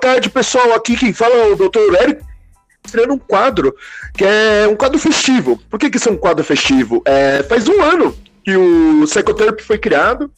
[0.00, 0.74] Boa tarde, pessoal.
[0.74, 1.92] Aqui quem fala é o Dr.
[2.00, 2.22] Eric,
[2.86, 3.74] estreando um quadro,
[4.16, 5.60] que é um quadro festivo.
[5.68, 7.02] Por que, que isso é um quadro festivo?
[7.04, 10.30] É, faz um ano que o Psychotherapy foi criado.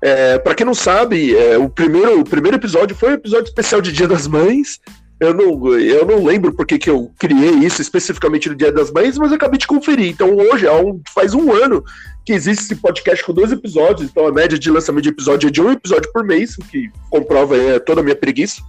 [0.00, 3.82] É, para quem não sabe, é, o, primeiro, o primeiro episódio foi um episódio especial
[3.82, 4.80] de Dia das Mães.
[5.20, 9.18] Eu não, eu não lembro porque que eu criei isso especificamente no Dia das Mães,
[9.18, 10.08] mas eu acabei de conferir.
[10.08, 11.84] Então hoje, um, faz um ano
[12.24, 15.50] que existe esse podcast com dois episódios, então a média de lançamento de episódio é
[15.50, 18.62] de um episódio por mês, o que comprova é, toda a minha preguiça.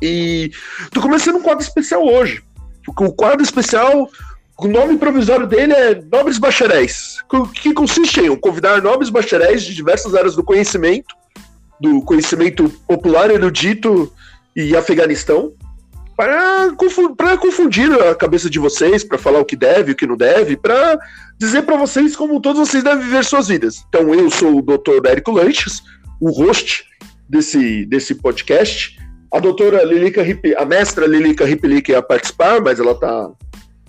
[0.00, 0.50] E
[0.92, 2.42] tô começando um quadro especial hoje.
[2.86, 4.08] O quadro especial,
[4.58, 7.16] o nome provisório dele é Nobres Bacharéis,
[7.60, 11.14] que consiste em convidar nobres bacharéis de diversas áreas do conhecimento,
[11.80, 14.12] do conhecimento popular, erudito
[14.54, 15.52] e Afeganistão,
[16.16, 16.72] para
[17.38, 20.98] confundir a cabeça de vocês, para falar o que deve, o que não deve, para
[21.38, 23.84] dizer para vocês como todos vocês devem viver suas vidas.
[23.88, 25.04] Então, eu sou o Dr.
[25.04, 25.82] Érico Lanches,
[26.18, 26.84] o host
[27.28, 28.96] desse, desse podcast.
[29.32, 33.30] A doutora Lilica Rip, a mestra Lilica Riplik ia participar, mas ela está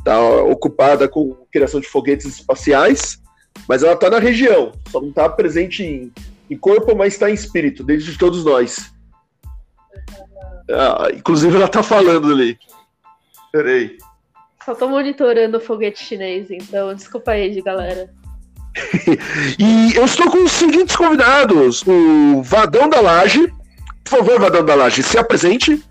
[0.03, 3.21] tá ocupada com criação de foguetes espaciais,
[3.67, 6.11] mas ela está na região, só não está presente em,
[6.49, 8.91] em corpo, mas está em espírito, dentro de todos nós.
[10.69, 12.57] Ah, inclusive ela tá falando ali.
[13.51, 13.97] Peraí.
[14.65, 18.09] Só tô monitorando o foguete chinês, então desculpa aí, galera.
[19.57, 23.51] e eu estou com os seguintes convidados: o Vadão da Laje.
[24.09, 25.83] Por favor, Vadão da Laje, se apresente.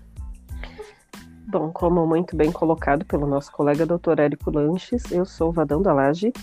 [1.49, 4.19] Bom, como muito bem colocado pelo nosso colega Dr.
[4.19, 6.33] Érico Lanches, eu sou o Vadão da Laje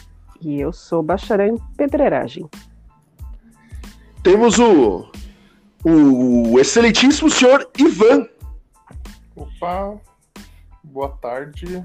[0.41, 2.49] e eu sou bacharel em pedreiragem.
[4.23, 5.11] Temos o
[5.85, 8.29] o excelentíssimo senhor Ivan.
[9.35, 10.01] Opa,
[10.85, 11.85] boa tarde.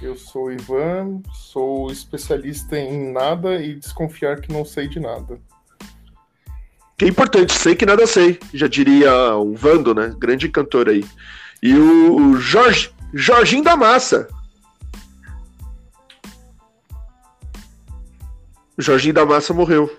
[0.00, 5.38] Eu sou o Ivan, sou especialista em nada e desconfiar que não sei de nada.
[6.96, 10.14] Que é importante, sei que nada sei, já diria o Vando, né?
[10.18, 11.04] Grande cantor aí.
[11.62, 14.28] E o Jorge, Jorginho da Massa.
[18.78, 19.94] O Jorginho da Massa morreu.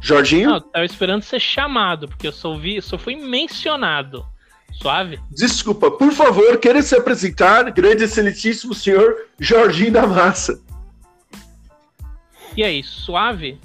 [0.00, 0.50] Jorginho?
[0.50, 4.24] Não, tava esperando ser chamado, porque eu só vi, só fui mencionado.
[4.72, 5.20] Suave?
[5.30, 10.58] Desculpa, por favor, queira se apresentar, grande excelentíssimo senhor Jorginho da Massa.
[12.56, 13.60] E aí, suave?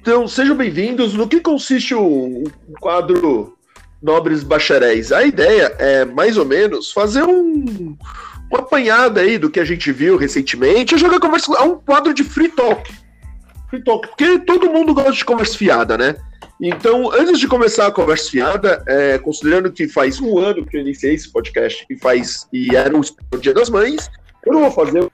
[0.00, 1.14] Então, sejam bem-vindos.
[1.14, 3.56] No que consiste o, o quadro
[4.02, 5.12] Nobres Bacharéis?
[5.12, 7.96] A ideia é, mais ou menos, fazer um,
[8.50, 10.94] uma apanhada aí do que a gente viu recentemente.
[10.94, 11.52] Eu jogar conversa.
[11.52, 12.90] É um quadro de free talk
[13.86, 16.16] porque todo mundo gosta de conversa fiada, né?
[16.60, 20.80] Então, antes de começar a conversa fiada, é, considerando que faz um ano que eu
[20.80, 24.10] iniciei esse podcast e faz e era o Dia das Mães,
[24.44, 25.10] eu não vou fazer um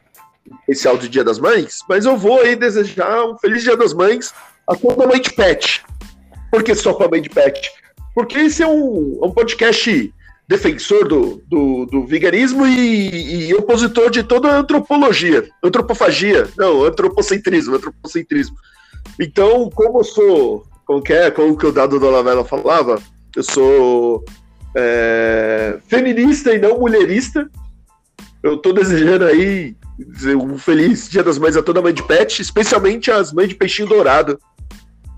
[0.60, 4.32] especial de Dia das Mães, mas eu vou aí desejar um feliz Dia das Mães
[4.68, 5.84] a toda mãe de pet.
[6.50, 7.70] Por que só para mãe de pet?
[8.14, 10.12] Porque esse é um, é um podcast
[10.48, 17.74] defensor do, do, do veganismo e, e, opositor de toda a antropologia, antropofagia, não, antropocentrismo,
[17.74, 18.56] antropocentrismo.
[19.20, 23.02] Então, como eu sou, como que é, como que o Dado da Lavela falava,
[23.34, 24.24] eu sou
[24.74, 27.50] é, feminista e não mulherista,
[28.42, 29.76] eu tô desejando aí
[30.40, 33.88] um feliz Dia das Mães a toda mãe de pet, especialmente as mães de peixinho
[33.88, 34.38] dourado,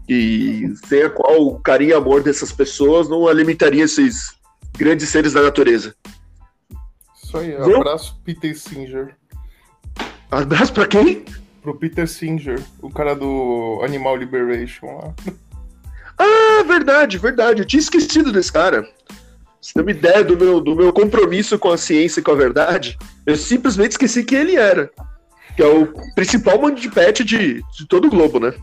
[0.08, 4.34] e sem a qual o carinho e amor dessas pessoas não alimentaria esses
[4.76, 5.94] grandes seres da natureza.
[7.22, 9.14] Isso aí, abraço Peter Singer.
[10.30, 11.24] Abraço pra quem?
[11.62, 15.14] Pro Peter Singer, o cara do Animal Liberation lá.
[16.18, 17.62] Ah, verdade, verdade.
[17.62, 18.88] Eu tinha esquecido desse cara.
[19.60, 22.36] Você tem uma ideia do meu, do meu compromisso com a ciência e com a
[22.36, 22.96] verdade?
[23.26, 24.90] Eu simplesmente esqueci que ele era.
[25.54, 26.58] Que é o principal
[26.94, 28.54] pet de, de todo o globo, né?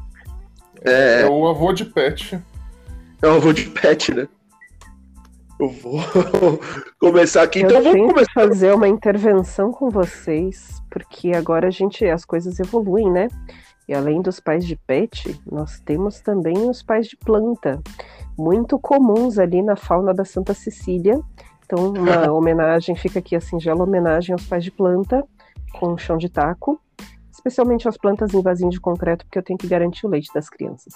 [0.85, 1.21] É...
[1.21, 2.39] é o avô de pet.
[3.21, 4.27] É o avô de pet, né?
[5.59, 5.99] Eu vou
[6.99, 7.61] começar aqui.
[7.61, 8.33] Eu então vamos começar.
[8.33, 13.29] fazer uma intervenção com vocês, porque agora a gente, as coisas evoluem, né?
[13.87, 17.81] E além dos pais de pet, nós temos também os pais de planta,
[18.37, 21.19] muito comuns ali na fauna da Santa Cecília.
[21.65, 25.23] Então, uma homenagem, fica aqui a singela homenagem aos pais de planta,
[25.79, 26.81] com chão de taco,
[27.45, 30.49] especialmente as plantas em vasinho de concreto, porque eu tenho que garantir o leite das
[30.49, 30.93] crianças.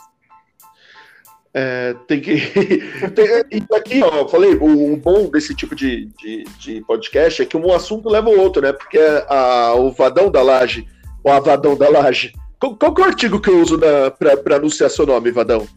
[1.53, 2.35] É, tem que.
[3.15, 7.45] tem, aqui, ó, eu falei, o, o, bom desse tipo de, de, de, podcast é
[7.45, 8.73] que um assunto leva o outro, né?
[8.73, 10.87] Porque a, o vadão da laje,
[11.23, 12.33] o avadão da laje.
[12.59, 15.67] Qual, qual é o artigo que eu uso para anunciar seu nome, vadão?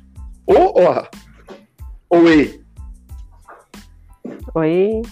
[0.47, 1.09] O ou A?
[2.11, 2.61] Ou E?
[4.55, 5.03] Oi.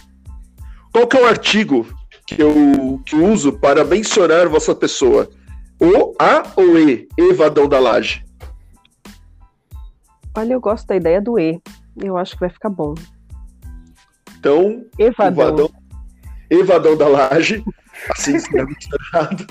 [0.92, 1.86] Qual que é o artigo
[2.26, 5.30] que eu, que eu uso para mencionar vossa pessoa?
[5.80, 7.08] O, A ou E?
[7.16, 8.24] Evadão da laje.
[10.36, 11.60] Olha, eu gosto da ideia do E.
[11.96, 12.94] Eu acho que vai ficar bom.
[14.38, 15.48] Então, Evadão.
[15.48, 15.70] Evadão,
[16.50, 17.62] Evadão da Laje,
[18.10, 19.46] assim misturado.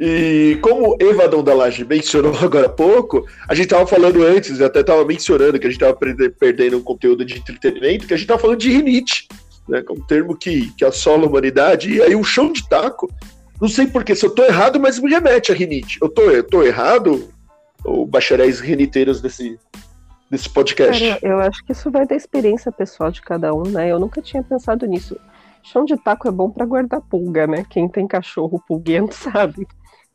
[0.00, 4.82] E como Evadão da Laje mencionou agora há pouco, a gente tava falando antes, até
[4.82, 8.26] tava mencionando que a gente tava perde- perdendo um conteúdo de entretenimento, que a gente
[8.26, 9.28] tava falando de rinite,
[9.68, 9.80] né?
[9.82, 13.08] Que é um termo que, que assola a humanidade, e aí o chão de taco,
[13.60, 15.98] não sei porquê, se eu tô errado, mas me remete a rinite.
[16.00, 17.28] Eu tô, eu tô errado,
[17.84, 19.58] ou bacharéis reniteiros desse,
[20.30, 21.02] desse podcast?
[21.02, 23.90] Cara, eu acho que isso vai da experiência pessoal de cada um, né?
[23.90, 25.18] Eu nunca tinha pensado nisso.
[25.62, 27.66] Chão de taco é bom pra guardar pulga, né?
[27.68, 29.66] Quem tem cachorro pulguento sabe.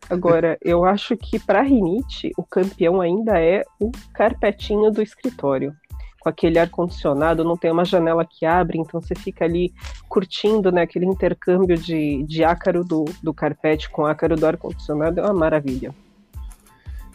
[0.10, 5.74] Agora, eu acho que pra rinite, o campeão ainda é o carpetinho do escritório.
[6.24, 9.74] Com aquele ar-condicionado, não tem uma janela que abre, então você fica ali
[10.08, 15.24] curtindo né, aquele intercâmbio de, de ácaro do, do carpete com ácaro do ar-condicionado, é
[15.24, 15.94] uma maravilha.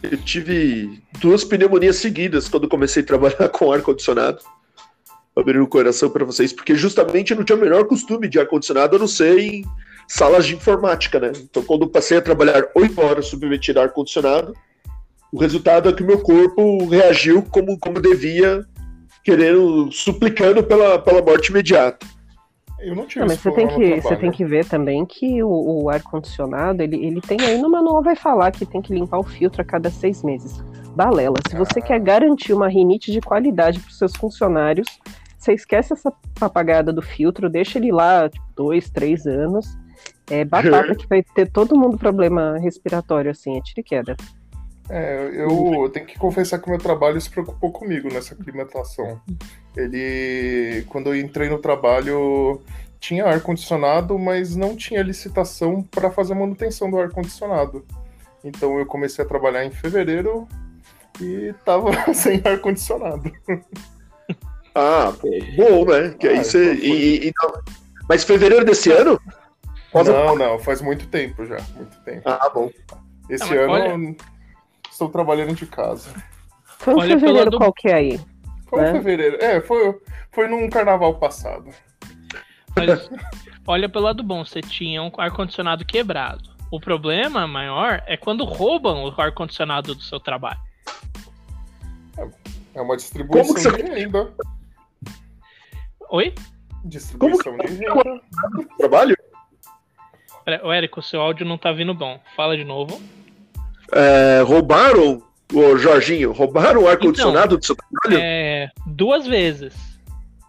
[0.03, 4.41] Eu tive duas pneumonias seguidas quando comecei a trabalhar com ar-condicionado.
[5.35, 8.95] Abrir o coração para vocês, porque justamente eu não tinha o menor costume de ar-condicionado,
[8.95, 9.65] a não ser em
[10.07, 11.31] salas de informática, né?
[11.35, 14.53] Então, quando eu passei a trabalhar oito horas submetido a ar-condicionado,
[15.31, 18.65] o resultado é que meu corpo reagiu como, como devia,
[19.23, 22.05] querendo, suplicando pela, pela morte imediata.
[22.79, 25.83] Eu não tive Não, mas você tem, que, você tem que ver também que o,
[25.83, 29.23] o ar-condicionado, ele, ele tem aí no manual vai falar que tem que limpar o
[29.23, 30.63] filtro a cada seis meses.
[30.95, 31.81] Balela, se você Ah.
[31.81, 34.87] quer garantir uma rinite de qualidade para os seus funcionários,
[35.37, 39.65] você esquece essa papagada do filtro, deixa ele lá tipo, dois, três anos.
[40.29, 44.15] É batata que vai ter todo mundo problema respiratório, assim, é tiro e queda.
[44.89, 49.21] É, eu, eu tenho que confessar que o meu trabalho se preocupou comigo nessa aclimatação.
[49.77, 52.59] Ele, quando eu entrei no trabalho,
[52.99, 57.85] tinha ar-condicionado, mas não tinha licitação para fazer a manutenção do ar-condicionado.
[58.43, 60.47] Então eu comecei a trabalhar em fevereiro
[61.21, 63.31] e tava sem ar-condicionado.
[64.75, 65.27] Ah, pô,
[65.57, 66.15] bom, né?
[66.17, 66.75] Que aí Ah, você.
[66.75, 67.61] foi- e- e- não-
[68.07, 69.19] Mas fevereiro desse ano?
[69.91, 72.21] Pós- Não, não, faz muito tempo já, muito tempo.
[72.23, 72.69] Ah, bom.
[73.27, 74.15] Esse Ah, mas ano
[74.99, 76.11] estou trabalhando de casa.
[76.79, 78.19] Foi um Olha pelo fevereiro lado- qualquer aí.
[78.67, 78.89] Foi É?
[78.89, 79.37] em fevereiro.
[79.41, 79.97] É, foi,
[80.31, 81.69] foi num carnaval passado.
[82.75, 83.09] Mas
[83.65, 86.49] olha pelo lado bom, você tinha um ar-condicionado quebrado.
[86.71, 90.59] O problema maior é quando roubam o ar-condicionado do seu trabalho.
[92.75, 94.33] É uma distribuição Como que você- de renda.
[96.11, 96.33] Oi?
[96.85, 98.21] Distribuição Como de renda.
[98.77, 99.15] Trabalho?
[100.45, 102.19] Pera- Ô, Érico, seu áudio não tá vindo bom.
[102.35, 103.01] Fala de novo.
[103.93, 105.21] É, roubaram,
[105.53, 108.21] ô Jorginho, roubaram o ar-condicionado do seu trabalho?
[108.23, 109.73] É, duas vezes.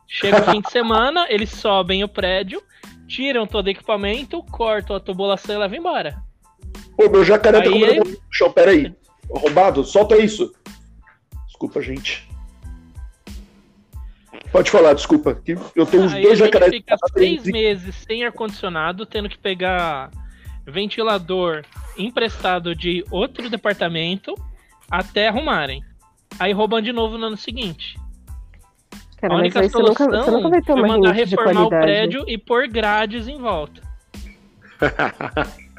[0.07, 2.63] Chega o fim de semana, eles sobem o prédio,
[3.07, 6.17] tiram todo o equipamento, cortam a tubulação e levam embora.
[6.97, 8.95] Pô, meu jacaré tá Aí comendo ele- no chão, peraí.
[9.31, 10.53] Roubado, solta isso.
[11.47, 12.29] Desculpa, gente.
[14.53, 15.41] Pode falar, desculpa.
[15.77, 16.73] Eu tenho uns Aí dois jacarés.
[16.73, 20.11] fica seis meses sem ar-condicionado, tendo que pegar
[20.71, 21.65] ventilador
[21.99, 24.35] emprestado de outro departamento
[24.91, 25.83] até arrumarem.
[26.39, 27.99] Aí roubam de novo no ano seguinte.
[29.19, 31.37] Cara, a única você nunca, solução você nunca vai ter foi uma mandar rinite de
[31.37, 31.83] reformar o qualidade.
[31.83, 33.83] prédio e pôr grades em volta.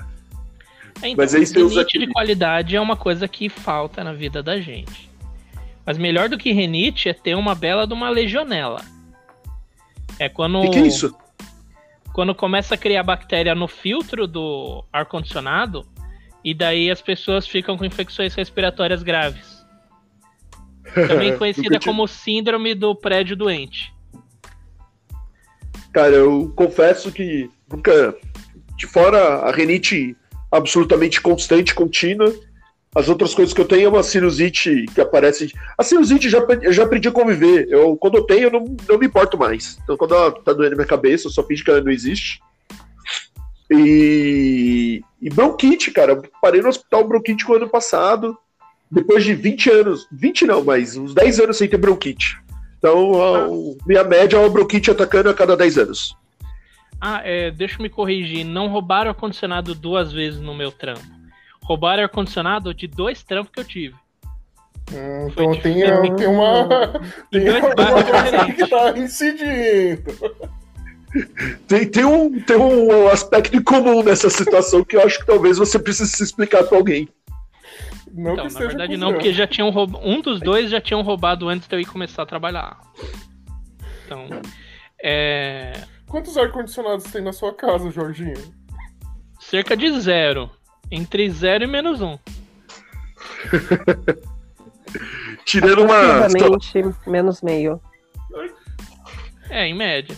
[1.03, 4.59] Então, Mas aí você usa de qualidade é uma coisa que falta na vida da
[4.59, 5.09] gente.
[5.83, 8.81] Mas melhor do que rinite é ter uma bela de uma legionela.
[10.19, 11.15] É quando, O que, que é isso?
[12.13, 15.85] Quando começa a criar bactéria no filtro do ar-condicionado
[16.43, 19.65] e daí as pessoas ficam com infecções respiratórias graves.
[20.93, 23.93] Também conhecida como síndrome do prédio doente.
[25.93, 28.15] Cara, eu confesso que nunca.
[28.77, 30.17] De fora a renite
[30.51, 32.33] absolutamente constante, contínua.
[32.93, 35.51] As outras coisas que eu tenho é uma sinusite que aparece.
[35.77, 37.67] A sinusite já, eu já aprendi a conviver.
[37.69, 39.77] Eu, quando eu tenho, eu não, não me importo mais.
[39.83, 42.41] Então, quando ela tá doendo minha cabeça, eu só finge que ela não existe.
[43.69, 46.13] E, e bronquite, cara.
[46.13, 48.37] Eu parei no hospital bronquite no ano passado.
[48.91, 50.07] Depois de 20 anos.
[50.11, 52.37] 20 não, mas uns 10 anos sem ter bronquite.
[52.77, 56.17] Então, a- o- minha média é uma bronquite atacando a cada 10 anos.
[56.99, 58.43] Ah, é, deixa eu me corrigir.
[58.43, 61.20] Não roubaram ar-condicionado duas vezes no meu trampo.
[61.71, 63.95] Roubaram ar-condicionado de dois trampos que eu tive.
[64.91, 66.15] Hum, Foi Então tem, diferente.
[66.17, 66.67] tem uma.
[67.31, 70.51] Tem dois uma coisa que tá incidindo.
[71.69, 75.57] Tem, tem, um, tem um aspecto em comum nessa situação que eu acho que talvez
[75.57, 77.07] você precise se explicar pra alguém.
[78.13, 80.05] Não Então, que na verdade não, porque já tinham roubado.
[80.05, 82.81] Um dos dois já tinham roubado antes de eu ir começar a trabalhar.
[84.05, 84.27] Então.
[85.01, 85.71] É.
[86.05, 88.33] Quantos ar-condicionados tem na sua casa, Jorginho?
[89.39, 90.51] Cerca de zero.
[90.91, 92.17] Entre zero e menos um.
[95.45, 96.27] Tirando uma.
[97.07, 97.81] Menos meio,
[99.49, 100.17] É, em média.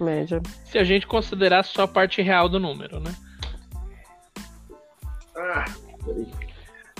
[0.00, 0.40] média.
[0.66, 3.14] Se a gente considerar só a parte real do número, né?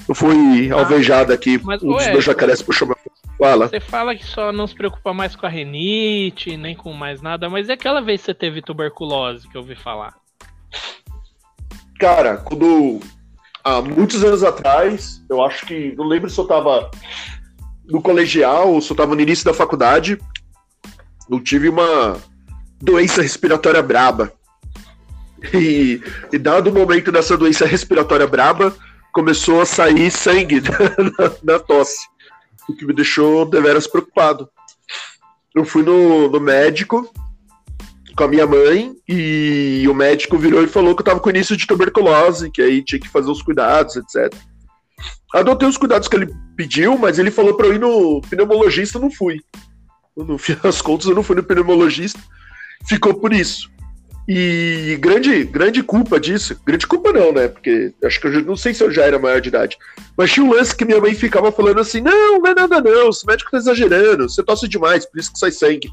[0.08, 1.58] Eu fui alvejado aqui.
[1.62, 2.96] mas, um dos ué, meus jacarés puxou meu.
[3.38, 3.68] Fala.
[3.68, 7.50] Você fala que só não se preocupa mais com a renite, nem com mais nada,
[7.50, 10.14] mas é aquela vez que você teve tuberculose que eu ouvi falar.
[11.98, 13.00] Cara, quando.
[13.64, 15.94] Há muitos anos atrás, eu acho que.
[15.96, 16.90] Não lembro se eu tava
[17.84, 20.18] no colegial ou se eu tava no início da faculdade.
[21.28, 22.16] Eu tive uma
[22.80, 24.32] doença respiratória braba.
[25.52, 26.00] E,
[26.32, 28.74] e dado o momento dessa doença respiratória braba,
[29.12, 30.62] começou a sair sangue
[31.42, 32.06] na tosse.
[32.68, 34.48] O que me deixou deveras preocupado.
[35.54, 37.10] Eu fui no, no médico
[38.16, 41.56] com a minha mãe e o médico virou e falou que eu tava com início
[41.56, 44.34] de tuberculose, que aí tinha que fazer os cuidados, etc.
[45.34, 49.02] Adotei os cuidados que ele pediu, mas ele falou pra eu ir no pneumologista, eu
[49.02, 49.40] não fui.
[50.16, 52.18] No fim das contas, eu não fui no pneumologista,
[52.88, 53.70] ficou por isso.
[54.28, 57.46] E grande, grande culpa disso, grande culpa não, né?
[57.46, 59.78] Porque acho que eu não sei se eu já era maior de idade,
[60.16, 63.10] mas tinha um lance que minha mãe ficava falando assim: não, não é nada não,
[63.10, 65.88] esse médico tá exagerando, você tosse demais, por isso que sai sangue.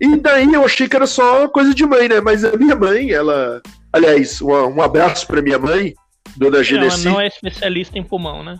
[0.00, 2.20] E daí eu achei que era só coisa de mãe, né?
[2.20, 3.60] Mas a minha mãe, ela.
[3.92, 5.94] Aliás, um, um abraço pra minha mãe,
[6.36, 7.04] dona Ela Genesi.
[7.04, 8.58] não é especialista em pulmão, né?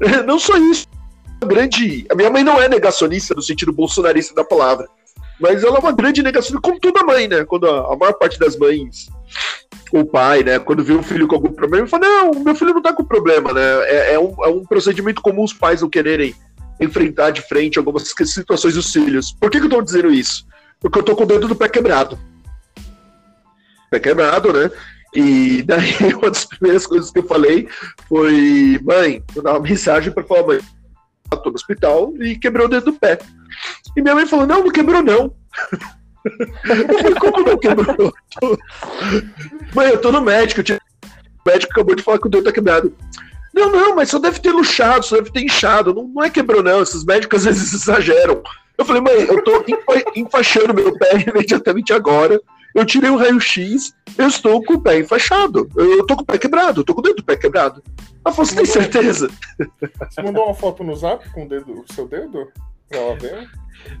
[0.26, 0.86] Não só isso.
[1.40, 2.06] uma Grande.
[2.10, 4.88] A minha mãe não é negacionista no sentido bolsonarista da palavra.
[5.38, 7.44] Mas ela é uma grande negacionista, como toda mãe, né?
[7.44, 9.08] Quando a, a maior parte das mães,
[9.92, 10.58] ou pai, né?
[10.58, 13.52] Quando vê um filho com algum problema, fala: Não, meu filho não tá com problema,
[13.52, 13.60] né?
[13.84, 16.34] É, é um, é um procedimento comum os pais não quererem
[16.82, 19.32] enfrentar de frente algumas situações dos filhos.
[19.32, 20.46] Por que, que eu tô dizendo isso?
[20.80, 22.18] Porque eu tô com o dedo do pé quebrado.
[23.90, 24.70] Pé quebrado, né?
[25.14, 27.68] E daí uma das primeiras coisas que eu falei
[28.08, 30.60] foi: Mãe, eu dar uma mensagem pra falar, mãe,
[31.30, 33.18] eu tô no hospital e quebrou o dedo do pé.
[33.96, 35.34] E minha mãe falou: Não, não quebrou, não.
[37.20, 38.14] Como não quebrou?
[39.74, 40.60] Mãe, eu tô no médico.
[40.60, 42.94] O médico acabou de falar que o dedo tá quebrado.
[43.54, 45.92] Não, não, mas só deve ter luxado, só deve ter inchado.
[45.94, 46.82] Não, não é quebrou, não.
[46.82, 48.42] Esses médicos às vezes exageram.
[48.78, 52.40] Eu falei, mãe, eu tô enfa- enfaixando meu pé imediatamente agora.
[52.74, 55.68] Eu tirei o raio-x, eu estou com o pé enfaixado.
[55.76, 57.82] Eu tô com o pé quebrado, eu tô com o dedo do pé quebrado.
[58.24, 59.28] Ela falou, você tem certeza?
[60.08, 62.48] Você mandou uma foto no zap com o, dedo, o seu dedo?
[62.88, 63.50] Pra ela ver?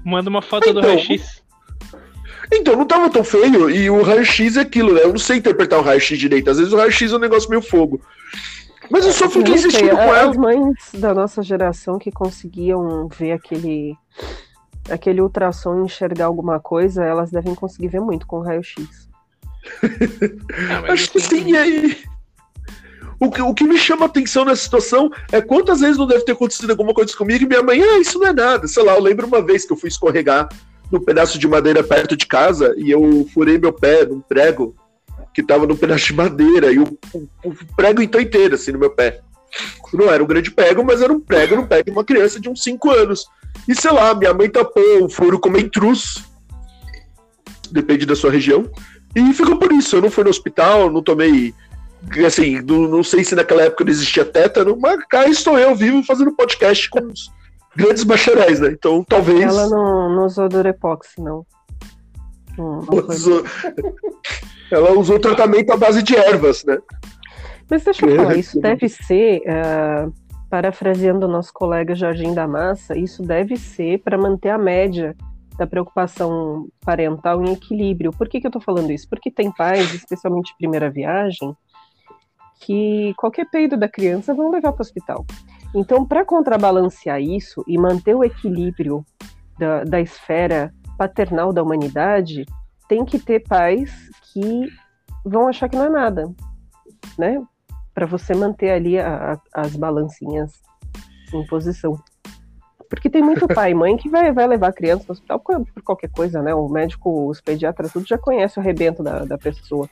[0.04, 1.42] Manda uma foto do Então, raio-x.
[2.50, 5.02] Então, não tava tão feio, e o raio-x é aquilo, né?
[5.02, 6.50] Eu não sei interpretar o raio-x direito.
[6.50, 8.00] Às vezes o raio-x é um negócio meio fogo.
[8.92, 10.30] Mas eu só fiquei insistindo com ela.
[10.30, 13.96] As mães da nossa geração que conseguiam ver aquele
[14.90, 19.08] aquele ultrassom e enxergar alguma coisa, elas devem conseguir ver muito com raio-x.
[20.68, 21.96] Ah, Acho que sim, e aí.
[23.18, 26.24] O que, o que me chama a atenção nessa situação é quantas vezes não deve
[26.24, 28.66] ter acontecido alguma coisa comigo e minha mãe, ah, isso não é nada.
[28.66, 30.48] Sei lá, eu lembro uma vez que eu fui escorregar
[30.90, 34.74] num pedaço de madeira perto de casa e eu furei meu pé num prego
[35.34, 36.84] que tava num pedaço de madeira e o,
[37.14, 39.20] o- o prego então inteiro, assim, no meu pé.
[39.92, 42.48] Não era um grande prego, mas era um prego no pé de uma criança de
[42.48, 43.26] uns 5 anos.
[43.68, 46.24] E sei lá, minha mãe tapou o furo como intruso.
[47.70, 48.70] Depende da sua região.
[49.14, 49.96] E ficou por isso.
[49.96, 51.54] Eu não fui no hospital, não tomei.
[52.26, 56.02] Assim, não, não sei se naquela época não existia tétano, mas cá estou eu vivo
[56.02, 57.30] fazendo podcast com os
[57.76, 58.70] grandes bacharéis, né?
[58.72, 59.42] Então talvez.
[59.42, 61.46] Ela não, não usou Durepox, não.
[62.58, 63.44] Não, não usou...
[64.74, 66.78] Ela usou tratamento à base de ervas, né?
[67.70, 70.08] Mas deixa eu falar, É, isso deve ser, ah,
[70.50, 75.16] parafraseando o nosso colega Jorginho da Massa, isso deve ser para manter a média
[75.56, 78.12] da preocupação parental em equilíbrio.
[78.12, 79.08] Por que, que eu estou falando isso?
[79.08, 81.54] Porque tem pais, especialmente primeira viagem,
[82.60, 85.24] que qualquer peido da criança vão levar para o hospital.
[85.74, 89.04] Então, para contrabalancear isso e manter o equilíbrio
[89.58, 92.44] da, da esfera paternal da humanidade,
[92.92, 93.90] tem que ter pais
[94.30, 94.68] que
[95.24, 96.30] vão achar que não é nada,
[97.18, 97.42] né?
[97.94, 100.52] Para você manter ali a- a- as balancinhas
[101.32, 101.98] em posição.
[102.90, 105.64] Porque tem muito pai e mãe que vai, vai levar a criança no hospital por,
[105.72, 106.54] por qualquer coisa, né?
[106.54, 109.88] O médico, os pediatras, tudo já conhece o rebento da, da pessoa.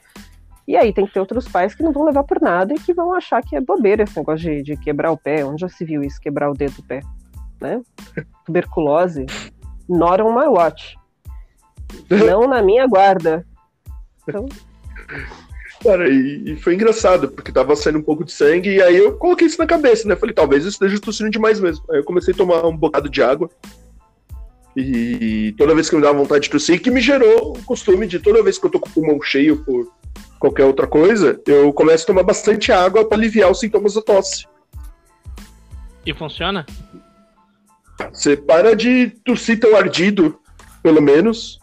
[0.69, 2.93] E aí tem que ter outros pais que não vão levar por nada e que
[2.93, 5.43] vão achar que é bobeira esse negócio de, de quebrar o pé.
[5.43, 7.01] Onde já se viu isso, quebrar o dedo do pé?
[7.63, 7.81] Né?
[8.45, 9.25] Tuberculose.
[9.89, 11.00] Not on my watch.
[12.09, 13.47] Não na minha guarda.
[14.23, 14.47] Então,
[15.83, 19.17] Cara, e, e foi engraçado, porque tava saindo um pouco de sangue, e aí eu
[19.17, 20.15] coloquei isso na cabeça, né?
[20.15, 21.85] Falei, talvez isso esteja tossindo demais mesmo.
[21.91, 23.49] Aí eu comecei a tomar um bocado de água.
[24.77, 28.19] E toda vez que me dava vontade de tossir, que me gerou o costume de
[28.19, 29.91] toda vez que eu tô com o pulmão cheio por
[30.39, 34.47] qualquer outra coisa, eu começo a tomar bastante água para aliviar os sintomas da tosse.
[36.05, 36.65] E funciona?
[38.13, 40.39] Você para de tossir tão ardido,
[40.83, 41.60] pelo menos.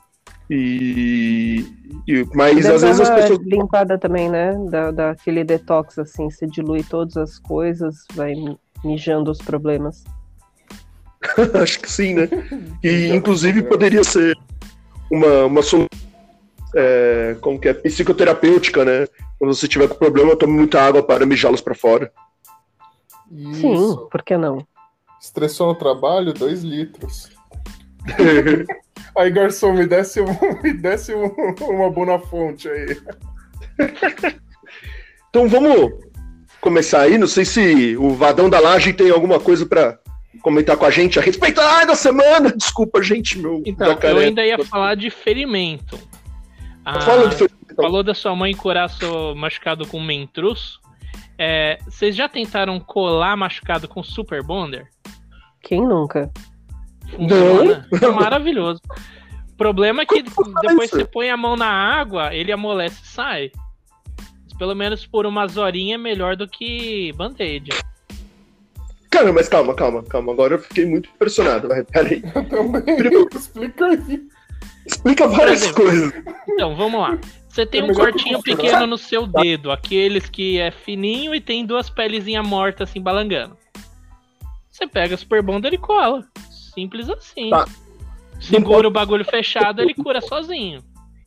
[0.50, 1.66] E.
[2.08, 3.40] e- mas às vezes as pessoas.
[3.40, 4.54] limpada também, né?
[4.70, 8.34] Da, daquele detox, assim, você dilui todas as coisas, vai
[8.84, 10.04] mijando os problemas.
[11.62, 12.30] Acho que sim, né?
[12.84, 14.38] E inclusive poderia ser
[15.12, 15.88] uma, uma solução.
[16.76, 17.74] é, como que é?
[17.74, 19.08] Psicoterapêutica, né?
[19.40, 22.12] Quando você tiver com problema, tome muita água para mijá-los para fora.
[23.32, 23.60] Isso.
[23.62, 24.66] Sim, por que não?
[25.22, 27.30] Estressou no trabalho, dois litros.
[29.18, 30.28] Aí, garçom, me desce, um,
[30.64, 32.98] me desce um- uma boa fonte aí.
[35.30, 35.92] Então vamos
[36.62, 37.18] começar aí.
[37.18, 40.00] Não sei se o Vadão da Laje tem alguma coisa para
[40.42, 42.52] comentar com a gente a respeito ai, da semana.
[42.56, 45.98] Desculpa, gente, meu Então, eu ainda ia falar de ferimento.
[46.86, 47.76] Ah, Fala de ferimento.
[47.76, 50.80] falou da sua mãe curar seu machucado com mentruz.
[51.38, 54.88] É, vocês já tentaram colar machucado com super bonder?
[55.62, 56.32] Quem nunca?
[57.12, 57.88] Funciona.
[58.02, 58.82] É maravilhoso.
[59.54, 60.22] O problema é que
[60.62, 60.96] depois isso?
[60.98, 63.52] você põe a mão na água, ele amolece e sai.
[64.44, 67.70] Mas pelo menos por umas horinhas é melhor do que band-aid.
[69.10, 70.32] Cara, mas calma, calma, calma.
[70.34, 71.68] Agora eu fiquei muito impressionado.
[71.70, 72.22] Vai, peraí.
[72.36, 72.82] Eu também.
[72.98, 74.22] Primeiro- Explica aí.
[74.86, 76.14] Explica várias exemplo, coisas.
[76.50, 77.18] Então, vamos lá.
[77.50, 81.66] Você tem É um cortinho pequeno no seu dedo, aqueles que é fininho e tem
[81.66, 83.58] duas pelezinhas mortas assim balangando.
[84.70, 86.24] Você pega Super Bonder e cola.
[86.78, 87.50] Simples assim.
[87.50, 87.66] Tá.
[88.40, 90.84] Segura o bagulho fechado, ele cura sozinho.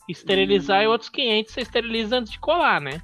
[0.08, 3.02] Esterilizar é outros 500, você esteriliza antes de colar, né?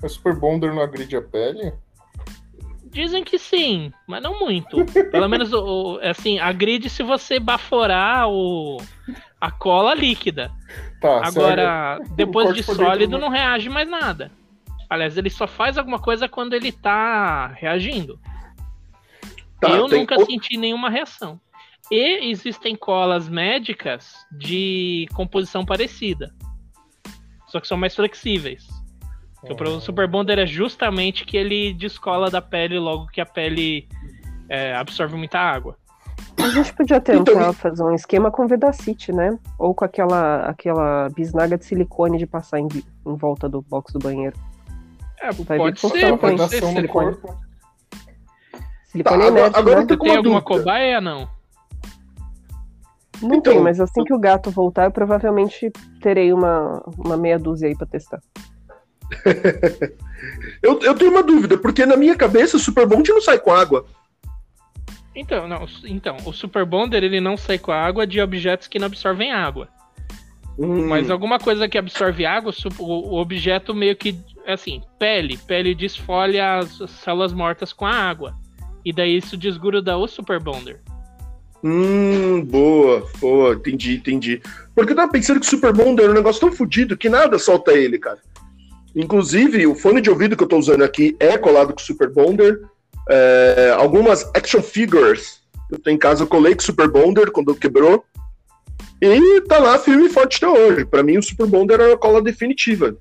[0.00, 1.72] O Super Bonder não agride a pele?
[2.84, 4.84] Dizem que sim, mas não muito.
[5.10, 8.76] Pelo menos, o, assim, agride se você baforar o,
[9.40, 10.52] a cola líquida.
[11.00, 14.30] Tá, Agora, depois corte de sólido, do- não reage mais nada.
[14.88, 18.16] Aliás, ele só faz alguma coisa quando ele tá reagindo.
[19.68, 21.40] Tá, Eu tem nunca outro- senti nenhuma reação.
[21.90, 26.34] E existem colas médicas de composição parecida.
[27.46, 28.66] Só que são mais flexíveis.
[29.42, 29.54] O Ah.
[29.54, 33.86] problema do Super Bonder é justamente que ele descola da pele logo que a pele
[34.48, 35.76] é, absorve muita água.
[36.38, 39.38] A gente podia tentar Então- fazer um esquema com Vedacity, né?
[39.58, 42.68] Ou com aquela, aquela bisnaga de silicone de passar em,
[43.06, 44.36] em volta do box do banheiro.
[45.20, 46.62] É, Vai pode ser, pode ser.
[46.62, 47.14] Silicone.
[47.16, 47.43] corpo.
[48.94, 49.82] Silicone Tá, é agora- inerte, agora né?
[49.82, 51.00] eu tô tem uma alguma cobaia?
[51.00, 51.28] Não.
[53.20, 57.38] Não Então- tem, mas assim que o gato voltar, eu provavelmente terei uma, uma meia
[57.38, 58.20] dúzia aí pra testar.
[60.62, 63.52] Eu, eu tenho uma dúvida, porque na minha cabeça o Super Bond não sai com
[63.52, 63.84] água.
[65.14, 68.78] Então, não, então, o Super Bonder ele não sai com a água de objetos que
[68.78, 69.68] não absorvem água.
[70.58, 74.18] Hum, Mas alguma coisa que absorve água, o objeto meio que.
[74.46, 75.36] Assim, pele.
[75.36, 78.34] Pele desfolha as células mortas com a água.
[78.84, 80.80] E daí isso desgruda o Super Bonder.
[81.62, 84.42] Hum, boa, boa, entendi, entendi.
[84.74, 87.38] Porque eu tava pensando que o Super Bonder é um negócio tão fodido que nada
[87.38, 88.18] solta ele, cara.
[88.94, 92.12] Inclusive, o fone de ouvido que eu tô usando aqui é colado com o Super
[92.12, 92.60] Bonder.
[93.08, 97.30] É, algumas action figures que eu tenho em casa, eu colei com o Super Bonder
[97.30, 98.04] quando quebrou.
[99.00, 100.84] E tá lá firme e forte até hoje.
[100.84, 102.94] Pra mim, o Super Bonder é a cola definitiva.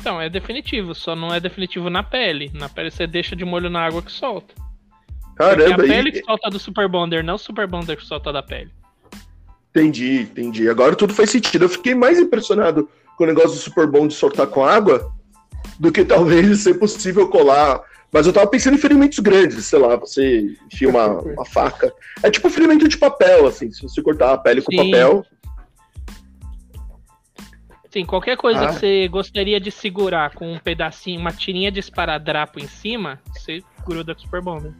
[0.00, 2.50] Então, é definitivo, só não é definitivo na pele.
[2.52, 4.52] Na pele você deixa de molho na água que solta.
[5.48, 7.96] Porque é a Caramba, pele e- que solta do Super Bonder, não o Super Bonder
[7.96, 8.70] que solta da pele.
[9.70, 10.68] Entendi, entendi.
[10.68, 11.64] Agora tudo faz sentido.
[11.64, 15.10] Eu fiquei mais impressionado com o negócio do Super Bond de soltar com água
[15.78, 17.80] do que talvez ser possível colar.
[18.12, 21.90] Mas eu tava pensando em ferimentos grandes, sei lá, você enfia uma, uma faca.
[22.22, 24.90] É tipo ferimento de papel, assim, se você cortar a pele com Sim.
[24.90, 25.24] papel.
[27.90, 28.68] Sim, qualquer coisa Ah.
[28.68, 33.62] que você gostaria de segurar com um pedacinho, uma tirinha de esparadrapo em cima, você
[33.86, 34.72] gruda com o Super Bonder.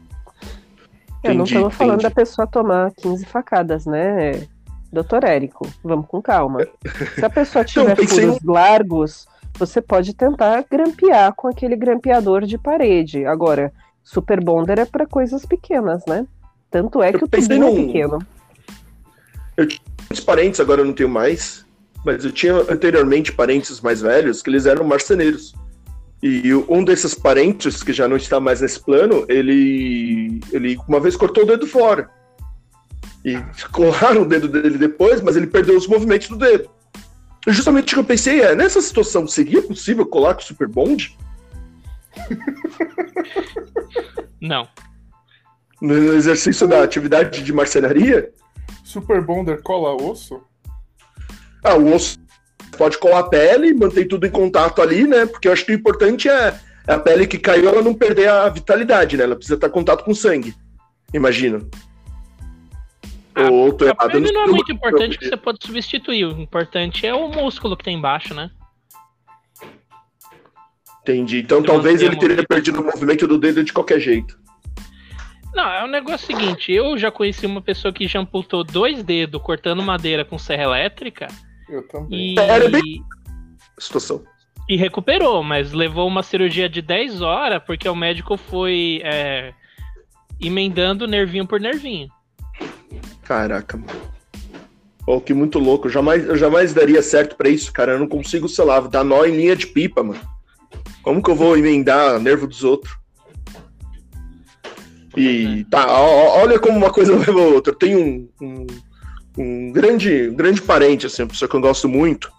[1.23, 2.09] É, não Entendi, estamos falando entendi.
[2.09, 4.45] da pessoa tomar 15 facadas, né,
[4.91, 5.67] doutor Érico?
[5.83, 6.67] Vamos com calma.
[7.15, 12.57] Se a pessoa tiver pensei furos largos, você pode tentar grampear com aquele grampeador de
[12.57, 13.25] parede.
[13.25, 13.71] Agora,
[14.03, 16.25] Super Bonder é para coisas pequenas, né?
[16.69, 18.19] Tanto é Eu que o tubinho é num- pequeno.
[19.57, 21.65] Muitos parentes, agora eu não tenho mais,
[22.03, 25.53] mas eu tinha anteriormente parentes mais velhos que eles eram marceneiros.
[26.23, 31.17] E um desses parentes, que já não está mais nesse plano, ele, ele uma vez
[31.17, 32.09] cortou o dedo fora.
[33.25, 33.37] E
[33.73, 36.69] colaram o dedo dele depois, mas ele perdeu os movimentos do dedo.
[37.45, 40.69] E justamente o que eu pensei é, nessa situação, seria possível colar com o Super
[40.69, 41.17] Bond?
[44.39, 44.65] Não.
[45.81, 48.31] No exercício da atividade de marcenaria?
[48.85, 50.41] Super Bonder cola osso?
[51.61, 52.17] Ah, o osso
[52.77, 55.25] pode colar a pele, mantém tudo em contato ali, né?
[55.25, 58.29] Porque eu acho que o importante é, é a pele que caiu, ela não perder
[58.29, 59.23] a vitalidade, né?
[59.23, 60.53] Ela precisa estar em contato com sangue.
[61.13, 61.69] Imagino.
[63.35, 64.11] Ah, Ou tô A errado.
[64.11, 66.25] pele não é muito importante que você pode substituir.
[66.25, 68.49] O importante é o músculo que tem embaixo, né?
[71.01, 71.39] Entendi.
[71.39, 74.37] Então talvez manter ele teria perdido o movimento do dedo de qualquer jeito.
[75.53, 79.39] Não, é o negócio seguinte, eu já conheci uma pessoa que já amputou dois dedos
[79.41, 81.27] cortando madeira com serra elétrica
[81.73, 82.35] Eu também.
[82.35, 82.69] e, Era
[83.79, 84.23] Situação.
[84.69, 89.53] e recuperou, mas levou uma cirurgia de 10 horas porque o médico foi é,
[90.39, 92.07] emendando nervinho por nervinho.
[93.23, 94.13] Caraca, mano.
[95.07, 95.87] Oh, que muito louco.
[95.87, 97.93] Eu jamais, eu jamais daria certo pra isso, cara.
[97.93, 100.21] Eu não consigo, sei lá, dar nó em linha de pipa, mano.
[101.01, 102.95] Como que eu vou emendar nervo dos outros?
[105.17, 107.73] E tá, ó, ó, olha como uma coisa leva a outra.
[107.73, 108.67] Eu tenho um, um,
[109.37, 112.31] um grande, um grande parente, assim, uma pessoa que eu gosto muito.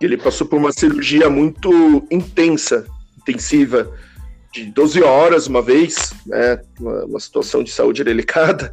[0.00, 2.86] Ele passou por uma cirurgia muito intensa,
[3.18, 3.90] intensiva,
[4.52, 6.60] de 12 horas uma vez, né?
[6.78, 8.70] Uma, uma situação de saúde delicada.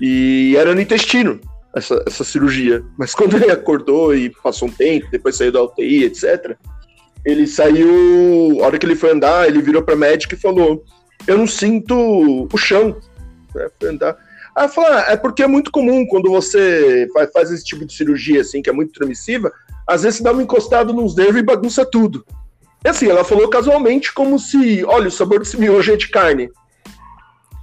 [0.00, 1.40] E era no intestino
[1.74, 2.84] essa, essa cirurgia.
[2.98, 6.56] Mas quando ele acordou e passou um tempo, depois saiu da UTI, etc.,
[7.24, 8.58] ele saiu.
[8.62, 10.84] A hora que ele foi andar, ele virou pra médica e falou:
[11.26, 12.96] Eu não sinto o chão.
[13.54, 14.16] né, foi andar.
[14.56, 17.92] Aí falou: ah, é porque é muito comum quando você faz, faz esse tipo de
[17.92, 19.52] cirurgia, assim, que é muito transmissiva,
[19.86, 22.24] às vezes você dá uma encostada nos nervos e bagunça tudo.
[22.82, 26.48] E assim, ela falou casualmente, como se, olha, o sabor desse miojo é de carne.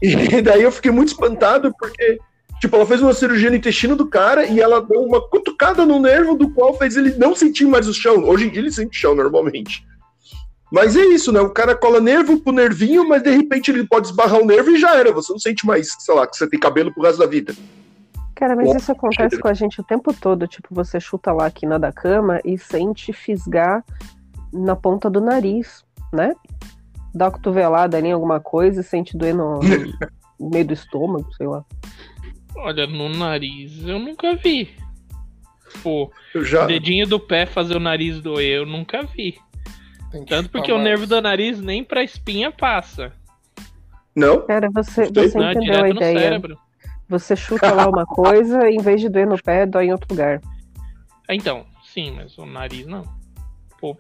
[0.02, 2.20] E daí eu fiquei muito espantado, porque,
[2.62, 6.00] tipo, ela fez uma cirurgia no intestino do cara e ela deu uma cutucada no
[6.00, 8.24] nervo do qual fez ele não sentir mais o chão.
[8.24, 9.84] Hoje em dia ele sente o chão normalmente.
[10.74, 11.40] Mas é isso, né?
[11.40, 14.80] O cara cola nervo pro nervinho, mas de repente ele pode esbarrar o nervo e
[14.80, 15.12] já era.
[15.12, 17.54] Você não sente mais, sei lá, que você tem cabelo pro resto da vida.
[18.34, 20.48] Cara, mas Bom, isso acontece com a gente o tempo todo.
[20.48, 23.86] Tipo, você chuta lá a quina da cama e sente fisgar
[24.52, 26.34] na ponta do nariz, né?
[27.14, 29.60] Dá uma cotovelada ali em alguma coisa e sente doer no,
[30.40, 31.64] no meio do estômago, sei lá.
[32.56, 34.70] Olha, no nariz eu nunca vi.
[35.84, 36.66] Pô, Eu já.
[36.66, 39.38] dedinho do pé fazer o nariz doer, eu nunca vi.
[40.28, 40.86] Tanto porque o mais.
[40.88, 43.12] nervo do nariz nem pra espinha passa.
[44.16, 44.46] Não?
[44.46, 46.20] Cara, você, você Não, é entendeu a direto no ideia.
[46.20, 46.58] cérebro.
[47.10, 50.08] Você chuta lá uma coisa e em vez de doer no pé, dói em outro
[50.12, 50.40] lugar.
[51.28, 53.04] Ah, Então, sim, mas o nariz não.
[53.80, 53.98] Pô,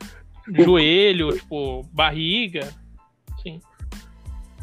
[0.47, 2.67] joelho, tipo, barriga.
[3.41, 3.59] Sim.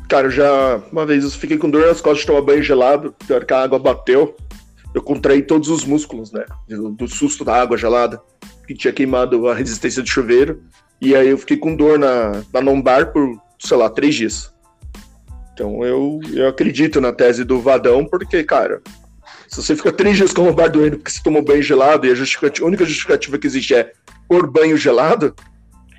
[0.08, 0.76] Cara, eu já.
[0.90, 3.62] Uma vez eu fiquei com dor nas costas de tomar banho gelado, hora que a
[3.62, 4.36] água bateu.
[4.92, 6.44] Eu contraí todos os músculos, né?
[6.68, 8.20] Do, do susto da água gelada,
[8.66, 10.64] que tinha queimado a resistência do chuveiro.
[11.00, 14.52] E aí eu fiquei com dor na, na lombar por, sei lá, três dias.
[15.54, 18.80] Então eu, eu acredito na tese do Vadão, porque, cara,
[19.48, 22.10] se você fica três dias com a lombar doendo porque você tomou banho gelado e
[22.10, 23.92] a, justificativa- a única justificativa que existe é
[24.28, 25.34] por banho gelado,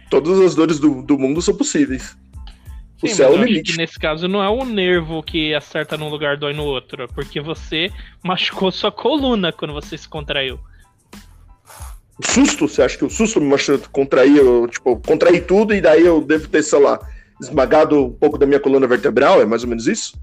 [0.09, 2.15] todas as dores do, do mundo são possíveis.
[3.03, 3.77] O Sim, céu é o limite.
[3.77, 7.41] nesse caso não é o nervo que acerta num lugar dói no outro, é porque
[7.41, 7.91] você
[8.23, 10.59] machucou sua coluna quando você se contraiu.
[12.21, 15.81] O susto, você acha que o susto me machucou, contrair, eu, tipo, contraí tudo e
[15.81, 16.99] daí eu devo ter, sei lá,
[17.41, 19.41] esmagado um pouco da minha coluna vertebral?
[19.41, 20.13] É mais ou menos isso?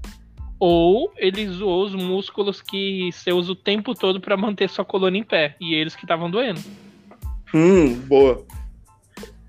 [0.57, 5.17] Ou ele zoou os músculos que você usa o tempo todo pra manter sua coluna
[5.17, 6.61] em pé, e eles que estavam doendo.
[7.53, 8.45] Hum, boa.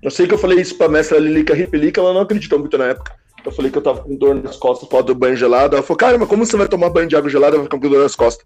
[0.01, 2.85] Eu sei que eu falei isso pra mestra Lilica Ripelica, ela não acreditou muito na
[2.85, 3.15] época.
[3.45, 5.75] Eu falei que eu tava com dor nas costas por causa do banho gelado.
[5.75, 7.79] Ela falou, cara, mas como você vai tomar banho de água gelada e vai ficar
[7.79, 8.45] com dor nas costas?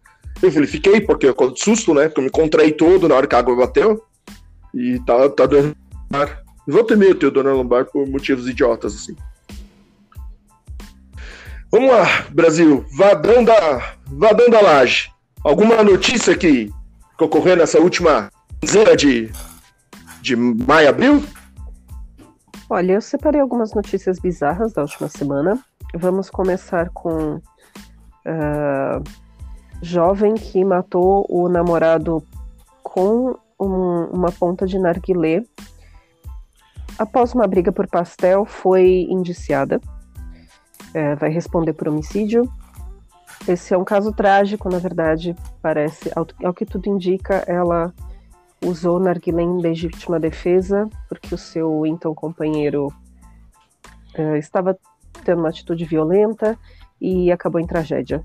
[0.52, 2.08] Falei, fiquei, porque eu susto, né?
[2.08, 4.04] Porque eu me contraí todo na hora que a água bateu.
[4.74, 5.76] E tá, tá doendo
[6.12, 6.44] lombar.
[6.68, 9.16] Volta e meia eu tenho dor na lombar por motivos idiotas, assim.
[11.72, 12.86] Vamos lá, Brasil.
[12.98, 15.12] Vadão da, Vadão da Laje.
[15.44, 16.72] Alguma notícia que,
[17.18, 19.32] que ocorreu nessa última quinzena de,
[20.22, 21.24] de maio, abril?
[22.70, 25.60] Olha, eu separei algumas notícias bizarras da última semana.
[25.94, 27.40] Vamos começar com
[28.26, 29.02] ah,
[29.86, 32.24] jovem que matou o namorado
[32.84, 35.44] com um- uma ponta de narguilé.
[36.98, 39.80] Após uma briga por pastel, foi indiciada.
[40.94, 42.50] É, vai responder por homicídio.
[43.48, 47.94] Esse é um caso trágico, na verdade, parece, ao, ao que tudo indica, ela
[48.64, 52.92] usou narguilé em legítima defesa, porque o seu então companheiro
[54.16, 54.76] eh, estava
[55.24, 56.58] tendo uma atitude violenta
[57.00, 58.24] e acabou em tragédia.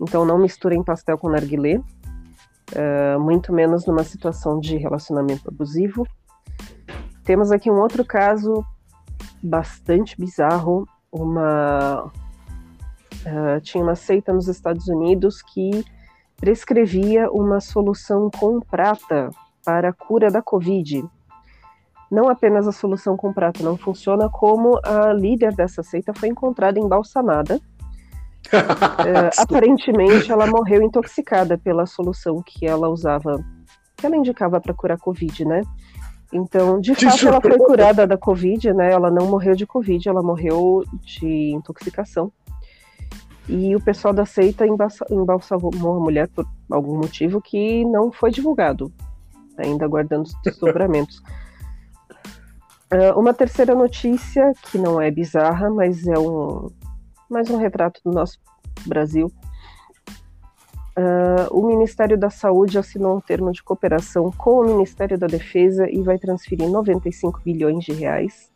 [0.00, 1.80] Então não misturem pastel com narguilé,
[2.74, 6.06] eh, muito menos numa situação de relacionamento abusivo.
[7.24, 8.64] Temos aqui um outro caso
[9.42, 12.10] bastante bizarro, uma
[13.24, 15.84] eh, tinha uma seita nos Estados Unidos que
[16.36, 19.30] prescrevia uma solução com prata
[19.64, 21.04] para a cura da Covid.
[22.10, 26.78] Não apenas a solução com prata não funciona, como a líder dessa seita foi encontrada
[26.78, 27.60] embalsamada
[28.52, 33.42] É, aparentemente, ela morreu intoxicada pela solução que ela usava,
[33.96, 35.62] que ela indicava para curar Covid, né?
[36.32, 38.92] Então, de fato, ela foi curada da Covid, né?
[38.92, 42.32] Ela não morreu de Covid, ela morreu de intoxicação.
[43.48, 48.30] E o pessoal da seita embalsa- embalsamou a mulher por algum motivo que não foi
[48.32, 48.92] divulgado,
[49.56, 51.22] ainda aguardando os desdobramentos.
[52.90, 56.68] Ah, uma terceira notícia, que não é bizarra, mas é um,
[57.28, 58.38] mais um retrato do nosso
[58.86, 59.30] Brasil.
[60.96, 65.86] Ah, o Ministério da Saúde assinou um termo de cooperação com o Ministério da Defesa
[65.90, 68.50] e vai transferir 95 bilhões de reais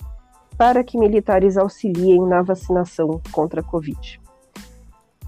[0.57, 4.21] para que militares auxiliem na vacinação contra a Covid.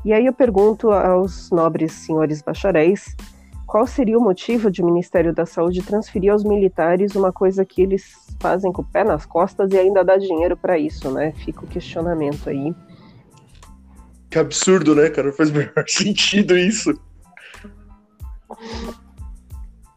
[0.05, 3.15] E aí eu pergunto aos nobres senhores bacharéis
[3.67, 7.81] qual seria o motivo de o Ministério da Saúde transferir aos militares uma coisa que
[7.81, 11.33] eles fazem com o pé nas costas e ainda dá dinheiro para isso, né?
[11.33, 12.75] Fica o questionamento aí.
[14.33, 15.31] Que absurdo, né, cara?
[15.31, 16.99] Faz o menor sentido isso.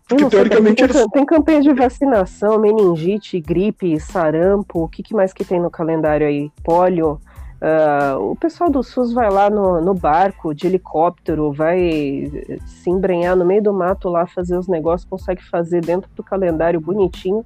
[0.10, 5.15] Porque sei, teoricamente tem, eles- tem campanha de vacinação, meningite, gripe, sarampo, o que, que
[5.15, 6.52] mais que tem no calendário aí?
[6.63, 7.17] Pólio.
[7.62, 12.30] Ah, o pessoal do SUS vai lá no, no barco, de helicóptero, vai
[12.65, 16.82] se embrenhar no meio do mato lá, fazer os negócios, consegue fazer dentro do calendário
[16.82, 17.43] bonitinho,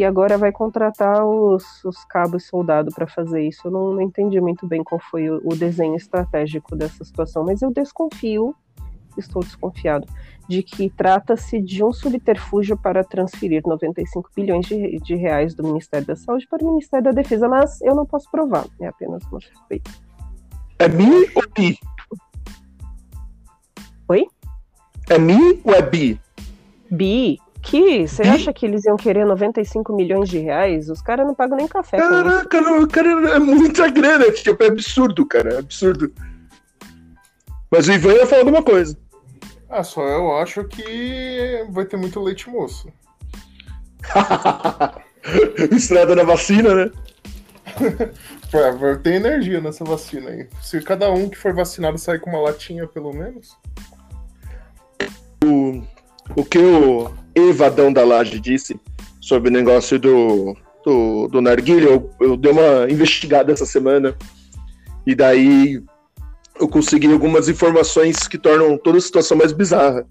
[0.00, 3.68] e agora vai contratar os, os cabos soldados para fazer isso.
[3.68, 7.60] Eu não, não entendi muito bem qual foi o, o desenho estratégico dessa situação, mas
[7.60, 8.56] eu desconfio,
[9.18, 10.06] estou desconfiado,
[10.48, 16.06] de que trata-se de um subterfúgio para transferir 95 bilhões de, de reais do Ministério
[16.06, 19.40] da Saúde para o Ministério da Defesa, mas eu não posso provar, é apenas uma
[19.42, 19.90] suspeita.
[20.78, 21.78] É mi ou bi?
[24.08, 24.26] Oi?
[25.10, 26.18] É mi ou é bi?
[26.90, 30.88] Bi, que você acha que eles iam querer 95 milhões de reais?
[30.88, 31.98] Os caras não pagam nem café.
[31.98, 36.12] Caraca, não, cara, é muita grana, tipo, é absurdo, cara, é absurdo.
[37.70, 38.96] Mas o Ivan ia falar de uma coisa.
[39.68, 42.92] Ah, só eu acho que vai ter muito leite moço.
[45.70, 46.90] Estrada na vacina, né?
[49.02, 50.48] Ter energia nessa vacina aí.
[50.60, 53.56] Se cada um que for vacinado sair com uma latinha, pelo menos.
[55.44, 55.82] O
[56.44, 58.78] que o Evadão da Laje disse
[59.20, 64.16] sobre o negócio do, do, do narguilha, eu, eu dei uma investigada essa semana
[65.06, 65.82] e daí
[66.60, 70.06] eu consegui algumas informações que tornam toda a situação mais bizarra.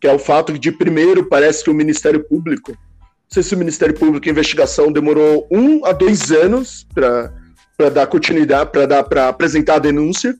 [0.00, 3.58] Que é o fato de, primeiro, parece que o Ministério Público, não sei se o
[3.58, 9.76] Ministério Público, investigação demorou um a dois anos para dar continuidade, para dar para apresentar
[9.76, 10.34] a denúncia.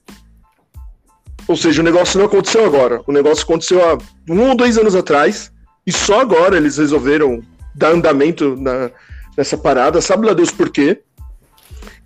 [1.49, 3.03] Ou seja, o negócio não aconteceu agora.
[3.07, 5.53] O negócio aconteceu há um ou dois anos atrás.
[5.87, 7.43] E só agora eles resolveram
[7.75, 8.91] dar andamento na,
[9.37, 10.01] nessa parada.
[10.01, 11.01] Sabe lá Deus por quê?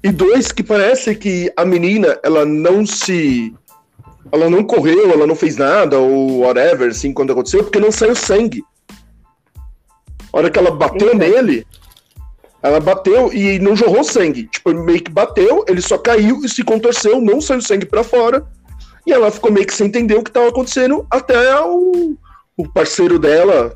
[0.03, 3.55] E dois, que parece que a menina, ela não se.
[4.33, 8.15] Ela não correu, ela não fez nada, ou whatever, assim, quando aconteceu, porque não saiu
[8.17, 8.63] sangue.
[10.33, 11.19] A hora que ela bateu Eita.
[11.19, 11.67] nele,
[12.63, 14.49] ela bateu e não jorrou sangue.
[14.49, 18.45] Tipo, meio que bateu, ele só caiu e se contorceu, não saiu sangue pra fora.
[19.07, 22.17] E ela ficou meio que sem entender o que estava acontecendo até o,
[22.57, 23.75] o parceiro dela,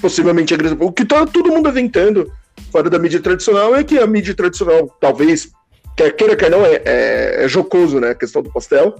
[0.00, 0.78] possivelmente agressor.
[0.80, 2.32] O que tá todo mundo aventando
[2.72, 5.50] fora da mídia tradicional é que a mídia tradicional, talvez,
[5.96, 8.10] quer queira, quer não, é, é, é jocoso, né?
[8.10, 8.96] A questão do pastel.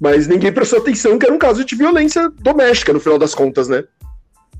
[0.00, 3.68] Mas ninguém prestou atenção que era um caso de violência doméstica, no final das contas,
[3.68, 3.84] né?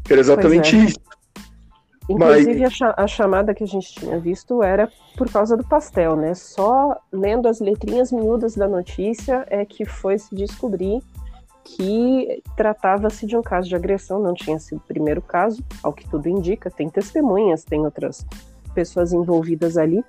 [0.04, 0.86] Que era exatamente Pois é.
[0.86, 1.00] isso.
[2.08, 6.16] Inclusive, a, cha- a chamada que a gente tinha visto era por causa do pastel,
[6.16, 6.34] né?
[6.34, 11.02] Só lendo as letrinhas miúdas da notícia é que foi se descobrir
[11.64, 16.08] que tratava-se de um caso de agressão, não tinha sido o primeiro caso, ao que
[16.08, 18.26] tudo indica, tem testemunhas, tem outras
[18.74, 20.04] pessoas envolvidas ali.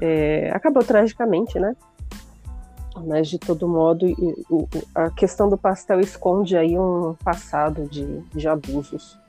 [0.00, 1.74] É, acabou tragicamente, né?
[3.06, 4.06] Mas de todo modo,
[4.94, 9.19] a questão do pastel esconde aí um passado de, de abusos.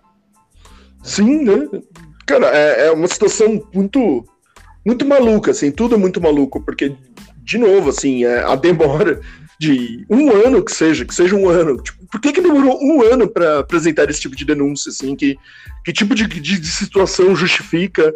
[1.03, 1.67] Sim, né?
[2.25, 4.23] Cara, é, é uma situação muito,
[4.85, 6.95] muito maluca, assim, tudo é muito maluco, porque,
[7.43, 9.19] de novo, assim, é, a demora
[9.59, 11.77] de um ano que seja, que seja um ano.
[11.81, 15.15] Tipo, por que, que demorou um ano para apresentar esse tipo de denúncia, assim?
[15.15, 15.37] Que,
[15.85, 18.11] que tipo de, de, de situação justifica,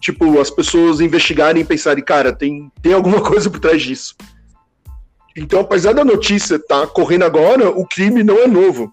[0.00, 4.16] tipo, as pessoas investigarem e pensarem, cara, tem, tem alguma coisa por trás disso.
[5.36, 8.92] Então, apesar da notícia estar correndo agora, o crime não é novo.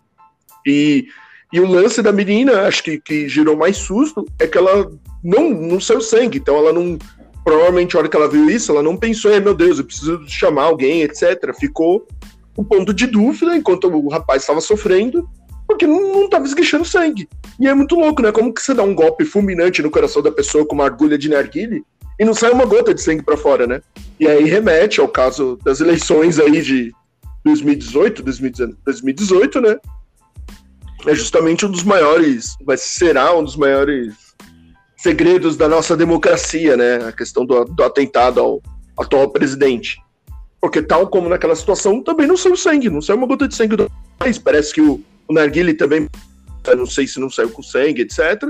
[0.63, 1.07] E
[1.55, 4.91] e o lance da menina, acho que, que gerou mais susto, é que ela
[5.23, 6.37] não, não saiu sangue.
[6.37, 6.99] Então ela não.
[7.45, 10.21] Provavelmente, a hora que ela viu isso, ela não pensou, "Ai, meu Deus, eu preciso
[10.27, 11.55] chamar alguém, etc.
[11.57, 12.05] Ficou
[12.57, 15.29] um ponto de dúvida enquanto o rapaz estava sofrendo,
[15.65, 17.29] porque não estava esguichando sangue.
[17.57, 18.33] E é muito louco, né?
[18.33, 21.29] Como que você dá um golpe fulminante no coração da pessoa com uma agulha de
[21.29, 21.85] narguile
[22.19, 23.81] e não sai uma gota de sangue para fora, né?
[24.19, 26.91] E aí remete ao caso das eleições aí de
[27.45, 29.77] 2018, 2018, né?
[31.07, 34.13] É justamente um dos maiores, vai será um dos maiores
[34.97, 36.95] segredos da nossa democracia, né?
[37.07, 38.61] A questão do, do atentado ao
[38.97, 39.99] atual presidente.
[40.59, 43.75] Porque tal como naquela situação, também não saiu sangue, não saiu uma gota de sangue
[43.75, 44.39] do país.
[44.39, 46.09] Parece que o, o Narguile também,
[46.75, 48.43] não sei se não saiu com sangue, etc.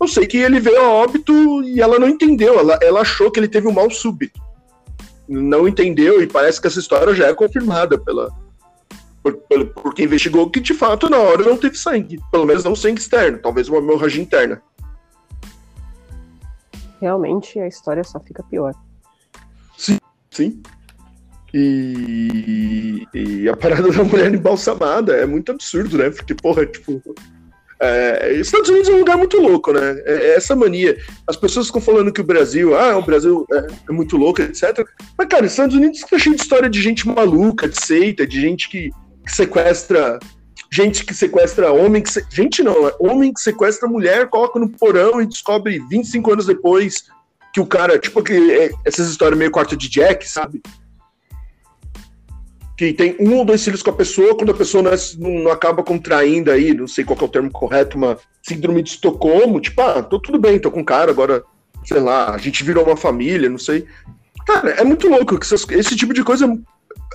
[0.00, 3.38] Eu sei que ele veio a óbito e ela não entendeu, ela, ela achou que
[3.38, 4.40] ele teve um mal súbito.
[5.28, 8.32] Não entendeu e parece que essa história já é confirmada pela,
[9.32, 12.18] por, por, por quem investigou que de fato na hora não teve sangue.
[12.30, 14.62] Pelo menos não sangue externo, talvez uma hemorragia interna.
[17.00, 18.74] Realmente a história só fica pior.
[19.76, 19.98] Sim,
[20.30, 20.60] sim.
[21.54, 26.10] E, e, a parada da mulher embalsamada é muito absurdo, né?
[26.10, 27.02] Porque, porra, tipo.
[27.80, 30.02] É, Estados Unidos é um lugar muito louco, né?
[30.04, 30.98] É, é, essa mania.
[31.26, 34.84] As pessoas ficam falando que o Brasil, ah, o Brasil é, é muito louco, etc.
[35.16, 38.68] Mas, cara, Estados Unidos tá cheio de história de gente maluca, de seita, de gente
[38.68, 38.90] que,
[39.28, 40.18] que sequestra.
[40.70, 42.26] Gente que sequestra homem, que se...
[42.30, 47.04] gente não, é homem que sequestra mulher, coloca no porão e descobre 25 anos depois
[47.54, 50.60] que o cara, tipo, que, é, essas histórias meio quarto de Jack, sabe?
[52.76, 55.50] que tem um ou dois filhos com a pessoa, quando a pessoa não, é, não,
[55.50, 59.82] acaba contraindo aí, não sei qual é o termo correto, uma síndrome de Estocolmo, tipo,
[59.82, 61.42] ah, tô tudo bem, tô com o cara, agora,
[61.84, 63.84] sei lá, a gente virou uma família, não sei.
[64.46, 66.46] Cara, é muito louco que essas, esse tipo de coisa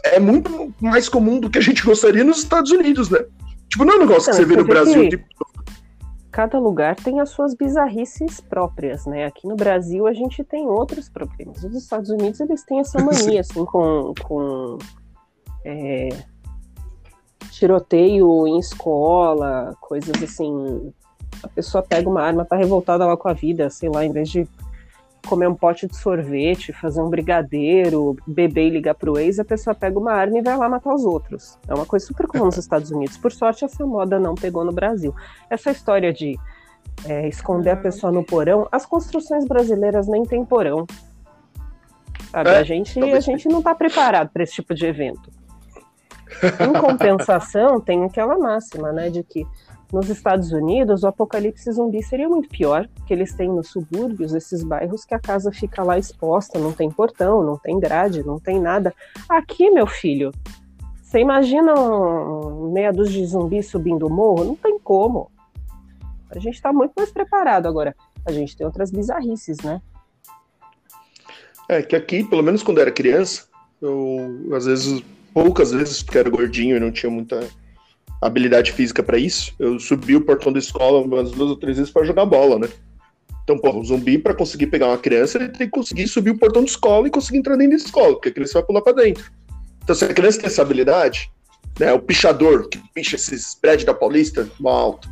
[0.04, 3.20] é muito mais comum do que a gente gostaria nos Estados Unidos, né?
[3.70, 5.10] Tipo, não é um negócio que você vê no Brasil.
[5.10, 5.26] Tipo...
[6.32, 9.26] Cada lugar tem as suas bizarrices próprias, né?
[9.26, 11.64] Aqui no Brasil a gente tem outros problemas.
[11.64, 14.78] Os Estados Unidos, eles têm essa mania, assim, com, com
[15.64, 16.10] é,
[17.52, 20.92] tiroteio em escola, coisas assim.
[21.42, 24.30] A pessoa pega uma arma, tá revoltada lá com a vida, sei lá, em vez
[24.30, 24.48] de
[25.28, 29.74] comer um pote de sorvete, fazer um brigadeiro, beber e ligar pro ex, a pessoa
[29.74, 31.58] pega uma arma e vai lá matar os outros.
[31.68, 33.18] É uma coisa super comum nos Estados Unidos.
[33.18, 35.16] Por sorte, essa moda não pegou no Brasil.
[35.50, 36.38] Essa história de
[37.06, 40.86] é, esconder a pessoa no porão, as construções brasileiras nem tem porão.
[42.32, 42.50] Sabe?
[42.50, 45.32] É, a, gente, a gente não está preparado para esse tipo de evento.
[46.60, 49.46] Em compensação, tem aquela máxima, né, de que
[49.94, 54.64] nos Estados Unidos o apocalipse zumbi seria muito pior, que eles têm nos subúrbios esses
[54.64, 58.60] bairros que a casa fica lá exposta, não tem portão, não tem grade, não tem
[58.60, 58.92] nada.
[59.30, 60.32] Aqui, meu filho,
[61.02, 64.44] você imagina um meia dúzia de zumbis subindo o morro?
[64.44, 65.32] Não tem como.
[66.32, 67.96] A gente está muito mais preparado agora.
[68.26, 69.80] A gente tem outras bizarrices, né?
[71.70, 73.46] É que aqui, pelo menos quando era criança,
[73.80, 77.48] eu às vezes poucas vezes, porque era gordinho e não tinha muita
[78.26, 79.54] habilidade física para isso.
[79.60, 82.68] Eu subi o portão da escola umas duas ou três vezes para jogar bola, né?
[83.44, 86.38] Então, pô, o zumbi, para conseguir pegar uma criança, ele tem que conseguir subir o
[86.38, 88.94] portão da escola e conseguir entrar dentro da escola, porque a criança vai pular para
[88.94, 89.32] dentro.
[89.84, 91.30] Então, se a criança tem essa habilidade,
[91.78, 95.10] né, o pichador, que picha esses prédios da Paulista, mal alto.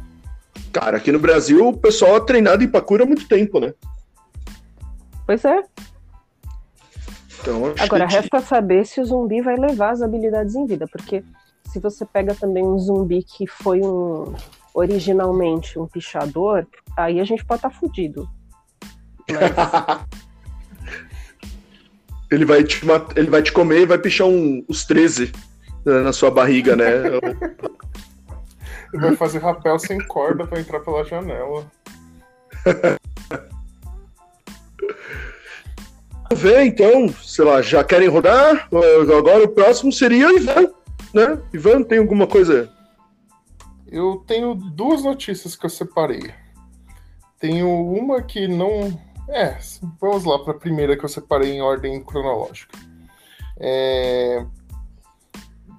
[0.72, 3.74] Cara, aqui no Brasil, o pessoal é treinado em parkour há muito tempo, né?
[5.26, 5.64] Pois é.
[7.42, 8.14] Então, Agora, que...
[8.14, 11.24] resta saber se o zumbi vai levar as habilidades em vida, porque
[11.72, 14.36] se você pega também um zumbi que foi um
[14.74, 18.28] originalmente um pichador, aí a gente pode estar tá fudido.
[19.30, 19.40] Mas...
[22.30, 22.82] ele, vai te
[23.16, 25.32] ele vai te comer e vai pichar um, os 13
[25.86, 27.06] né, na sua barriga, né?
[28.94, 31.66] ele vai fazer rapel sem corda para entrar pela janela.
[36.36, 38.68] ver, então, sei lá, já querem rodar?
[39.18, 40.70] Agora o próximo seria o Ivan,
[41.14, 41.42] né?
[41.54, 42.72] Ivan, tem alguma coisa?
[43.88, 46.34] Eu tenho duas notícias que eu separei.
[47.40, 48.98] Tenho uma que não.
[49.28, 49.58] É,
[50.00, 52.78] vamos lá para a primeira que eu separei em ordem cronológica.
[53.60, 54.46] É,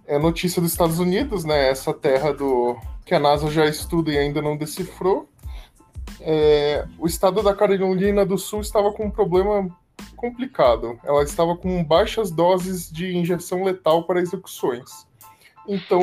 [0.07, 1.69] é notícia dos Estados Unidos, né?
[1.69, 5.29] Essa terra do que a NASA já estuda e ainda não decifrou.
[6.21, 9.69] É, o estado da Carolina do Sul estava com um problema
[10.17, 10.99] complicado.
[11.03, 15.07] Ela estava com baixas doses de injeção letal para execuções.
[15.69, 16.03] Então,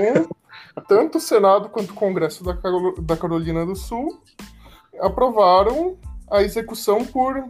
[0.88, 2.57] tanto o Senado quanto o Congresso da,
[3.01, 4.22] da Carolina do Sul
[4.99, 5.97] aprovaram
[6.30, 7.43] a execução por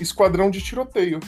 [0.00, 1.20] esquadrão de tiroteio.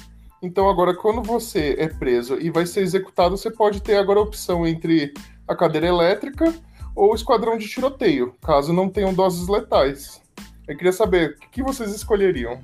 [0.43, 4.22] Então, agora, quando você é preso e vai ser executado, você pode ter agora a
[4.22, 5.14] opção entre
[5.47, 6.53] a cadeira elétrica
[6.95, 10.20] ou esquadrão de tiroteio, caso não tenham doses letais.
[10.66, 12.61] Eu queria saber o que vocês escolheriam.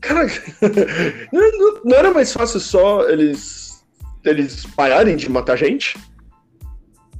[0.00, 0.26] Cara,
[1.84, 3.65] não, era mais fácil só eles,
[4.30, 5.98] eles pararem de matar gente?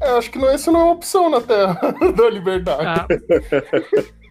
[0.00, 1.80] É, acho que não, essa não é uma opção na Terra
[2.16, 2.84] da Liberdade.
[2.84, 3.06] Ah.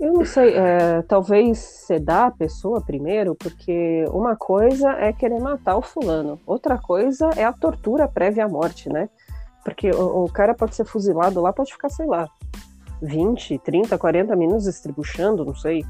[0.00, 5.76] Eu não sei, é, talvez sedar a pessoa primeiro, porque uma coisa é querer matar
[5.76, 9.08] o fulano, outra coisa é a tortura prévia à morte, né?
[9.64, 12.28] Porque o, o cara pode ser fuzilado lá, pode ficar, sei lá,
[13.02, 15.84] 20, 30, 40 minutos estribuchando, não sei.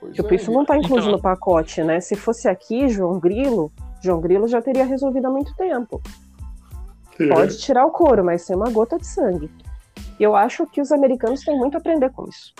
[0.00, 2.00] Pois Tipo, é, isso não tá incluso Então- no pacote, né?
[2.00, 3.70] Se fosse aqui, João Grilo,
[4.06, 6.00] João Grilo já teria resolvido há muito tempo.
[7.28, 9.50] Pode tirar o couro, mas sem uma gota de sangue.
[10.18, 12.54] E eu acho que os americanos têm muito a aprender com isso.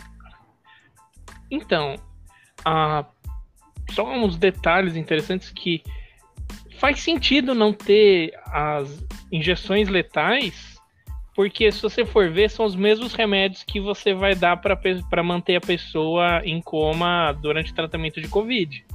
[1.51, 1.95] Então,
[2.65, 3.05] ah,
[3.91, 5.83] só uns detalhes interessantes que
[6.79, 10.77] faz sentido não ter as injeções letais,
[11.35, 15.57] porque se você for ver, são os mesmos remédios que você vai dar para manter
[15.57, 18.86] a pessoa em coma durante o tratamento de Covid.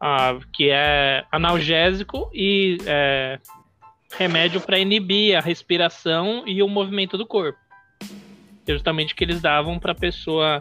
[0.00, 3.38] Ah, que é analgésico e é,
[4.16, 7.58] remédio para inibir a respiração e o movimento do corpo.
[8.64, 10.58] Que é justamente o que eles davam para a pessoa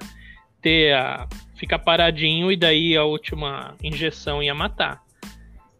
[0.61, 1.25] ter a,
[1.55, 5.01] ficar paradinho e daí a última injeção ia matar.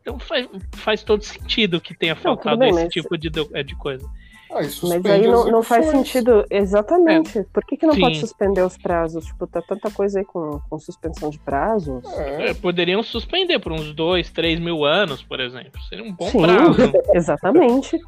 [0.01, 0.47] Então faz,
[0.77, 4.09] faz todo sentido que tenha faltado tudo bem, esse mas- tipo de, é, de coisa.
[4.51, 6.43] Ah, Mas aí não, não faz sentido.
[6.49, 7.43] Exatamente.
[7.53, 8.21] Por que, que não pode Sim.
[8.21, 9.25] suspender os prazos?
[9.25, 12.03] Tipo, tá tanta coisa aí com, com suspensão de prazos.
[12.13, 15.79] É, É, poderiam suspender por uns dois, três mil anos, por exemplo.
[15.87, 16.41] Seria um bom Sim.
[16.41, 16.91] prazo.
[17.13, 17.99] Exatamente.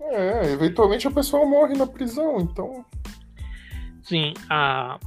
[0.00, 2.84] é, eventualmente a pessoa morre na prisão, então
[4.02, 4.98] Sim, a,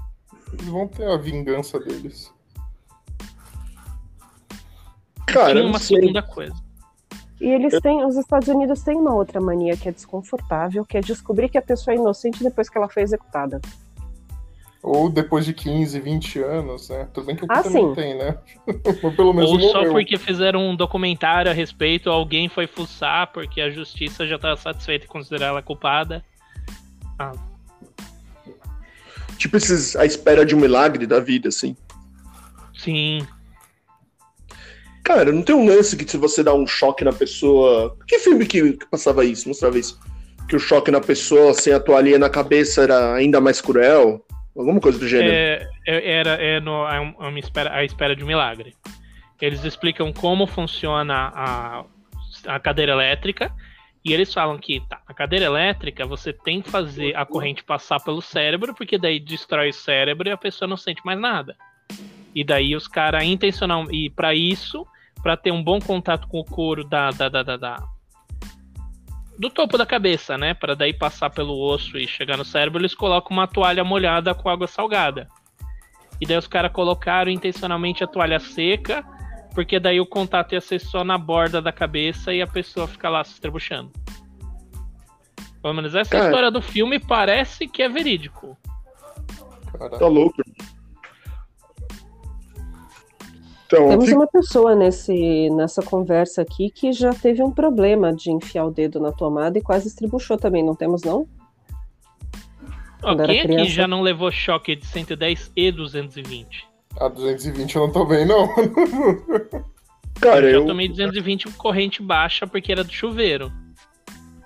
[0.53, 2.33] eles vão ter a vingança deles.
[5.27, 6.55] Cara, tinha uma segunda coisa.
[7.39, 11.01] E eles têm, os Estados Unidos têm uma outra mania que é desconfortável, que é
[11.01, 13.61] descobrir que a pessoa é inocente depois que ela foi executada.
[14.81, 17.07] Ou depois de 15, 20 anos, né?
[17.13, 17.93] Tudo bem que aqui Ah, também sim.
[17.93, 18.37] tem, né?
[19.15, 19.91] Pelo menos Ou só morreu.
[19.91, 25.05] porque fizeram um documentário a respeito, alguém foi fuçar porque a justiça já estava satisfeita
[25.05, 26.23] em considerar ela culpada.
[29.37, 31.75] Tipo esses, a espera de um milagre da vida, assim.
[32.77, 33.27] Sim,
[35.07, 37.95] Cara, não tem um lance que se você dá um choque na pessoa.
[38.05, 39.47] Que filme que, que passava isso?
[39.47, 39.97] Mostrava isso?
[40.49, 44.21] Que o choque na pessoa sem a toalhinha na cabeça era ainda mais cruel?
[44.53, 45.31] Alguma coisa do gênero.
[45.33, 48.75] é, é- era é no, é é uma espera, a espera de um milagre.
[49.41, 51.85] Eles explicam como funciona a,
[52.45, 53.49] a cadeira elétrica
[54.03, 58.01] e eles falam que tá, a cadeira elétrica você tem que fazer a corrente passar
[58.01, 61.55] pelo cérebro, porque daí destrói o cérebro e a pessoa não sente mais nada.
[62.35, 64.85] E daí os caras intencional e para isso,
[65.27, 67.83] para ter um bom contato com o couro da, da, da, da- da-
[69.37, 72.95] do topo da cabeça, né, Para daí passar pelo osso e chegar no cérebro, eles
[72.95, 75.27] colocam uma toalha molhada com água salgada.
[76.21, 79.03] E daí os caras colocaram intencionalmente a toalha seca,
[79.53, 83.09] porque daí o contato ia ser só na borda da cabeça e a pessoa fica
[83.09, 83.91] lá se estrebuchando.
[85.61, 86.23] Pelo menos essa Cara.
[86.23, 88.57] história do filme parece que é verídico.
[89.77, 89.99] Cara.
[89.99, 90.41] Tá louco.
[93.67, 98.31] Então, Temos fica- uma pessoa nesse, nessa conversa aqui que já teve um problema de
[98.31, 101.27] enfiar o dedo na tomada e quase estribuchou também, não temos não?
[103.01, 103.69] Quando quem aqui criança.
[103.71, 106.65] já não levou choque de 110 e 220?
[106.99, 108.47] A 220 eu não tô bem, não.
[110.19, 113.51] cara, eu eu, tomei 220 com corrente baixa porque era do chuveiro.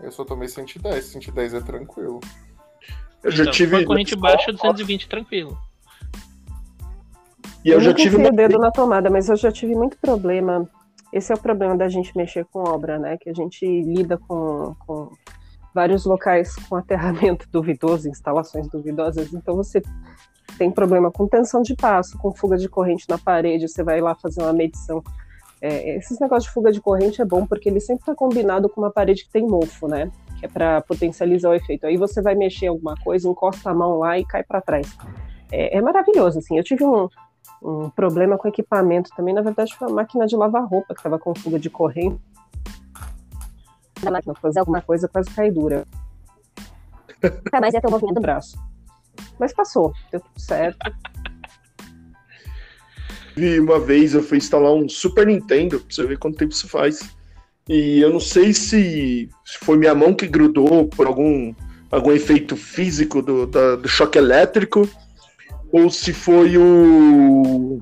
[0.02, 1.06] Eu só tomei 110.
[1.06, 2.20] 110 é tranquilo.
[3.24, 3.86] eu já Então, tive.
[3.86, 5.58] corrente baixa, 220 tranquilo.
[7.64, 8.30] E eu já nunca tive uma.
[8.30, 10.68] o dedo na tomada, mas eu já tive muito problema.
[11.14, 13.18] Esse é o problema da gente mexer com obra, né?
[13.20, 15.12] Que a gente lida com, com
[15.74, 19.34] vários locais com aterramento duvidoso, instalações duvidosas.
[19.34, 19.82] Então você
[20.58, 24.16] tem problema com tensão de passo, com fuga de corrente na parede, você vai lá
[24.16, 25.04] fazer uma medição.
[25.62, 28.82] É, esses negócios de fuga de corrente é bom porque ele sempre está combinado com
[28.82, 30.12] uma parede que tem mofo, né?
[30.40, 31.86] Que é para potencializar o efeito.
[31.86, 34.98] Aí você vai mexer em alguma coisa, encosta a mão lá e cai para trás.
[35.52, 36.58] É, é maravilhoso, assim.
[36.58, 37.08] Eu tive um,
[37.62, 39.34] um problema com equipamento também.
[39.34, 42.20] Na verdade, foi a máquina de lavar roupa que estava com fuga de corrente.
[44.06, 45.86] A máquina fazer alguma coisa quase cai dura.
[47.22, 48.58] Nunca mais ia ter o movimento do braço.
[49.40, 50.92] Mas passou, deu tudo certo.
[53.36, 56.68] vi uma vez, eu fui instalar um Super Nintendo, pra você ver quanto tempo isso
[56.68, 57.00] faz.
[57.70, 61.54] E eu não sei se se foi minha mão que grudou por algum,
[61.92, 64.90] algum efeito físico do, da- do choque elétrico,
[65.72, 67.80] ou se foi o.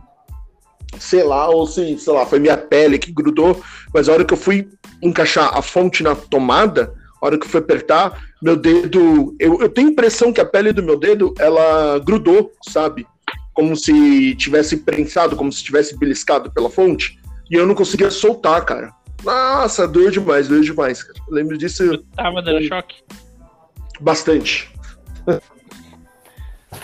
[0.98, 3.62] Sei lá, ou se, sei lá, foi minha pele que grudou,
[3.94, 4.68] mas a hora que eu fui
[5.02, 9.36] encaixar a fonte na tomada, a hora que eu fui apertar, meu dedo.
[9.40, 13.06] Eu, eu tenho a impressão que a pele do meu dedo, ela grudou, sabe?
[13.54, 17.20] Como se tivesse prensado, como se tivesse beliscado pela fonte,
[17.50, 18.94] e eu não conseguia soltar, cara.
[19.24, 21.20] Nossa, doeu demais, doeu demais, cara.
[21.28, 22.98] Eu lembro disso Eu tava dando choque.
[24.00, 24.72] bastante.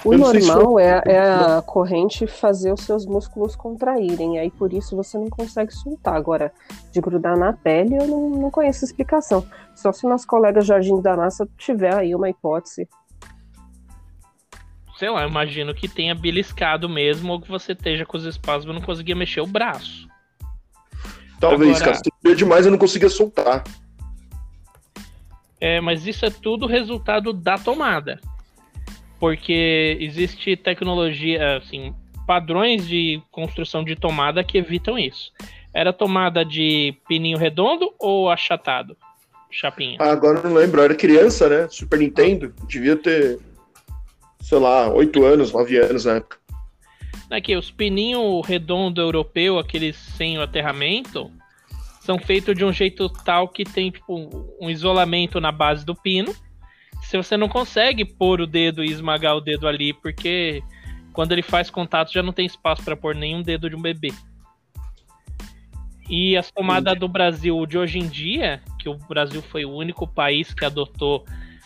[0.05, 4.95] O Eu normal é, é a corrente fazer os seus músculos contraírem, aí por isso
[4.95, 6.13] você não consegue soltar.
[6.15, 6.53] Agora,
[6.91, 9.43] de grudar na pele, eu não, não conheço explicação.
[9.73, 12.87] Só se nosso colega Jorginho da NASA tiver aí uma hipótese.
[14.99, 18.75] Sei lá, eu imagino que tenha beliscado mesmo, ou que você esteja com os espasmos
[18.75, 20.07] e não conseguia mexer o braço.
[21.39, 21.95] Talvez, Agora- cara.
[21.95, 23.63] Se doer demais, eu não conseguia soltar.
[25.59, 28.21] É, mas isso é tudo resultado da tomada.
[29.19, 31.93] Porque existe tecnologia, assim,
[32.25, 35.31] padrões de construção de tomada que evitam isso.
[35.73, 38.95] Era tomada de pininho redondo ou achatado?
[39.51, 39.97] Chapinha.
[39.99, 40.81] Ah, agora não lembro.
[40.81, 41.67] Eu era criança, né?
[41.69, 42.53] Super Nintendo.
[42.67, 43.39] Devia ter,
[44.41, 46.37] sei lá, 8 anos, 9 anos na época.
[47.31, 51.31] Aqui, os pininhos redondo europeu, aqueles sem o aterramento,
[52.01, 56.33] são feitos de um jeito tal que tem tipo, um isolamento na base do pino.
[57.09, 60.63] Se você não consegue pôr o dedo e esmagar o dedo ali, porque
[61.13, 64.11] quando ele faz contato já não tem espaço para pôr nenhum dedo de um bebê.
[66.09, 70.07] E as tomadas do Brasil de hoje em dia, que o Brasil foi o único
[70.07, 71.25] país que adotou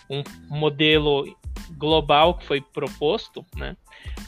[0.10, 1.26] um modelo
[1.78, 3.78] global que foi proposto, né?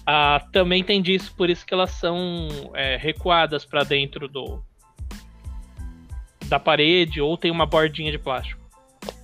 [0.06, 4.64] Ah, também tem disso, por isso que elas são é, recuadas para dentro do
[6.48, 8.61] da parede ou tem uma bordinha de plástico.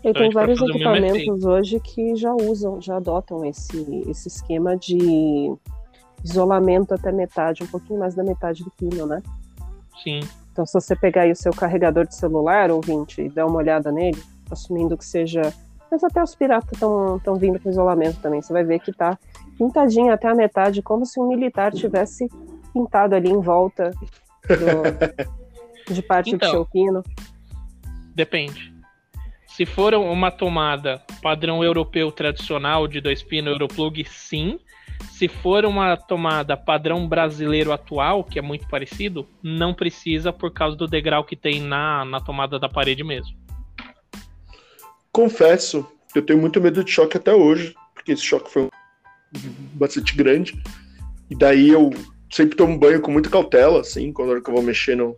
[0.03, 5.53] E tem vários equipamentos hoje que já usam, já adotam esse, esse esquema de
[6.23, 9.21] isolamento até metade, um pouquinho mais da metade do pino, né?
[10.03, 10.19] Sim.
[10.51, 13.91] Então, se você pegar aí o seu carregador de celular, ouvinte, e dar uma olhada
[13.91, 15.41] nele, assumindo que seja.
[15.91, 18.41] Mas até os piratas estão vindo com isolamento também.
[18.41, 19.17] Você vai ver que tá
[19.57, 22.27] pintadinho até a metade, como se um militar tivesse
[22.73, 23.91] pintado ali em volta
[24.47, 26.49] do- de parte Então.
[26.49, 27.03] do seu pino.
[28.15, 28.75] Depende.
[29.57, 34.59] Se for uma tomada padrão europeu tradicional de dois pinos Europlug, sim.
[35.09, 40.77] Se for uma tomada padrão brasileiro atual, que é muito parecido, não precisa por causa
[40.77, 43.35] do degrau que tem na, na tomada da parede mesmo.
[45.11, 48.69] Confesso que eu tenho muito medo de choque até hoje, porque esse choque foi
[49.73, 50.61] bastante grande.
[51.31, 51.89] E daí eu
[52.29, 55.17] sempre tomo banho com muita cautela, assim, quando eu vou mexer no,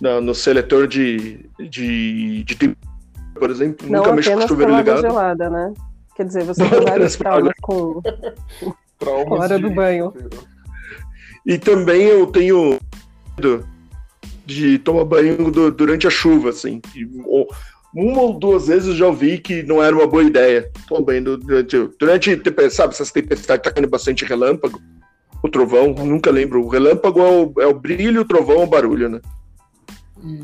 [0.00, 2.54] no seletor de, de, de
[3.38, 3.88] por exemplo.
[3.88, 5.10] Não Nunca mexo com o apenas chuveiro pela água ligado.
[5.10, 5.74] gelada, né?
[6.16, 8.02] Quer dizer, você Não tem vários traumas com.
[8.98, 10.12] Traumas Hora do banho.
[11.46, 12.78] E também eu tenho
[13.36, 13.64] medo
[14.44, 16.80] de tomar banho du- durante a chuva, assim.
[16.96, 17.46] E, ou-
[17.94, 21.22] uma ou duas vezes eu já ouvi que não era uma boa ideia tomar banho
[21.24, 24.80] du- durante, durante sabe, essas tempestades tá caindo bastante relâmpago,
[25.42, 26.60] o trovão, nunca lembro.
[26.62, 29.20] O relâmpago é o, é o brilho, o trovão é o barulho, né?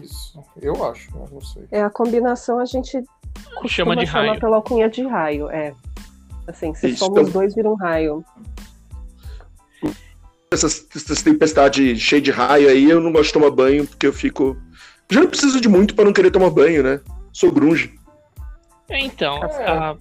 [0.00, 0.23] Isso,
[0.60, 1.64] eu acho, eu não sei.
[1.70, 3.02] É a combinação a gente
[3.60, 4.40] costuma Chama de chamar raio.
[4.40, 5.74] pela alcunha de raio, é.
[6.46, 8.24] Assim, se Isso, somos então- dois, vira um raio.
[10.50, 14.12] Essas, essas tempestades cheias de raio aí, eu não gosto de tomar banho, porque eu
[14.12, 14.56] fico.
[15.10, 17.00] Já não preciso de muito pra não querer tomar banho, né?
[17.32, 17.98] Sou grunge.
[18.88, 19.66] É, Então, É.
[19.70, 19.96] a-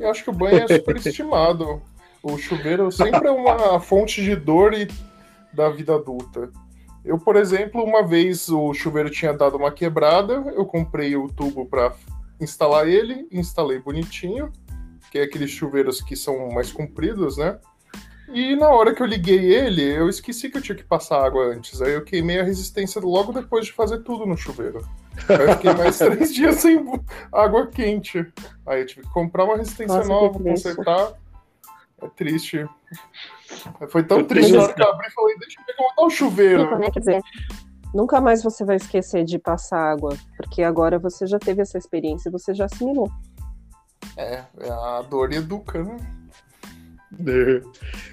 [0.00, 1.80] Eu acho que o banho é superestimado.
[2.22, 4.88] O chuveiro sempre é uma fonte de dor e
[5.52, 6.50] da vida adulta.
[7.04, 11.66] Eu, por exemplo, uma vez o chuveiro tinha dado uma quebrada, eu comprei o tubo
[11.66, 11.94] para
[12.40, 14.52] instalar ele, instalei bonitinho,
[15.10, 17.58] que é aqueles chuveiros que são mais compridos, né?
[18.32, 21.46] E na hora que eu liguei ele, eu esqueci que eu tinha que passar água
[21.46, 21.82] antes.
[21.82, 24.86] Aí eu queimei a resistência logo depois de fazer tudo no chuveiro.
[25.28, 26.84] Aí eu fiquei mais três dias sem
[27.32, 28.24] água quente.
[28.64, 31.14] Aí eu tive que comprar uma resistência Nossa, nova, consertar.
[32.00, 32.64] É triste.
[33.88, 36.10] Foi tão triste na hora que eu abri e falei, deixa eu pegar botar o
[36.10, 36.78] chuveiro.
[36.78, 36.90] né?
[36.90, 37.20] Quer dizer,
[37.94, 42.28] nunca mais você vai esquecer de passar água, porque agora você já teve essa experiência
[42.28, 43.10] e você já assimilou.
[44.16, 45.96] É, a dor educa, né?
[47.26, 47.62] É.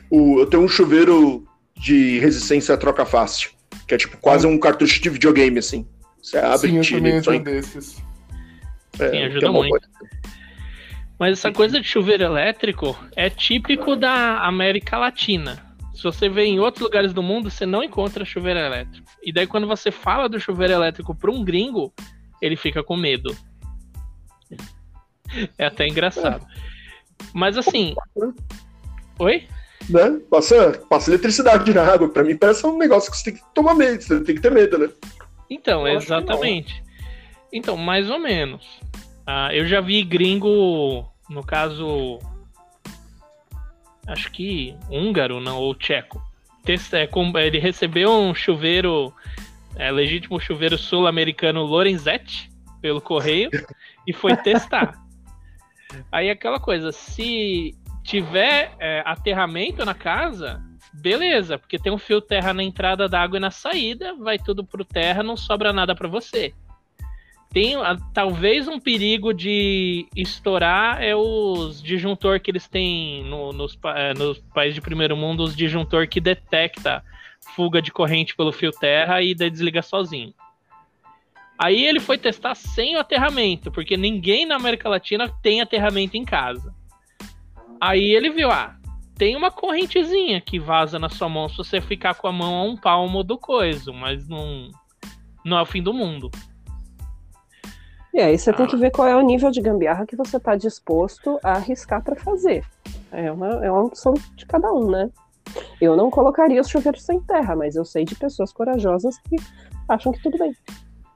[0.10, 3.52] O, eu tenho um chuveiro de resistência à troca fácil,
[3.88, 5.88] que é tipo quase um cartucho de videogame, assim.
[6.22, 7.98] Você abre Sim, e eu tira também tenho desses.
[9.00, 9.70] é, Sim, ajuda é muito.
[9.70, 9.82] boa-
[11.20, 15.66] Mas essa coisa de chuveiro elétrico é típico da América Latina.
[15.96, 19.08] Se você vê em outros lugares do mundo, você não encontra chuveiro elétrico.
[19.24, 21.92] E daí, quando você fala do chuveiro elétrico para um gringo,
[22.40, 23.36] ele fica com medo.
[25.58, 26.48] É até engraçado.
[27.34, 27.94] Mas assim.
[29.20, 29.46] Oi?
[29.90, 30.22] Né?
[30.30, 32.08] Passa, passa eletricidade na água.
[32.08, 34.52] Pra mim parece um negócio que você tem que tomar medo, você tem que ter
[34.52, 34.90] medo, né?
[35.50, 36.82] Então, Eu exatamente.
[37.52, 38.80] Então, mais ou menos.
[39.30, 42.18] Ah, eu já vi gringo, no caso,
[44.08, 46.26] acho que húngaro, não, ou tcheco.
[46.66, 49.14] É, Ele recebeu um chuveiro,
[49.76, 52.50] é, legítimo chuveiro sul-americano Lorenzetti,
[52.82, 53.50] pelo correio,
[54.08, 54.98] e foi testar.
[56.10, 60.62] Aí aquela coisa, se tiver é, aterramento na casa,
[60.94, 64.64] beleza, porque tem um fio terra na entrada da água e na saída, vai tudo
[64.64, 66.54] pro terra, não sobra nada para você.
[67.52, 73.78] Tem a, talvez um perigo de estourar é os disjuntor que eles têm no, nos,
[73.96, 77.04] é, nos países de primeiro mundo, os disjuntor que detecta
[77.56, 80.34] fuga de corrente pelo fio terra e desliga sozinho.
[81.58, 86.24] Aí ele foi testar sem o aterramento, porque ninguém na América Latina tem aterramento em
[86.24, 86.76] casa.
[87.82, 88.78] Aí ele viu, ah,
[89.16, 92.64] tem uma correntezinha que vaza na sua mão se você ficar com a mão a
[92.64, 94.70] um palmo do coiso, mas não,
[95.44, 96.30] não é o fim do mundo.
[98.18, 98.68] E aí você tem Ah.
[98.70, 102.16] que ver qual é o nível de gambiarra que você está disposto a arriscar para
[102.16, 102.66] fazer.
[103.12, 105.08] É uma, é uma opção de cada um, né?
[105.80, 109.36] Eu não colocaria os chuveiros sem terra, mas eu sei de pessoas corajosas que
[109.88, 110.52] acham que tudo bem.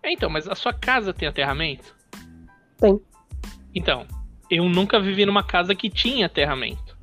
[0.03, 1.95] É, então, mas a sua casa tem aterramento?
[2.77, 3.01] Tem.
[3.73, 4.05] Então,
[4.47, 6.95] eu nunca vivi numa casa que tinha aterramento.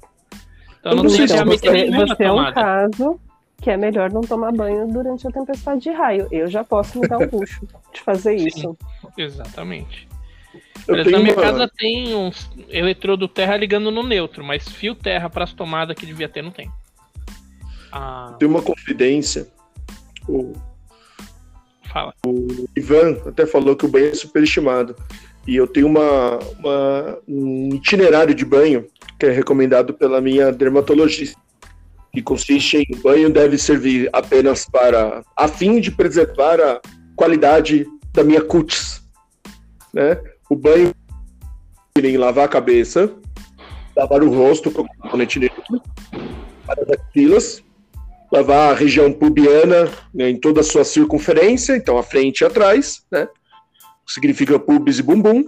[0.78, 3.20] Então, eu não Então, tenho Então, aterramento você, você é um caso
[3.60, 6.28] que é melhor não tomar banho durante a tempestade de raio.
[6.30, 8.46] Eu já posso me dar o luxo de fazer Sim.
[8.46, 8.78] isso.
[9.16, 10.08] Exatamente.
[10.86, 14.68] Eu Mas tenho na minha uma- casa tem uns eletrodo terra ligando no neutro, mas
[14.68, 16.70] fio terra para as tomadas que devia ter não tem.
[17.92, 19.48] Ah, Tem uma confidência.
[20.28, 20.52] O
[21.90, 22.14] fala.
[22.76, 24.94] Ivan até falou que o banho é superestimado.
[25.46, 28.86] E eu tenho uma, uma- um itinerário de banho
[29.18, 31.38] que é recomendado pela minha dermatologista.
[32.12, 36.80] Que consiste em banho deve servir apenas para a fim de preservar a
[37.14, 39.02] qualidade da minha cutis.
[39.92, 40.20] Né?
[40.50, 40.92] O banho
[41.96, 43.12] em lavar a cabeça,
[43.96, 45.82] lavar o rosto com componente neutro,
[46.64, 47.62] para as axilas,
[48.30, 53.02] lavar a região pubiana né, em toda a sua circunferência, então a frente e atrás,
[53.10, 53.26] né?
[54.06, 55.44] Significa pubis e bumbum,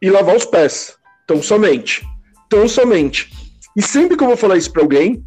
[0.00, 0.96] e lavar os pés.
[1.24, 2.02] Então somente.
[2.46, 3.30] Então somente.
[3.76, 5.22] E sempre que eu vou falar isso para alguém,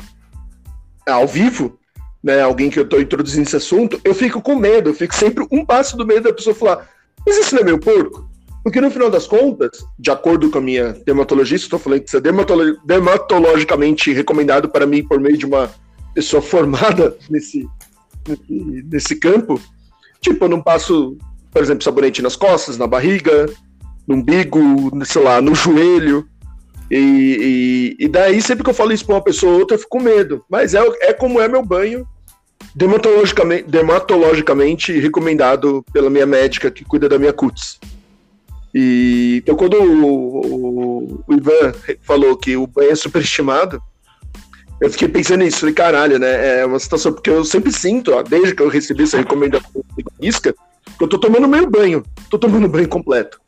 [1.07, 1.77] ao vivo,
[2.23, 5.45] né, alguém que eu tô introduzindo esse assunto, eu fico com medo, eu fico sempre
[5.51, 6.89] um passo do medo da pessoa falar,
[7.25, 8.27] mas isso não é meio porco?
[8.63, 12.17] Porque no final das contas, de acordo com a minha dermatologista, estou falando que isso
[12.17, 15.69] é dermatolo- dermatologicamente recomendado para mim por meio de uma
[16.15, 17.67] pessoa formada nesse,
[18.27, 19.61] nesse, nesse campo,
[20.19, 21.15] tipo, eu não passo,
[21.51, 23.45] por exemplo, sabonete nas costas, na barriga,
[24.07, 26.27] no umbigo, sei lá, no joelho.
[26.91, 29.79] E, e, e daí, sempre que eu falo isso para uma pessoa ou outra, eu
[29.79, 30.43] fico com medo.
[30.49, 32.07] Mas é, é como é meu banho,
[32.75, 37.79] dermatologicamente, dermatologicamente recomendado pela minha médica que cuida da minha cutis.
[38.73, 43.81] E então, quando o, o- o Ivan falou que o banho é superestimado,
[44.81, 46.59] eu fiquei pensando nisso, falei, caralho, né?
[46.59, 50.27] É uma situação, porque eu sempre sinto, ó, desde que eu recebi essa recomendação da
[50.27, 50.53] isca,
[50.97, 53.39] que eu tô tomando meio banho, tô tomando banho completo.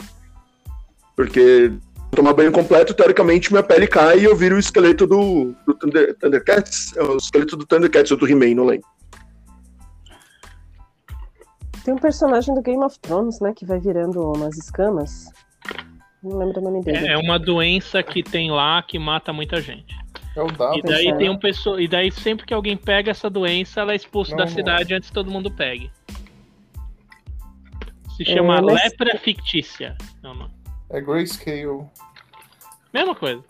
[1.16, 1.74] Porque
[2.12, 6.16] tomar banho completo, teoricamente, minha pele cai e eu viro o esqueleto do, do Thunder-
[6.20, 6.96] Thundercats.
[6.98, 8.88] É o esqueleto do Thundercats ou do He-Man, não lembro.
[11.84, 15.30] Tem um personagem do Game of Thrones, né, que vai virando umas escamas.
[16.22, 17.08] Não lembro o nome dele.
[17.08, 19.96] É é uma doença que tem lá que mata muita gente.
[20.36, 20.48] É o.
[20.76, 21.16] E daí é.
[21.16, 24.38] tem um pessoa, e daí sempre que alguém pega essa doença, ela é expulsa Não,
[24.40, 24.52] da não.
[24.52, 25.90] cidade antes que todo mundo pegue.
[28.18, 29.96] Se chama É, mas- lepra fictícia.
[30.22, 30.57] Não, não.
[30.90, 31.86] É Grayscale.
[32.94, 33.44] Mesma coisa.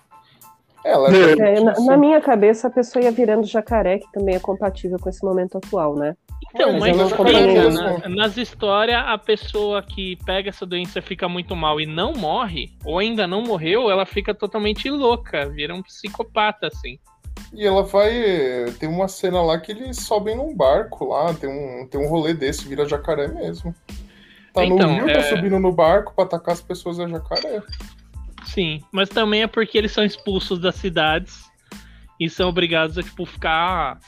[0.83, 4.35] É, ela É, É, na, na minha cabeça, a pessoa ia virando jacaré, que também
[4.35, 6.15] é compatível com esse momento atual, né?
[6.53, 11.27] Então, Mas mas fica, acompanhei na- nas histórias, a pessoa que pega essa doença fica
[11.27, 15.81] muito mal e não morre, ou ainda não morreu, ela fica totalmente louca, vira um
[15.81, 16.99] psicopata, assim.
[17.53, 18.11] E ela vai.
[18.79, 22.33] Tem uma cena lá que eles sobem num barco lá, tem um, tem um rolê
[22.33, 23.73] desse, vira jacaré mesmo.
[24.57, 27.61] Tá Então, no rio, é- tá subindo no barco pra atacar as pessoas é jacaré.
[28.45, 31.43] Sim, mas também é porque eles são expulsos das cidades
[32.19, 33.99] e são obrigados a, tipo, ficar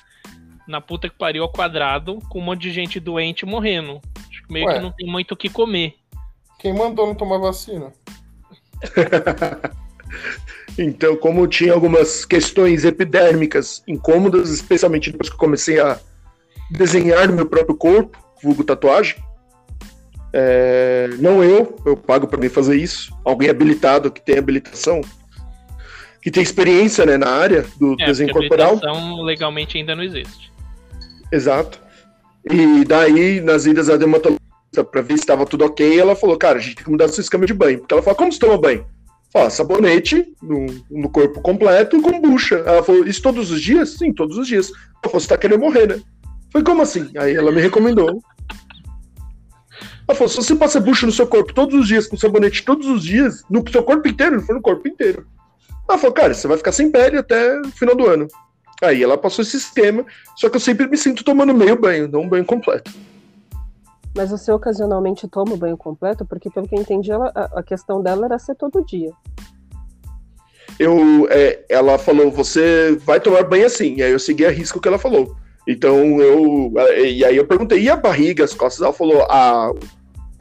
[0.68, 4.02] na puta que pariu ao quadrado com um monte de gente doente morrendo.
[4.28, 4.74] Acho que meio Ué.
[4.76, 5.96] que não tem muito o que comer.
[6.58, 7.92] Quem mandou não tomar vacina?
[10.78, 16.00] Então, como tinha algumas questões epidérmicas incômodas, especialmente depois que eu comecei a
[16.72, 19.22] desenhar no meu próprio corpo, vulgo tatuagem,
[20.34, 25.02] é, não eu, eu pago para mim fazer isso, alguém habilitado que tem habilitação,
[26.22, 28.74] que tem experiência né, na área do É, desenho corporal.
[28.74, 30.52] habilitação legalmente ainda não existe.
[31.32, 31.80] Exato.
[32.50, 34.40] E daí, nas idas à dermatologista,
[34.92, 37.22] pra ver se estava tudo ok, ela falou, cara, a gente tem que mudar seu
[37.22, 37.80] esquema de banho.
[37.80, 38.86] Porque ela falou, como você toma banho?
[39.32, 42.56] Fala, sabonete no, no corpo completo com bucha.
[42.66, 43.90] Ela falou, isso todos os dias?
[43.92, 44.70] Sim, todos os dias.
[44.72, 46.02] Ela falou, você tá querendo morrer, né?
[46.52, 47.12] Foi como assim?
[47.18, 48.22] Aí ela me recomendou.
[50.10, 52.88] Ela falou, se você passa bucha no seu corpo todos os dias, com sabonete todos
[52.88, 55.28] os dias, no seu corpo inteiro, não foi no corpo inteiro.
[55.88, 58.28] Ela falou, cara, você vai ficar sem pele até o final do ano.
[58.82, 60.04] Aí ela passou esse esquema,
[60.36, 62.92] só que eu sempre me sinto tomando meio banho, não um banho completo.
[64.16, 66.26] Mas você ocasionalmente toma o banho completo?
[66.26, 69.12] Porque, pelo que eu entendi, ela, a, a questão dela era ser todo dia.
[70.80, 73.98] Eu, é, ela falou, você vai tomar banho assim.
[73.98, 75.36] E aí eu segui a risco que ela falou.
[75.68, 76.74] Então eu.
[77.06, 78.82] E aí eu perguntei, e a barriga, as costas?
[78.82, 79.72] Ela falou, ah,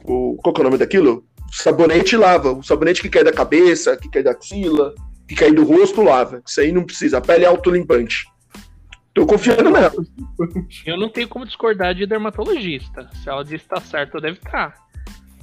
[0.09, 1.23] o, qual que é o nome daquilo?
[1.51, 2.51] Sabonete lava.
[2.51, 4.93] O sabonete que cai da cabeça, que cai da axila,
[5.27, 6.41] que cai do rosto, lava.
[6.45, 7.19] Isso aí não precisa.
[7.19, 8.25] A pele é autolimpante.
[9.13, 9.91] Tô confiando nela.
[10.85, 13.09] Eu não tenho como discordar de dermatologista.
[13.21, 14.75] Se ela disse que tá certo, deve estar.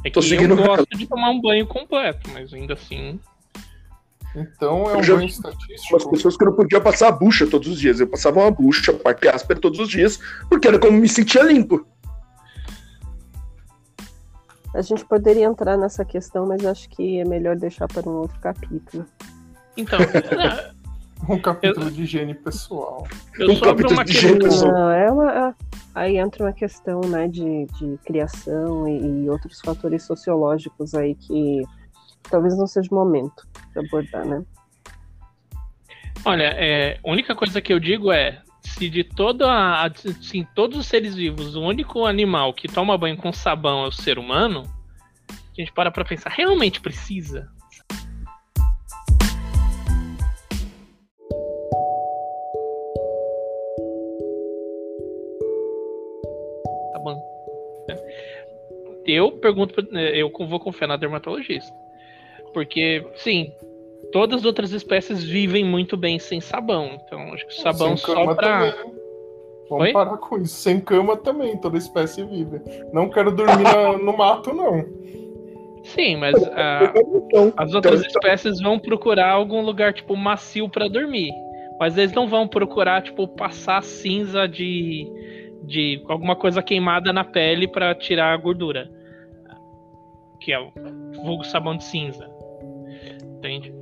[0.04, 0.86] É que Tô eu gosto ela.
[0.98, 3.18] de tomar um banho completo, mas ainda assim.
[4.36, 6.10] Então é um Eu já banho estatístico.
[6.10, 7.98] pessoas que não podiam passar a bucha todos os dias.
[8.00, 11.86] Eu passava uma bucha, parte áspera todos os dias, porque era como me sentia limpo.
[14.76, 18.38] A gente poderia entrar nessa questão, mas acho que é melhor deixar para um outro
[18.40, 19.06] capítulo.
[19.76, 19.98] Então,
[21.28, 23.06] Um capítulo de higiene pessoal.
[23.38, 24.72] eu Um capítulo uma de jeito- Pessoal.
[24.72, 25.56] Não, é uma,
[25.94, 31.62] aí entra uma questão né, de, de criação e, e outros fatores sociológicos aí que
[32.30, 34.44] talvez não seja o momento de abordar, né?
[36.24, 40.78] Olha, é, a única coisa que eu digo é, se de toda a, assim, todos
[40.78, 44.64] os seres vivos, o único animal que toma banho com sabão é o ser humano,
[45.30, 47.48] a gente para pra pensar, realmente precisa?
[56.92, 57.22] Tá bom.
[57.88, 57.96] né?
[59.06, 61.72] Eu pergunto, eu vou confiar na dermatologista.
[62.52, 63.52] Porque, sim,
[64.12, 66.99] todas as outras espécies vivem muito bem sem sabão.
[67.05, 68.72] Então, acho que o sabão Sem só cama pra.
[68.72, 68.97] também.
[69.68, 69.92] Vamos Oi?
[69.92, 70.55] parar com isso.
[70.55, 72.61] Sem cama também, toda espécie vive.
[72.92, 74.84] Não quero dormir na- no mato, não.
[75.82, 76.92] Sim, mas ah,
[77.57, 81.30] as outras espécies vão procurar algum lugar, tipo, macio pra dormir.
[81.78, 85.07] Mas eles não vão procurar, tipo, passar cinza de,
[85.64, 88.90] de alguma coisa queimada na pele pra tirar a gordura.
[90.40, 90.72] Que é o
[91.24, 92.28] vulgo sabão de cinza.
[93.38, 93.72] Entende?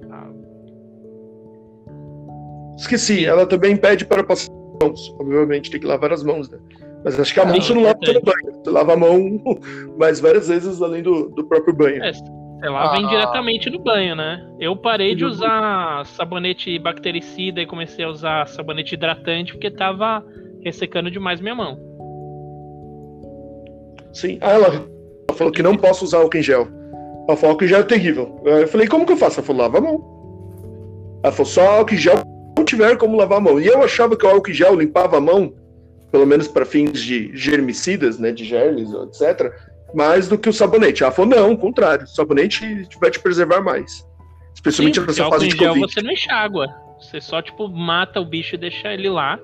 [2.75, 5.15] Ah, Esqueci, ela também pede para passar as mãos.
[5.21, 6.59] Obviamente tem que lavar as mãos, né?
[7.05, 8.63] Mas acho que a mão Sim, você não lava pelo banho.
[8.65, 9.19] Você lava a mão
[9.99, 12.03] mais várias vezes além do, do próprio banho.
[12.03, 12.23] É, Você
[12.69, 13.01] lava Ah.
[13.01, 14.41] indiretamente no banho, né?
[14.59, 15.31] Eu parei de Uhum.
[15.31, 20.25] usar sabonete bactericida e comecei a usar sabonete hidratante porque tava
[20.63, 21.77] ressecando demais minha mão.
[24.13, 24.39] Sim.
[24.41, 26.69] Ah, ela, ela falou que não posso usar álcool em gel.
[27.29, 28.41] Ela falou álcool em gel é terrível.
[28.45, 29.41] Eu falei, como que eu faço?
[29.41, 31.21] Ela falou, lava a mão.
[31.23, 32.15] Ela falou, só álcool em gel
[32.57, 33.61] não tiver como lavar a mão.
[33.61, 35.53] E eu achava que o álcool gel limpava a mão,
[36.11, 39.53] pelo menos para fins de germicidas, né, de germes, etc.,
[39.95, 41.03] mais do que o sabonete.
[41.03, 42.05] Ela falou, não, o contrário.
[42.05, 44.05] O sabonete vai te preservar mais.
[44.55, 45.93] Especialmente Sim, nessa fase de gel Covid.
[45.93, 46.67] você não enxágua.
[47.01, 49.39] Você só, tipo, mata o bicho e deixa ele lá.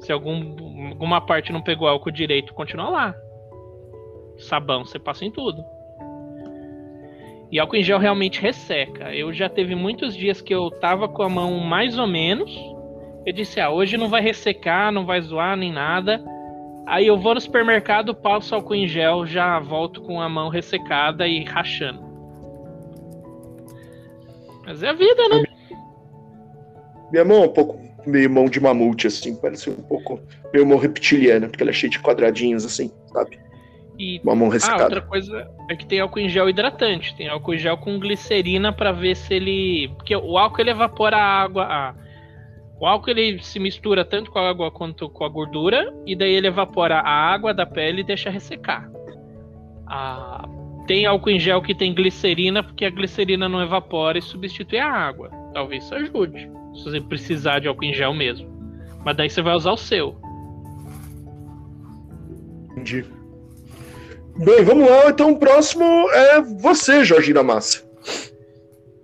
[0.00, 3.14] Se algum, alguma parte não pegou álcool direito, continua lá.
[4.38, 5.62] Sabão, você passa em tudo.
[7.52, 9.14] E álcool em gel realmente resseca.
[9.14, 12.50] Eu já teve muitos dias que eu tava com a mão mais ou menos.
[13.26, 16.24] Eu disse, ah, hoje não vai ressecar, não vai zoar nem nada.
[16.86, 21.28] Aí eu vou no supermercado, passo álcool em gel, já volto com a mão ressecada
[21.28, 22.02] e rachando.
[24.64, 25.44] Mas é a vida, né?
[27.12, 30.18] Minha mão é um pouco meio mão de mamute, assim, parece um pouco
[30.54, 33.38] meio mão reptiliana, porque ela é cheia de quadradinhos, assim, sabe?
[33.98, 37.14] E Uma mão Ah, outra coisa é que tem álcool em gel hidratante.
[37.16, 39.88] Tem álcool em gel com glicerina pra ver se ele.
[39.96, 41.64] Porque o álcool ele evapora a água.
[41.64, 41.94] a-
[42.80, 45.92] O álcool ele se mistura tanto com a água quanto com a gordura.
[46.06, 48.90] E daí ele evapora a água da pele e deixa ressecar.
[49.86, 50.48] Ah,
[50.86, 54.90] Tem álcool em gel que tem glicerina, porque a glicerina não evapora e substitui a
[54.90, 55.30] água.
[55.54, 56.50] Talvez isso ajude.
[56.74, 58.48] Se você precisar de álcool em gel mesmo.
[59.04, 60.16] Mas daí você vai usar o seu.
[62.72, 63.04] Entendi.
[64.36, 65.10] Bem, vamos lá.
[65.10, 67.84] Então o próximo é você, Jorge Massa.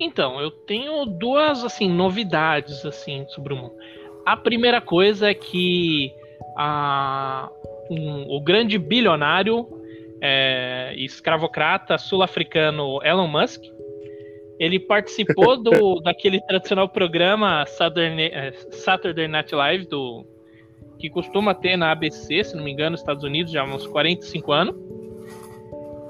[0.01, 3.75] Então, eu tenho duas assim novidades assim sobre o mundo.
[4.25, 6.13] A primeira coisa é que
[6.57, 7.49] a,
[7.91, 9.67] um- o grande bilionário
[10.21, 13.63] é, escravocrata sul-africano Elon Musk
[14.59, 20.27] ele participou do daquele tradicional programa Saturday, eh, Saturday Night Live do
[20.99, 23.87] que costuma ter na ABC, se não me engano, nos Estados Unidos já há uns
[23.87, 24.75] 45 anos.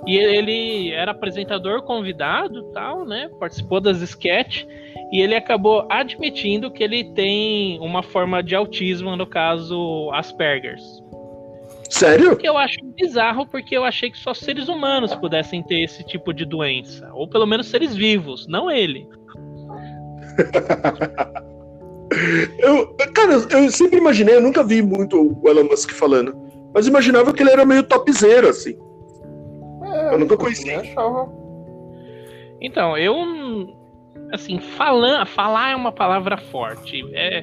[0.09, 3.29] E ele era apresentador convidado, tal, né?
[3.39, 4.67] Participou das sketches
[5.13, 11.05] e ele acabou admitindo que ele tem uma forma de autismo, no caso Asperger's.
[11.91, 12.39] Sério?
[12.39, 16.33] Que eu acho bizarro porque eu achei que só seres humanos pudessem ter esse tipo
[16.33, 19.07] de doença, ou pelo menos seres vivos, não ele.
[22.59, 26.35] Eu, cara, eu sempre imaginei, eu nunca vi muito o Elon Musk falando,
[26.75, 28.77] mas imaginava que ele era meio topzera, assim.
[30.11, 30.71] É, Eu nunca também conheci.
[30.71, 31.29] achava.
[32.61, 33.15] Então, eu.
[34.33, 37.03] Assim, falan, falar é uma palavra forte.
[37.15, 37.39] É,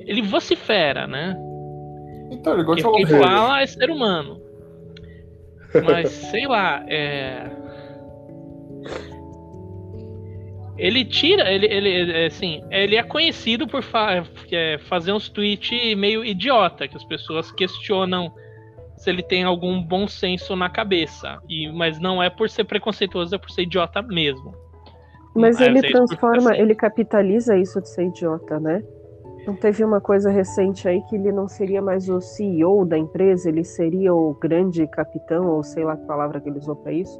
[0.00, 1.36] ele vocifera, né?
[2.30, 3.36] Então, ele gosta Porque de quem falar.
[3.36, 4.40] fala é ser humano.
[5.84, 7.50] Mas, sei lá, é.
[10.78, 15.94] Ele tira, ele, ele, ele, assim, ele é conhecido por fa- é, fazer uns tweets
[15.94, 18.32] meio idiota, que as pessoas questionam
[19.00, 21.38] se ele tem algum bom senso na cabeça.
[21.48, 24.54] E, mas não é por ser preconceituoso, é por ser idiota mesmo.
[25.34, 28.82] Mas Ah, ele transforma, assim- ele capitaliza isso de ser idiota, né?
[29.46, 33.48] Não teve uma coisa recente aí que ele não seria mais o CEO da empresa,
[33.48, 37.18] ele seria o grande capitão, ou sei lá que palavra que ele usou para isso.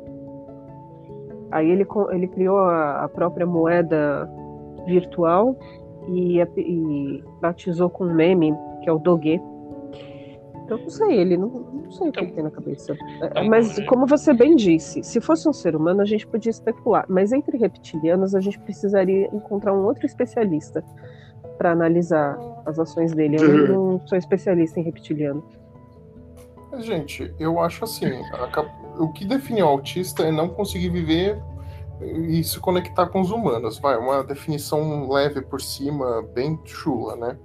[1.51, 4.29] Aí ele, ele criou a, a própria moeda
[4.85, 5.57] virtual
[6.09, 9.41] e, e batizou com um meme, que é o Doge.
[10.71, 12.93] Então, não sei, ele não, não sei o que Então- ele tem na cabeça.
[12.93, 16.25] É, então, Mas, é- como você bem disse, se fosse um ser humano, a gente
[16.25, 17.05] podia especular.
[17.09, 20.85] Mas entre reptilianos, a gente precisaria encontrar um outro especialista
[21.59, 23.37] para analisar as ações dele.
[23.41, 23.41] Eu
[23.99, 25.43] não, sou especialista em reptiliano.
[26.79, 31.37] Gente, eu acho assim, a o que define o autista é não conseguir viver
[32.01, 33.81] e se conectar com os humanos.
[33.81, 37.37] Vai, uma definição leve por cima, bem chula, né?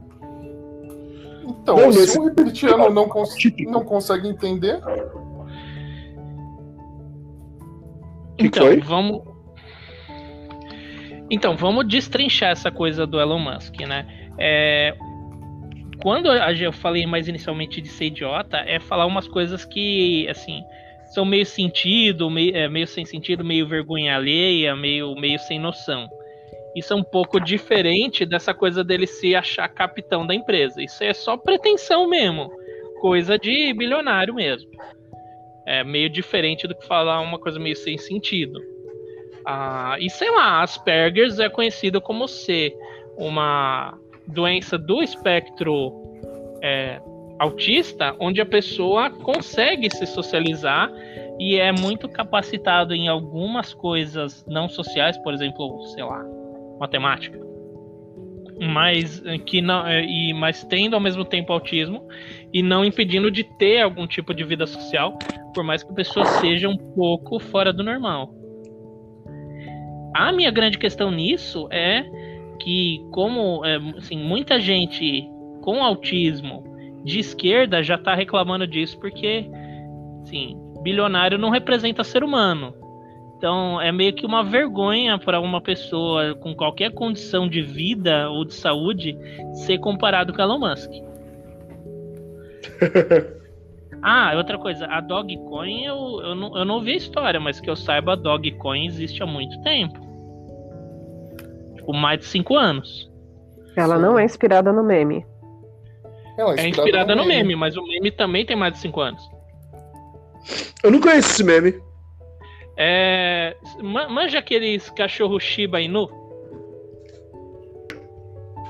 [1.48, 3.72] Então, Não, se um reptiliano não, cons- Típico.
[3.72, 4.80] não consegue entender,
[8.38, 8.80] Que então, foi?
[8.80, 9.22] vamos.
[11.30, 14.06] Então, vamos destrinchar essa coisa do Elon Musk, né?
[14.38, 14.96] É,
[16.02, 20.62] Quando a- eu falei mais inicialmente de ser idiota, é falar umas coisas que, assim,
[21.14, 26.08] são meio sentido, meio, é, meio sem sentido, meio vergonha alheia, meio, meio sem noção.
[26.76, 30.84] Isso é um pouco diferente dessa coisa dele se achar capitão da empresa.
[30.84, 32.52] Isso é só pretensão mesmo.
[33.00, 34.70] Coisa de bilionário mesmo.
[35.66, 38.62] É meio diferente do que falar uma coisa meio sem sentido.
[39.46, 42.76] Ah, e sei lá, Asperger's é conhecido como ser
[43.16, 43.98] uma
[44.28, 45.94] doença do espectro
[46.62, 47.00] é,
[47.40, 50.92] autista, onde a pessoa consegue se socializar
[51.40, 56.26] e é muito capacitado em algumas coisas não sociais, por exemplo, sei lá,
[56.80, 57.40] matemática.
[58.60, 62.08] Mas eh, que não, eh, e, mas tendo ao mesmo tempo autismo
[62.54, 65.18] e não impedindo de ter algum tipo de vida social,
[65.54, 68.34] por mais que a pessoa seja um pouco fora do normal.
[70.16, 72.06] A minha grande questão nisso é
[72.62, 75.28] que, como é, assim, muita gente
[75.62, 76.64] com autismo
[77.04, 79.46] de esquerda já está reclamando disso, porque
[80.24, 82.74] assim, bilionário não representa ser humano.
[83.38, 88.46] Então é meio que uma vergonha para uma pessoa com qualquer condição de vida ou
[88.46, 89.18] de saúde
[89.66, 90.92] ser comparado com Elon Musk.
[94.08, 97.68] Ah, outra coisa, a Dogecoin eu, eu, não, eu não vi a história, mas que
[97.68, 100.00] eu saiba, a Dogecoin existe há muito tempo.
[101.76, 103.12] Tipo, mais de cinco anos.
[103.76, 104.02] Ela Sim.
[104.04, 105.26] não é inspirada no meme.
[106.38, 109.28] ela É inspirada no meme, mas o meme também tem mais de cinco anos.
[110.84, 111.74] Eu não conheço esse meme.
[112.78, 116.10] É, ma- manja aqueles cachorro Shiba Inu?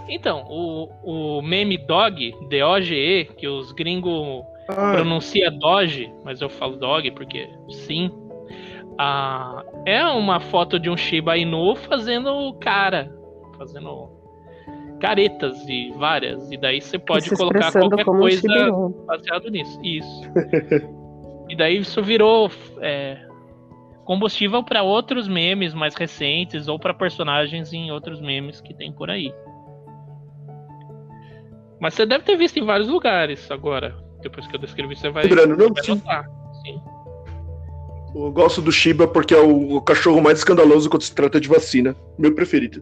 [0.07, 0.89] Então, o,
[1.37, 7.49] o meme Dog, D-O-G-E, que os gringos Ah, pronuncia Doge, mas eu falo Dog porque
[7.69, 8.11] sim.
[8.99, 13.11] Ah, é uma foto de um Shiba Inu fazendo cara,
[13.57, 14.09] fazendo
[14.99, 16.51] caretas e várias.
[16.51, 18.47] E daí você pode se colocar qualquer um coisa
[19.07, 19.79] baseado nisso.
[19.83, 20.21] Isso.
[21.49, 22.49] e daí isso virou
[22.79, 23.17] é,
[24.05, 29.09] combustível para outros memes mais recentes ou para personagens em outros memes que tem por
[29.09, 29.33] aí.
[31.81, 33.93] Mas você deve ter visto em vários lugares agora.
[34.21, 35.95] Depois que eu descrevi, você vai, Lembrando, não, vai sim.
[35.95, 36.23] notar.
[36.63, 36.79] Sim.
[38.15, 41.93] Eu gosto do Shiba porque é o, cachorro mais escandaloso quando se trata de vacina.
[42.17, 42.81] Meu preferido.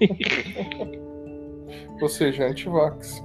[2.00, 3.20] Ou seja, antivax.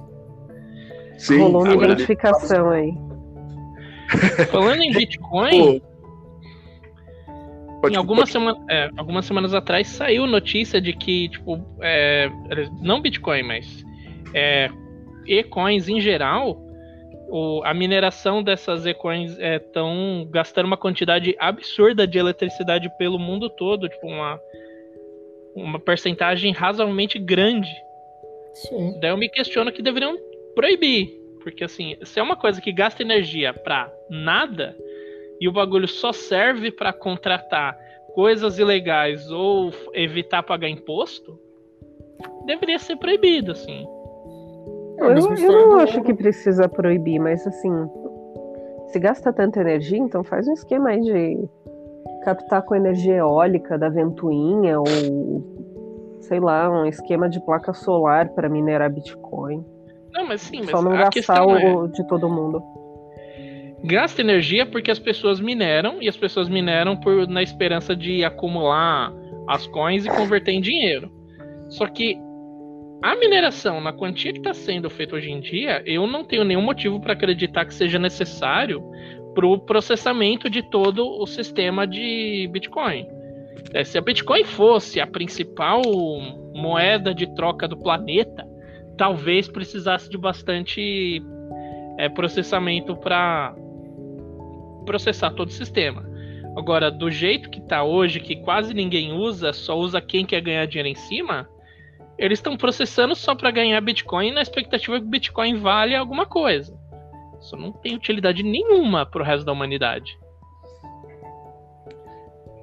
[1.18, 1.38] Sim.
[1.38, 2.92] Rolou uma identificação aí.
[4.50, 5.89] Falando em Bitcoin, Pô.
[7.80, 12.28] Pode- em algumas, pode- semana, é, algumas semanas atrás saiu notícia de que, tipo, é,
[12.82, 13.84] não Bitcoin, mas
[14.34, 14.68] é,
[15.26, 16.60] e-coins em geral,
[17.28, 23.88] o- a mineração dessas e-coins estão gastando uma quantidade absurda de eletricidade pelo mundo todo,
[23.88, 24.38] tipo, uma,
[25.54, 27.70] uma percentagem razoavelmente grande.
[28.54, 28.98] Sim.
[29.00, 30.16] Daí eu me questiono que deveriam
[30.54, 31.18] proibir.
[31.42, 34.76] Porque assim, se é uma coisa que gasta energia pra nada
[35.40, 37.76] e o bagulho só serve pra contratar
[38.14, 41.38] coisas ilegais ou evitar pagar imposto,
[42.44, 43.86] deveria ser proibido, assim.
[44.98, 47.70] É Eu, eu não acho que precisa proibir, mas assim,
[48.88, 51.48] se gasta tanta energia, então faz um esquema aí de
[52.24, 54.84] captar com energia eólica da ventoinha ou
[56.20, 59.64] sei lá, um esquema de placa solar para minerar Bitcoin.
[60.12, 62.62] Não, mas sim, mas Só não a gastar questão é, o de todo mundo.
[63.84, 69.12] Gasta energia porque as pessoas mineram e as pessoas mineram por, na esperança de acumular
[69.48, 71.10] as coins e converter em dinheiro.
[71.68, 72.18] Só que
[73.02, 76.60] a mineração na quantia que está sendo feita hoje em dia, eu não tenho nenhum
[76.60, 78.82] motivo para acreditar que seja necessário
[79.34, 83.06] para o processamento de todo o sistema de Bitcoin.
[83.72, 85.82] É, se a Bitcoin fosse a principal
[86.54, 88.46] moeda de troca do planeta,
[88.96, 91.22] talvez precisasse de bastante
[91.98, 93.54] é, processamento para
[94.84, 96.08] processar todo o sistema.
[96.56, 100.66] Agora, do jeito que está hoje, que quase ninguém usa, só usa quem quer ganhar
[100.66, 101.48] dinheiro em cima,
[102.18, 106.78] eles estão processando só para ganhar Bitcoin na expectativa que o Bitcoin vale alguma coisa.
[107.40, 110.18] Isso não tem utilidade nenhuma para o resto da humanidade.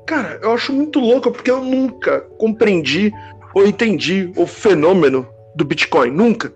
[0.06, 3.12] Cara, eu acho muito louco porque eu nunca compreendi
[3.54, 6.12] ou entendi o fenômeno do Bitcoin.
[6.12, 6.54] Nunca.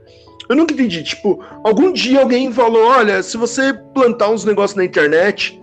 [0.52, 1.02] Eu nunca entendi.
[1.02, 5.62] Tipo, algum dia alguém falou: olha, se você plantar uns negócios na internet,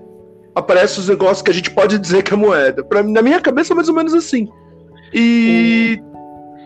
[0.54, 2.82] aparecem os negócios que a gente pode dizer que é moeda.
[2.82, 4.48] Pra, na minha cabeça é mais ou menos assim.
[5.12, 6.00] E.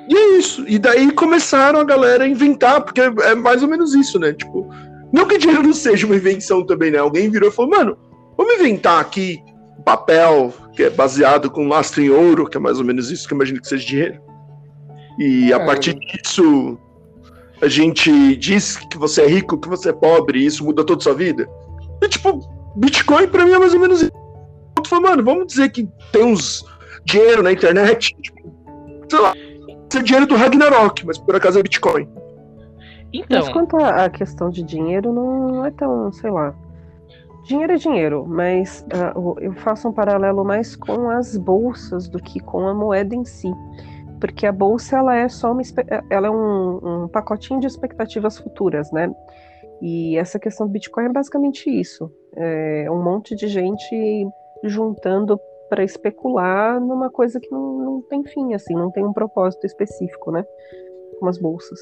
[0.08, 0.64] E é isso.
[0.68, 4.32] E daí começaram a galera a inventar, porque é mais ou menos isso, né?
[4.32, 4.68] Tipo,
[5.12, 6.98] não que dinheiro não seja uma invenção também, né?
[6.98, 7.96] Alguém virou e falou, mano,
[8.36, 9.38] vamos inventar aqui
[9.84, 13.34] papel, que é baseado com lastro em ouro, que é mais ou menos isso que
[13.34, 14.20] eu imagino que seja dinheiro.
[15.18, 15.66] E a É.
[15.66, 16.78] partir disso,
[17.62, 20.98] a gente diz que você é rico, que você é pobre, e isso muda toda
[21.00, 21.48] a sua vida.
[22.02, 22.40] E tipo,
[22.76, 24.12] Bitcoin pra mim é mais ou menos isso.
[24.76, 26.64] Eu falei, mano, vamos dizer que tem uns
[27.04, 28.52] dinheiro na internet, tipo,
[29.08, 29.32] sei lá,
[29.90, 32.08] ser dinheiro do Ragnarok, mas por acaso é Bitcoin.
[33.12, 36.54] Então, Mas quanto à questão de dinheiro, não é tão, sei lá.
[37.44, 38.84] Dinheiro é dinheiro, mas
[39.14, 43.24] o- eu faço um paralelo mais com as bolsas do que com a moeda em
[43.24, 43.50] si.
[44.22, 48.38] Porque a bolsa ela é só uma, espe- ela é um, um pacotinho de expectativas
[48.38, 49.12] futuras, né?
[49.82, 52.08] E essa questão do Bitcoin é basicamente isso.
[52.36, 54.28] É um monte de gente
[54.62, 59.66] juntando para especular numa coisa que não, não tem fim, assim, não tem um propósito
[59.66, 60.44] específico, né?
[61.18, 61.80] Como as bolsas.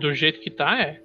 [0.00, 0.98] do jeito que tá, é.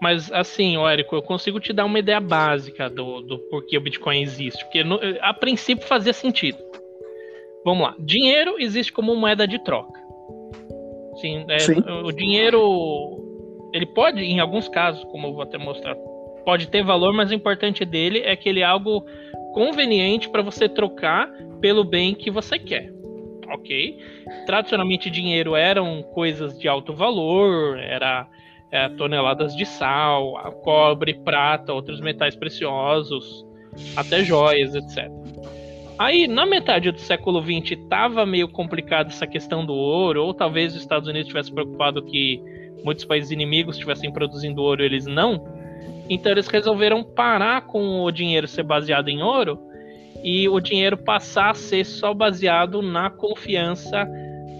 [0.00, 4.22] Mas assim, Érico, eu consigo te dar uma ideia básica do, do porquê o Bitcoin
[4.22, 4.64] existe.
[4.64, 6.58] Porque no- a princípio fazia sentido.
[7.62, 7.94] Vamos lá.
[7.98, 10.03] Dinheiro existe como moeda de troca.
[11.24, 11.92] Sim, é.
[12.02, 13.20] O dinheiro.
[13.72, 15.96] Ele pode, em alguns casos, como eu vou até mostrar,
[16.44, 19.04] pode ter valor, mas o importante dele é que ele é algo
[19.52, 21.28] conveniente para você trocar
[21.60, 22.92] pelo bem que você quer.
[23.52, 23.98] Ok?
[24.46, 28.28] Tradicionalmente, dinheiro eram coisas de alto valor, era
[28.70, 33.44] é, toneladas de sal, cobre, prata, outros metais preciosos,
[33.96, 35.10] até joias, etc.
[35.96, 40.74] Aí, na metade do século XX, estava meio complicado essa questão do ouro, ou talvez
[40.74, 42.42] os Estados Unidos tivesse preocupado que
[42.84, 45.46] muitos países inimigos estivessem produzindo ouro, eles não.
[46.08, 49.58] Então, eles resolveram parar com o dinheiro ser baseado em ouro
[50.22, 54.08] e o dinheiro passar a ser só baseado na confiança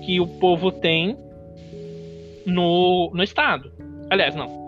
[0.05, 1.17] que o povo tem
[2.47, 3.73] no, no Estado.
[4.09, 4.63] Aliás, não.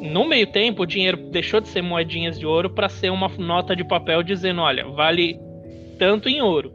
[0.00, 3.76] No meio tempo, o dinheiro deixou de ser moedinhas de ouro para ser uma nota
[3.76, 5.38] de papel dizendo: olha, vale
[6.00, 6.72] tanto em ouro.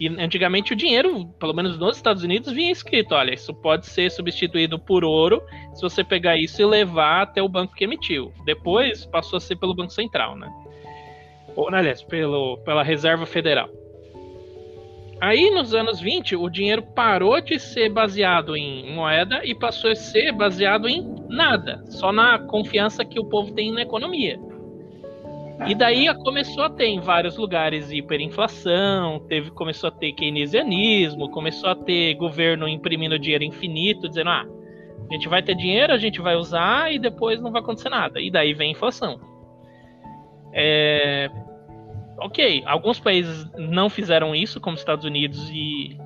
[0.00, 4.10] E antigamente o dinheiro, pelo menos nos Estados Unidos, vinha escrito: olha, isso pode ser
[4.10, 5.42] substituído por ouro
[5.74, 8.32] se você pegar isso e levar até o banco que emitiu.
[8.46, 10.50] Depois passou a ser pelo Banco Central, né?
[11.54, 13.68] Ou, aliás, pelo, pela Reserva Federal.
[15.20, 19.96] Aí, nos anos 20, o dinheiro parou de ser baseado em moeda e passou a
[19.96, 24.38] ser baseado em nada, só na confiança que o povo tem na economia.
[25.66, 31.70] E daí começou a ter em vários lugares hiperinflação, teve, começou a ter keynesianismo, começou
[31.70, 34.46] a ter governo imprimindo dinheiro infinito, dizendo: ah,
[35.10, 38.20] a gente vai ter dinheiro, a gente vai usar e depois não vai acontecer nada.
[38.20, 39.20] E daí vem a inflação.
[40.52, 41.28] É,
[42.18, 45.96] ok, alguns países não fizeram isso, como os Estados Unidos, e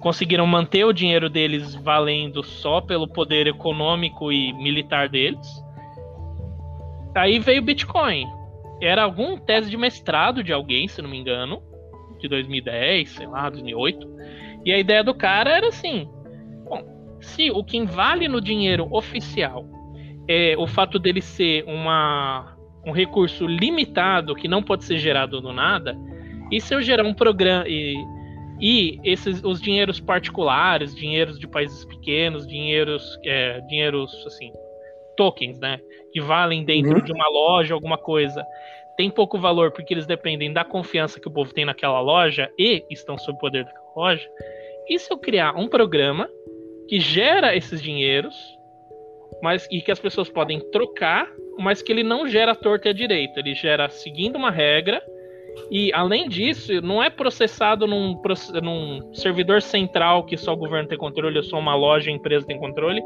[0.00, 5.64] conseguiram manter o dinheiro deles valendo só pelo poder econômico e militar deles.
[7.14, 8.37] Aí veio o Bitcoin.
[8.80, 11.62] Era algum tese de mestrado de alguém, se não me engano,
[12.20, 14.06] de 2010, sei lá, 2008.
[14.64, 16.08] E a ideia do cara era assim:
[16.68, 19.64] bom, se o que vale no dinheiro oficial
[20.28, 22.56] é o fato dele ser uma,
[22.86, 25.96] um recurso limitado que não pode ser gerado do nada,
[26.50, 27.94] e se eu gerar um programa e
[28.60, 34.50] E esses, os dinheiros particulares, dinheiros de países pequenos, dinheiros, é, dinheiros assim,
[35.16, 35.80] tokens, né,
[36.12, 37.04] que valem dentro Uhum.
[37.04, 38.44] de uma loja, alguma coisa,
[38.96, 42.84] tem pouco valor porque eles dependem da confiança que o povo tem naquela loja e
[42.90, 44.28] estão sob o poder daquela loja.
[44.88, 46.28] E se eu criar um programa
[46.88, 48.34] que gera esses dinheiros,
[49.42, 51.28] mas e que as pessoas podem trocar,
[51.58, 55.02] mas que ele não gera torta e à direita, ele gera seguindo uma regra
[55.70, 58.20] e além disso, não é processado num,
[58.62, 62.58] num servidor central que só o governo tem controle, ou só uma loja, empresa tem
[62.58, 63.02] controle.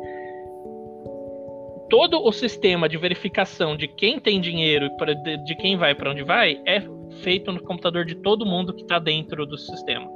[1.93, 6.22] Todo o sistema de verificação de quem tem dinheiro e de quem vai para onde
[6.22, 6.82] vai é
[7.20, 10.11] feito no computador de todo mundo que está dentro do sistema.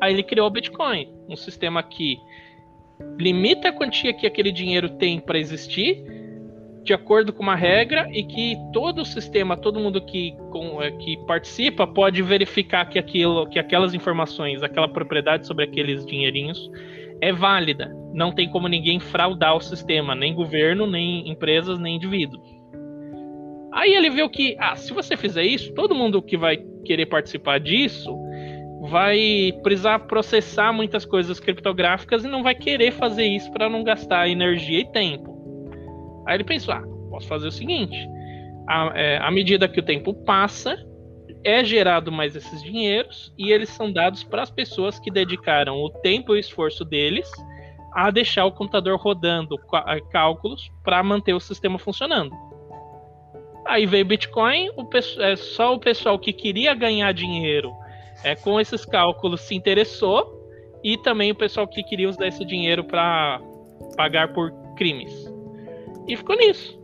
[0.00, 2.16] Aí ele criou o Bitcoin, um sistema que
[3.18, 6.04] limita a quantia que aquele dinheiro tem para existir,
[6.84, 10.92] de acordo com uma regra, e que todo o sistema, todo mundo que, com- é,
[10.92, 16.70] que participa pode verificar que aquilo, que aquelas informações, aquela propriedade sobre aqueles dinheirinhos
[17.20, 17.94] é válida.
[18.12, 22.42] Não tem como ninguém fraudar o sistema, nem governo, nem empresas, nem indivíduos.
[23.72, 27.60] Aí ele viu que, ah, se você fizer isso, todo mundo que vai querer participar
[27.60, 28.18] disso
[28.82, 34.28] vai precisar processar muitas coisas criptográficas e não vai querer fazer isso para não gastar
[34.28, 35.38] energia e tempo.
[36.26, 37.96] Aí ele pensou: ah, posso fazer o seguinte:
[38.66, 40.76] à, é, à medida que o tempo passa,
[41.44, 45.90] é gerado mais esses dinheiros e eles são dados para as pessoas que dedicaram o
[45.90, 47.30] tempo e o esforço deles
[47.92, 52.34] a deixar o computador rodando cá- cálculos para manter o sistema funcionando.
[53.66, 54.88] Aí veio Bitcoin, o
[55.20, 57.72] é, só o pessoal que queria ganhar dinheiro
[58.22, 60.38] é, com esses cálculos se interessou
[60.82, 63.40] e também o pessoal que queria usar esse dinheiro para
[63.96, 65.12] pagar por crimes.
[66.06, 66.78] E ficou nisso.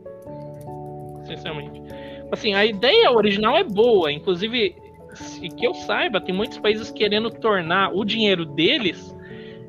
[1.26, 1.82] Sinceramente.
[2.30, 4.76] Assim, a ideia original é boa, inclusive,
[5.14, 9.14] se que eu saiba, tem muitos países querendo tornar o dinheiro deles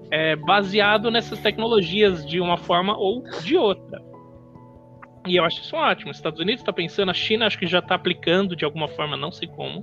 [0.09, 4.01] é, baseado nessas tecnologias de uma forma ou de outra.
[5.25, 6.11] E eu acho isso ótimo.
[6.11, 9.17] Os Estados Unidos está pensando, a China acho que já está aplicando de alguma forma,
[9.17, 9.81] não sei como.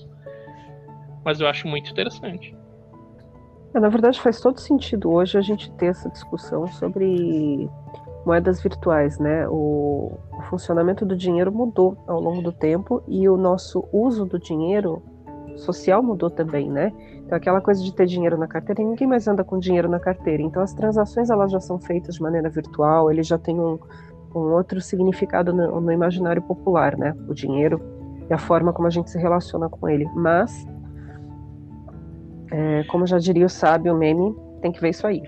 [1.25, 2.57] Mas eu acho muito interessante.
[3.75, 7.69] É, Na verdade, faz todo sentido hoje a gente ter essa discussão sobre
[8.25, 9.47] moedas virtuais, né?
[9.49, 14.39] O, o funcionamento do dinheiro mudou ao longo do tempo e o nosso uso do
[14.39, 15.03] dinheiro
[15.57, 16.93] social mudou também, né?
[17.25, 20.43] Então, aquela coisa de ter dinheiro na carteira, ninguém mais anda com dinheiro na carteira.
[20.43, 23.79] Então, as transações elas já são feitas de maneira virtual, ele já tem um,
[24.35, 27.15] um outro significado no, no imaginário popular, né?
[27.29, 27.81] O dinheiro
[28.29, 30.09] e a forma como a gente se relaciona com ele.
[30.15, 30.67] Mas
[32.51, 35.23] é, como já diria o sábio meme, tem que ver isso aí.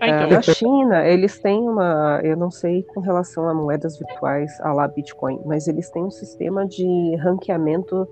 [0.00, 3.98] Ah, É, então, na China, eles têm uma, eu não sei com relação a moedas
[3.98, 8.06] virtuais, a lá Bitcoin, mas eles têm um sistema de ranqueamento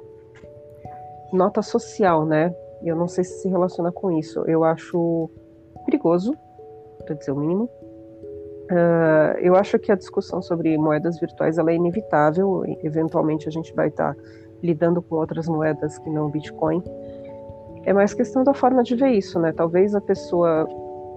[1.33, 2.55] nota social, né?
[2.83, 4.41] Eu não sei se se relaciona com isso.
[4.47, 5.31] Eu acho
[5.85, 6.37] perigoso,
[7.05, 7.69] para dizer o mínimo.
[8.71, 12.65] Ah, eu acho que a discussão sobre moedas virtuais ela é inevitável.
[12.83, 14.17] Eventualmente a gente vai estar
[14.63, 16.83] lidando com outras moedas que não Bitcoin.
[17.85, 19.53] É mais questão da forma de ver isso, né?
[19.53, 20.69] Talvez a pessoa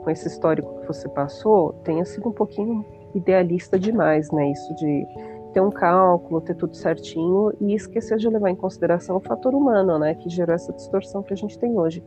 [0.05, 4.51] com esse histórico que você passou tenha sido um pouquinho idealista demais, né?
[4.51, 5.07] Isso de
[5.51, 9.97] ter um cálculo, ter tudo certinho e esquecer de levar em consideração o fator humano,
[9.97, 10.13] né?
[10.13, 12.03] Que gerou essa distorção que a gente tem hoje.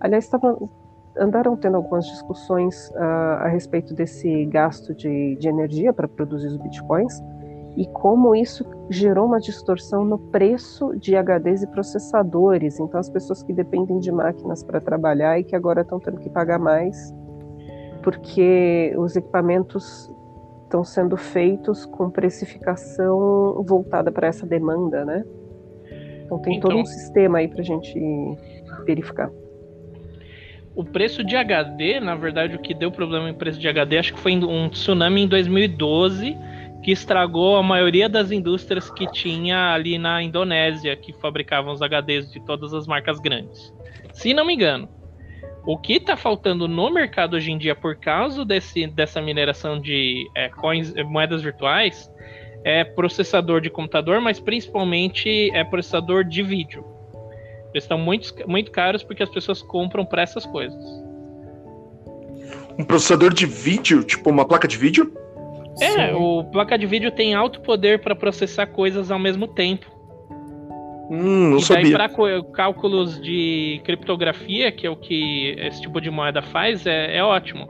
[0.00, 0.58] Aliás, tava,
[1.16, 6.56] andaram tendo algumas discussões ah, a respeito desse gasto de, de energia para produzir os
[6.56, 7.20] bitcoins
[7.76, 12.78] e como isso gerou uma distorção no preço de HDs e processadores.
[12.78, 16.28] Então, as pessoas que dependem de máquinas para trabalhar e que agora estão tendo que
[16.30, 17.12] pagar mais
[18.02, 20.10] porque os equipamentos
[20.64, 25.24] estão sendo feitos com precificação voltada para essa demanda, né?
[26.24, 28.00] Então tem todo Então- um sistema aí para a gente
[28.86, 29.30] verificar.
[30.74, 34.14] o preço de HD, na verdade, o que deu problema em preço de HD, acho
[34.14, 36.34] que foi um tsunami em 2012
[36.82, 42.32] que estragou a maioria das indústrias que tinha ali na Indonésia, que fabricavam os HDs
[42.32, 43.70] de todas as marcas grandes.
[44.14, 44.88] Se não me engano.
[45.64, 50.28] O que está faltando no mercado hoje em dia por causa desse, dessa mineração de
[50.34, 52.10] é, coins, é, moedas virtuais
[52.64, 56.84] é processador de computador, mas principalmente é processador de vídeo.
[57.72, 60.82] Eles estão muito, muito caros porque as pessoas compram para essas coisas.
[62.78, 65.12] Um processador de vídeo, tipo uma placa de vídeo?
[65.80, 66.14] É, Sim.
[66.14, 69.91] o placa de vídeo tem alto poder para processar coisas ao mesmo tempo.
[71.14, 72.08] Hum, não e daí para
[72.54, 77.68] cálculos de criptografia, que é o que esse tipo de moeda faz, é, é ótimo.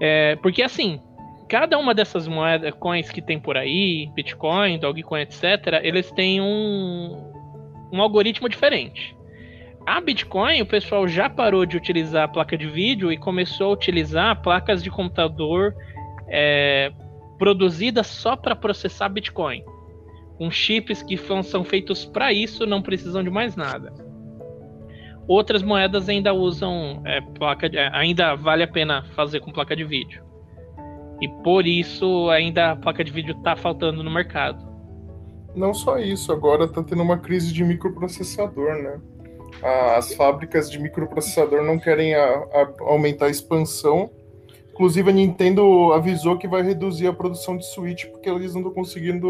[0.00, 1.00] É, porque assim,
[1.48, 7.32] cada uma dessas moedas, coins que tem por aí, Bitcoin, Dogecoin, etc., eles têm um,
[7.92, 9.16] um algoritmo diferente.
[9.84, 13.72] A Bitcoin, o pessoal já parou de utilizar a placa de vídeo e começou a
[13.72, 15.74] utilizar placas de computador
[16.28, 16.92] é,
[17.40, 19.64] produzidas só para processar Bitcoin.
[20.36, 23.92] Com chips que são feitos para isso, não precisam de mais nada.
[25.26, 29.84] Outras moedas ainda usam é, placa, de, ainda vale a pena fazer com placa de
[29.84, 30.22] vídeo.
[31.20, 34.74] E por isso ainda a placa de vídeo está faltando no mercado.
[35.54, 39.00] Não só isso, agora está tendo uma crise de microprocessador, né?
[39.96, 44.10] As fábricas de microprocessador não querem a, a aumentar a expansão.
[44.72, 48.74] Inclusive a Nintendo avisou que vai reduzir a produção de Switch porque eles não estão
[48.74, 49.28] conseguindo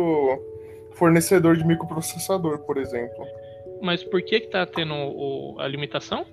[0.95, 3.25] fornecedor de microprocessador, por exemplo.
[3.83, 6.25] Mas por que que tá tendo o, a limitação?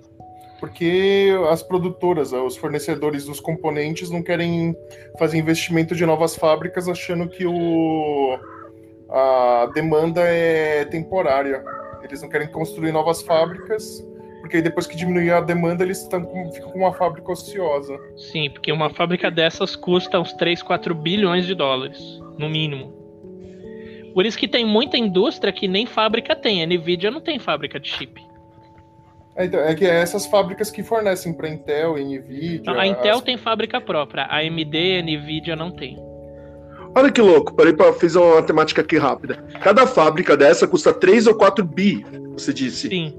[0.58, 4.76] Porque as produtoras, os fornecedores dos componentes não querem
[5.18, 8.38] fazer investimento de novas fábricas achando que o,
[9.10, 11.64] a demanda é temporária.
[12.04, 14.06] Eles não querem construir novas fábricas,
[14.40, 17.98] porque depois que diminuir a demanda, eles tão, ficam com uma fábrica ociosa.
[18.16, 23.01] Sim, porque uma fábrica dessas custa uns 3, 4 bilhões de dólares, no mínimo.
[24.12, 26.62] Por isso que tem muita indústria que nem fábrica tem.
[26.62, 28.20] A Nvidia não tem fábrica de chip.
[29.34, 32.62] É, então, é que é essas fábricas que fornecem para Intel e Nvidia.
[32.66, 33.22] Não, a Intel as...
[33.22, 35.98] tem fábrica própria, a AMD e a Nvidia não tem.
[36.94, 39.42] Olha que louco, parei para fazer uma matemática aqui rápida.
[39.62, 42.88] Cada fábrica dessa custa 3 ou 4 bi, você disse.
[42.88, 43.18] Sim.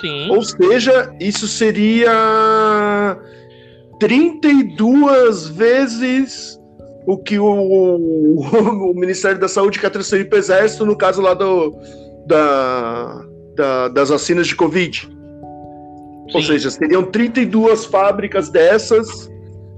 [0.00, 0.30] Sim.
[0.30, 3.18] Ou seja, isso seria
[3.98, 6.55] 32 vezes
[7.06, 11.22] o que o, o, o Ministério da Saúde quer transferir para o Exército no caso
[11.22, 11.72] lá do,
[12.26, 13.24] da,
[13.54, 15.00] da, das vacinas de Covid.
[15.00, 15.08] Sim.
[16.34, 19.30] Ou seja, seriam 32 fábricas dessas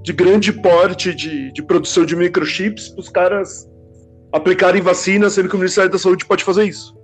[0.02, 3.68] de grande porte de, de produção de microchips para os caras
[4.32, 6.96] aplicarem vacina, sendo que o Ministério da Saúde pode fazer isso.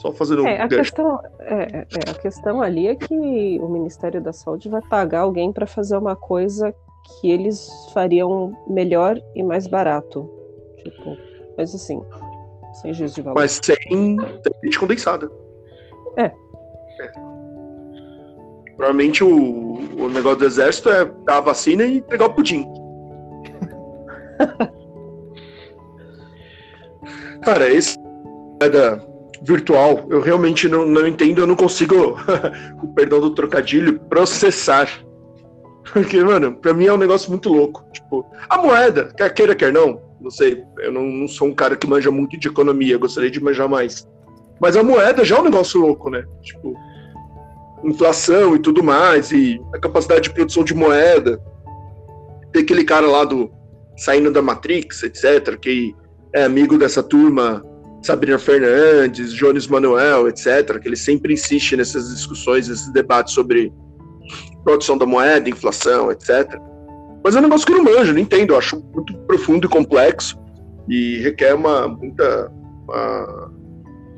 [0.00, 4.22] Só fazendo é, um a questão é, é, a questão ali é que o Ministério
[4.22, 6.74] da Saúde vai pagar alguém para fazer uma coisa
[7.20, 10.28] que eles fariam melhor e mais barato.
[10.78, 11.16] Tipo,
[11.56, 12.00] mas assim,
[12.80, 13.40] sem juízo de valor.
[13.40, 14.16] Mas sem
[14.62, 15.30] leite condensada.
[16.16, 16.24] É.
[16.24, 16.32] é.
[18.76, 22.66] Provavelmente o, o negócio do exército é dar a vacina e pegar o pudim.
[27.42, 27.98] Cara, esse
[28.60, 29.06] moeda
[29.42, 32.16] virtual, eu realmente não, não entendo, eu não consigo,
[32.82, 34.88] o perdão do trocadilho, processar
[35.92, 37.84] porque, mano, pra mim é um negócio muito louco.
[37.92, 41.76] Tipo, a moeda, quer queira, quer não, não sei, eu não, não sou um cara
[41.76, 44.06] que manja muito de economia, gostaria de manjar mais.
[44.60, 46.24] Mas a moeda já é um negócio louco, né?
[46.42, 46.74] Tipo,
[47.84, 51.40] inflação e tudo mais, e a capacidade de produção de moeda.
[52.52, 53.50] Tem aquele cara lá do
[53.96, 55.94] saindo da Matrix, etc., que
[56.34, 57.64] é amigo dessa turma,
[58.02, 63.72] Sabrina Fernandes, Jones Manuel, etc., que ele sempre insiste nessas discussões, nesses debates sobre
[64.64, 66.60] produção da moeda, inflação, etc.
[67.22, 69.70] Mas é um negócio que eu não manjo, não entendo, eu acho muito profundo e
[69.70, 70.38] complexo
[70.88, 72.50] e requer uma muita
[72.84, 73.52] uma,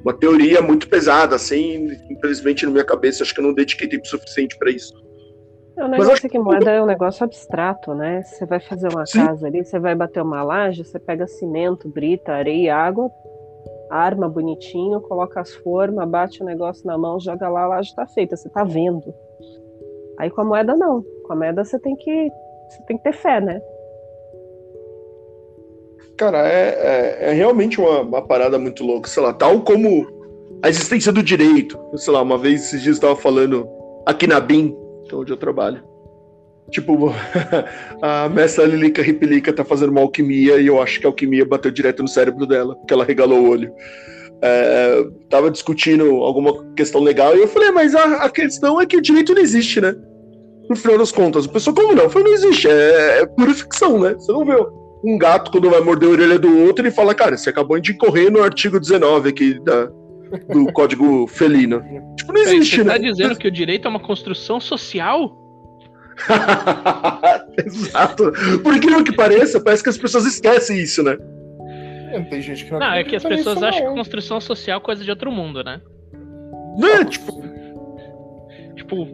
[0.05, 4.06] uma teoria muito pesada, assim, infelizmente na minha cabeça acho que eu não dediquei tempo
[4.06, 4.93] suficiente para isso.
[5.77, 6.27] O negócio acho...
[6.27, 8.23] é que moeda é um negócio abstrato, né?
[8.23, 9.27] Você vai fazer uma Sim.
[9.27, 13.10] casa ali, você vai bater uma laje, você pega cimento, brita, areia, água,
[13.90, 18.06] arma bonitinho, coloca as formas, bate o negócio na mão, joga lá, a laje está
[18.06, 19.14] feita, você está vendo.
[20.18, 21.05] Aí com a moeda não.
[21.24, 22.28] Com a moeda você tem que,
[22.68, 23.60] você tem que ter fé, né?
[26.16, 30.06] Cara, é, é, é realmente uma, uma, parada muito louca, sei lá, tal como
[30.62, 31.78] a existência do direito.
[31.97, 33.68] Sei lá, uma vez esses dias estava falando
[34.06, 34.76] aqui na BIM,
[35.09, 35.82] que é onde eu trabalho.
[36.70, 37.12] Tipo,
[38.01, 41.70] a mestra Lilica Ripilica tá fazendo uma alquimia e eu acho que a alquimia bateu
[41.70, 43.74] direto no cérebro dela, porque ela regalou o olho
[44.43, 48.97] é, tava discutindo alguma questão legal, e eu falei, mas a, a, questão é que
[48.97, 49.94] o direito não existe, né?
[50.69, 52.05] No final das contas, o pessoal, como não?
[52.05, 54.14] Eu falei, não existe, é, é pura ficção, né?
[54.14, 54.56] Você não vê
[55.05, 57.93] um gato quando vai morder a orelha do outro e fala, cara, você acabou de
[57.93, 59.86] incorrer no artigo 19 aqui da,
[60.48, 61.81] do Código Felino.
[62.16, 62.93] Tipo, não existe, você né?
[62.94, 65.39] Você tá dizendo que o direito é uma construção social?
[67.64, 68.32] Exato.
[68.62, 71.16] Por incrível que pareça, parece que as pessoas esquecem isso, né?
[72.20, 75.05] Tem gente que não Não, é que as pessoas acham que construção social é coisa
[75.05, 75.80] de outro mundo, né?
[76.78, 77.43] Não, é, tipo.
[78.76, 79.06] Tipo.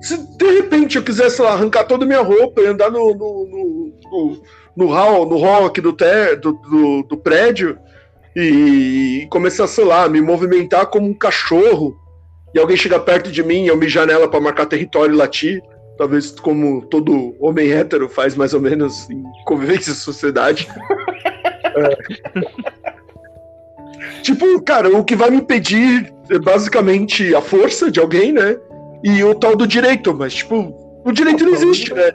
[0.00, 3.46] Se de repente eu quisesse lá, arrancar toda a minha roupa e andar no, no,
[3.46, 4.42] no, no,
[4.76, 7.78] no hall, no hall aqui do, ter, do, do, do prédio
[8.34, 11.96] e, começar, sei lá, me movimentar como um cachorro
[12.54, 15.60] e alguém chegar perto de mim e eu mijar nela para marcar território e latir,
[15.98, 20.68] talvez como todo homem hétero faz mais ou menos em convivência e sociedade.
[21.76, 21.98] é.
[24.22, 28.56] tipo, cara, o que vai me impedir é basicamente a força de alguém, né?
[29.02, 32.12] E o tal do direito, mas, tipo, o direito não existe, né?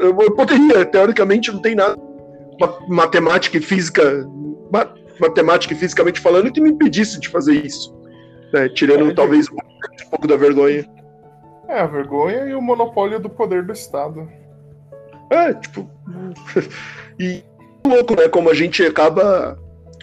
[0.00, 1.96] Eu poderia, teoricamente, não tem nada.
[2.60, 4.26] Ma- Matemática e física.
[4.72, 7.94] ma- Matemática e fisicamente falando, que me impedisse de fazer isso.
[8.52, 8.68] né?
[8.68, 9.56] Tirando É, talvez um
[10.10, 10.84] pouco da vergonha.
[11.68, 14.28] É, a vergonha e o monopólio do poder do Estado.
[15.30, 15.88] É, tipo.
[17.20, 17.42] e
[17.86, 18.28] louco, né?
[18.28, 19.58] Como a gente acaba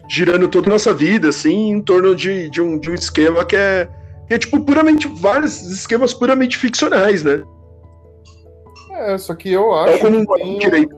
[0.08, 3.56] girando toda a nossa vida, assim, em torno de, de, um, de um esquema que
[3.56, 3.90] é,
[4.28, 5.08] que é, tipo, puramente.
[5.08, 7.44] vários esquemas puramente ficcionais, né?
[8.92, 10.96] É, só que eu É acho como que um tem, direito.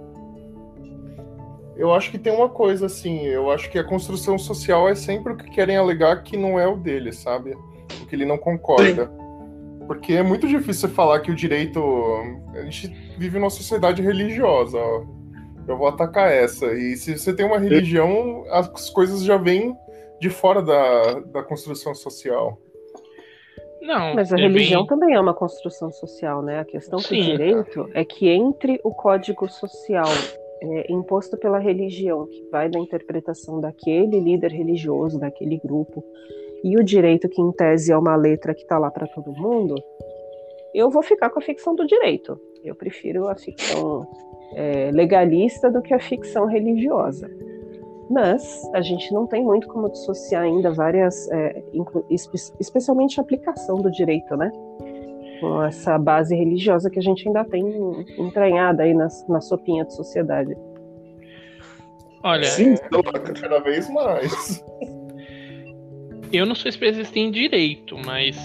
[1.75, 5.33] eu acho que tem uma coisa assim, eu acho que a construção social é sempre
[5.33, 7.55] o que querem alegar que não é o dele, sabe?
[8.01, 9.09] O que ele não concorda.
[9.87, 11.79] Porque é muito difícil você falar que o direito.
[12.53, 12.87] A gente
[13.17, 15.03] vive numa sociedade religiosa, ó.
[15.67, 16.65] Eu vou atacar essa.
[16.73, 19.75] E se você tem uma religião, as coisas já vêm
[20.19, 22.57] de fora da, da construção social.
[23.81, 26.59] Não, Mas a é religião bem- também é uma construção social, né?
[26.59, 27.21] A questão com o Sim.
[27.21, 30.07] direito é que entre o código social
[30.61, 36.03] é, imposto pela religião, que vai da interpretação daquele líder religioso, daquele grupo,
[36.63, 39.75] e o direito, que em tese é uma letra que está lá para todo mundo,
[40.73, 42.39] eu vou ficar com a ficção do direito.
[42.63, 44.07] Eu prefiro a ficção
[44.53, 47.29] é, legalista do que a ficção religiosa.
[48.09, 51.61] Mas a gente não tem muito como dissociar ainda várias, é,
[52.09, 54.49] espe- especialmente a aplicação do direito, né?
[55.41, 57.65] Com essa base religiosa que a gente ainda tem
[58.17, 60.55] entranhada aí na, na sopinha de sociedade.
[62.23, 64.63] Olha, Sim, É, cada vez mais.
[66.31, 68.37] Eu não sou especialista em direito, mas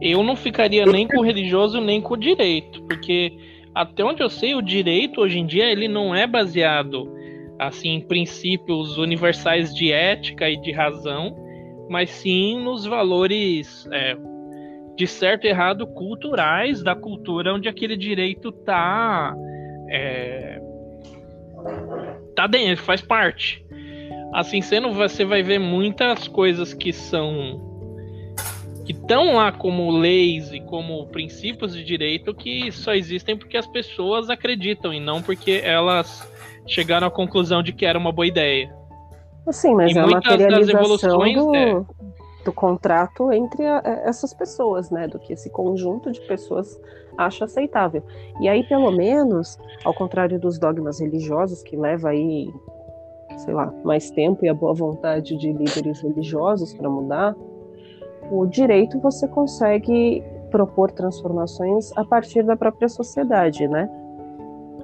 [0.00, 3.32] eu não ficaria nem com o religioso nem com o direito, porque
[3.74, 7.14] até onde eu sei, o direito hoje em dia ele não é baseado
[7.58, 11.34] assim em princípios universais de ética e de razão,
[11.88, 14.16] mas sim nos valores é,
[14.96, 19.34] de certo e errado culturais da cultura onde aquele direito tá
[19.90, 20.60] é,
[22.34, 23.65] tá dentro, faz parte.
[24.32, 27.74] Assim sendo, você vai ver muitas coisas que são
[28.84, 33.66] que estão lá como leis e como princípios de direito que só existem porque as
[33.66, 36.24] pessoas acreditam e não porque elas
[36.68, 38.72] chegaram à conclusão de que era uma boa ideia.
[39.50, 41.84] Sim, mas E é a materialização do, é.
[42.44, 45.08] do contrato entre a- essas pessoas, né?
[45.08, 46.80] Do que esse conjunto de pessoas
[47.18, 48.04] acha aceitável.
[48.40, 52.52] E aí, pelo menos, ao contrário dos dogmas religiosos, que leva aí,
[53.36, 57.34] sei lá, mais tempo e a boa vontade de líderes religiosos para mudar,
[58.30, 63.88] o direito você consegue propor transformações a partir da própria sociedade, né?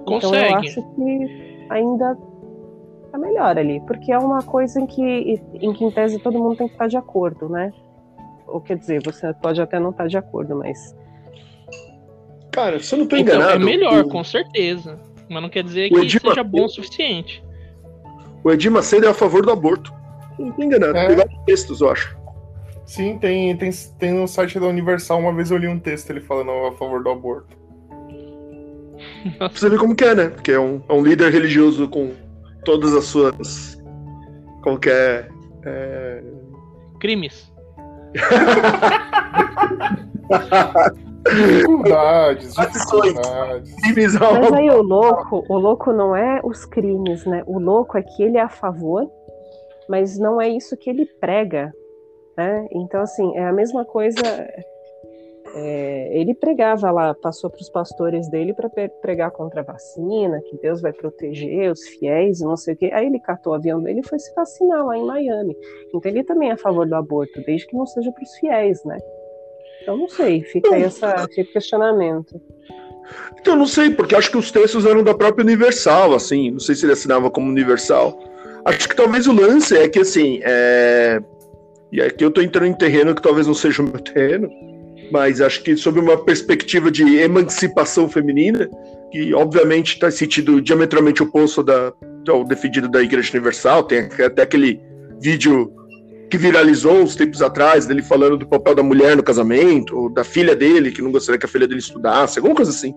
[0.02, 0.54] Então eu Consegue.
[0.54, 2.18] acho que ainda
[3.10, 6.56] tá melhor ali, porque é uma coisa em que, em que em tese todo mundo
[6.56, 7.72] tem que estar de acordo, né?
[8.46, 10.94] Ou quer dizer, você pode até não estar de acordo, mas
[12.50, 13.62] Cara, se eu não tô Então, enganado.
[13.62, 15.00] é melhor, o- com certeza.
[15.28, 17.42] Mas não quer dizer que seja bom o suficiente.
[18.44, 19.92] O Edir Macedo é a favor do aborto.
[20.38, 20.96] Não tô enganado.
[20.96, 21.08] É.
[21.08, 22.16] Tem vários textos, eu acho.
[22.84, 26.20] Sim, tem, tem, tem no site da Universal, uma vez eu li um texto ele
[26.20, 27.56] falando a favor do aborto.
[29.38, 30.28] Pra você ver como que é, né?
[30.28, 32.12] Porque é um, é um líder religioso com
[32.64, 33.80] todas as suas.
[34.62, 35.28] Como que é.
[35.64, 36.22] é...
[37.00, 37.52] Crimes.
[41.24, 43.74] Dificuldades, dificuldades.
[44.40, 47.42] Mas aí o louco, o louco não é os crimes, né?
[47.46, 49.08] O louco é que ele é a favor,
[49.88, 51.72] mas não é isso que ele prega,
[52.36, 52.66] né?
[52.72, 54.20] Então, assim, é a mesma coisa.
[55.54, 58.70] é, ele pregava lá, passou para os pastores dele para
[59.00, 62.90] pregar contra a vacina, que Deus vai proteger os fiéis, e não sei o quê.
[62.92, 65.56] Aí ele catou o avião dele e foi se vacinar lá em Miami.
[65.88, 68.84] Então ele também é a favor do aborto, desde que não seja para os fiéis,
[68.84, 68.98] né?
[69.82, 72.40] Então não sei, fica aí essa, o questionamento.
[73.40, 76.52] Então, não sei, porque acho que os textos eram da própria Universal, assim.
[76.52, 78.18] Não sei se ele assinava como Universal.
[78.64, 81.20] Acho que talvez o lance é que, assim, é...
[81.90, 84.48] e aqui eu tô entrando em terreno que talvez não seja o meu terreno,
[85.10, 88.70] mas acho que sob uma perspectiva de emancipação feminina,
[89.10, 91.92] que obviamente está sentido diametralmente oposto da,
[92.28, 94.80] ao defendido da Igreja Universal, tem até aquele
[95.20, 95.72] vídeo
[96.32, 100.24] que viralizou uns tempos atrás, dele falando do papel da mulher no casamento, ou da
[100.24, 102.94] filha dele, que não gostaria que a filha dele estudasse, alguma coisa assim.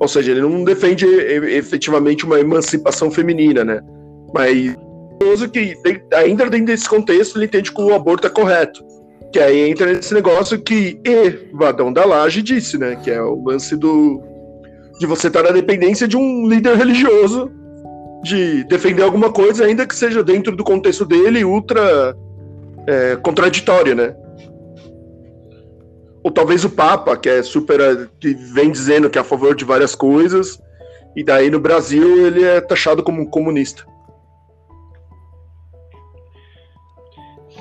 [0.00, 3.82] Ou seja, ele não defende efetivamente uma emancipação feminina, né?
[4.32, 4.74] Mas
[5.52, 5.76] que
[6.14, 8.82] ainda dentro desse contexto ele entende que o aborto é correto.
[9.30, 11.50] Que aí entra nesse negócio que E.
[11.52, 12.96] Vadão da Laje disse, né?
[12.96, 14.22] Que é o lance do
[14.98, 17.52] de você estar na dependência de um líder religioso
[18.26, 22.16] de defender alguma coisa, ainda que seja dentro do contexto dele, ultra
[22.86, 24.14] é, contraditório, né?
[26.24, 28.10] Ou talvez o Papa, que é super.
[28.20, 30.60] que vem dizendo que é a favor de várias coisas,
[31.14, 33.86] e daí no Brasil ele é taxado como um comunista.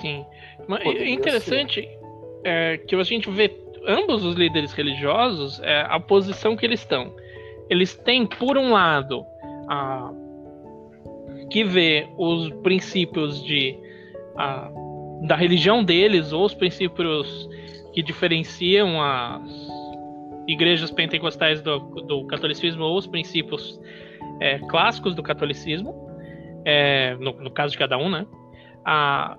[0.01, 0.25] Sim.
[0.67, 1.87] Mas é interessante
[2.43, 3.55] é, que a gente vê
[3.87, 7.13] ambos os líderes religiosos, é, a posição que eles estão.
[7.69, 9.23] Eles têm, por um lado,
[9.69, 10.11] a,
[11.49, 13.77] que vê os princípios de,
[14.37, 14.69] a,
[15.21, 17.49] da religião deles, ou os princípios
[17.93, 19.41] que diferenciam as
[20.47, 23.79] igrejas pentecostais do, do catolicismo, ou os princípios
[24.39, 25.93] é, clássicos do catolicismo,
[26.65, 28.25] é, no, no, caso de cada um, né?
[28.83, 29.37] A,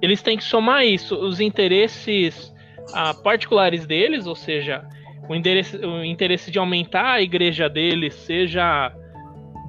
[0.00, 2.54] eles têm que somar isso, os interesses
[2.94, 4.84] a, particulares deles, ou seja,
[5.28, 8.92] o o interesse de aumentar a igreja deles, seja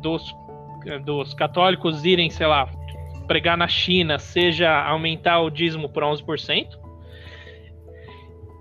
[0.01, 0.33] dos,
[1.03, 2.67] dos católicos irem, sei lá,
[3.27, 6.67] pregar na China, seja aumentar o dízimo por 11%,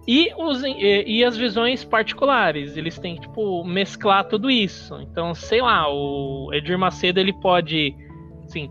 [0.06, 4.98] e, os, e, e, as visões particulares, eles têm que, tipo, mesclar tudo isso.
[5.02, 7.94] Então, sei lá, o Edir Macedo, ele pode,
[8.42, 8.70] assim,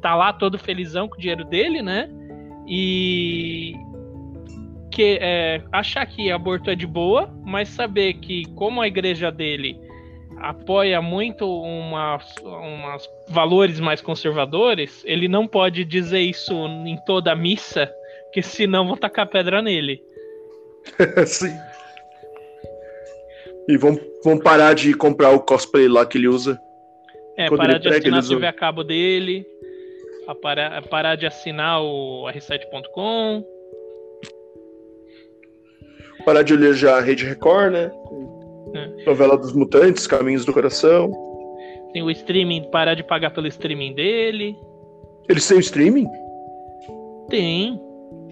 [0.00, 2.08] tá lá todo felizão com o dinheiro dele, né?
[2.64, 3.74] E
[4.92, 9.76] que é, achar que aborto é de boa, mas saber que como a igreja dele
[10.40, 16.54] apoia muito umas, umas valores mais conservadores, ele não pode dizer isso
[16.86, 17.90] em toda a missa,
[18.32, 20.02] que senão vão tacar pedra nele.
[21.26, 21.54] Sim.
[23.68, 26.58] E vão, vão parar de comprar o cosplay lá que ele usa.
[27.36, 29.46] É, Quando parar de prega, assinar a TV a cabo dele.
[30.26, 33.44] A parar, a parar de assinar o r7.com.
[36.24, 37.90] Parar de ler já a Rede Record, né?
[38.74, 39.04] É.
[39.04, 41.10] Novela dos Mutantes, Caminhos do Coração.
[41.92, 44.56] Tem o streaming, parar de pagar pelo streaming dele.
[45.28, 46.06] Eles têm o streaming?
[47.28, 47.80] Tem.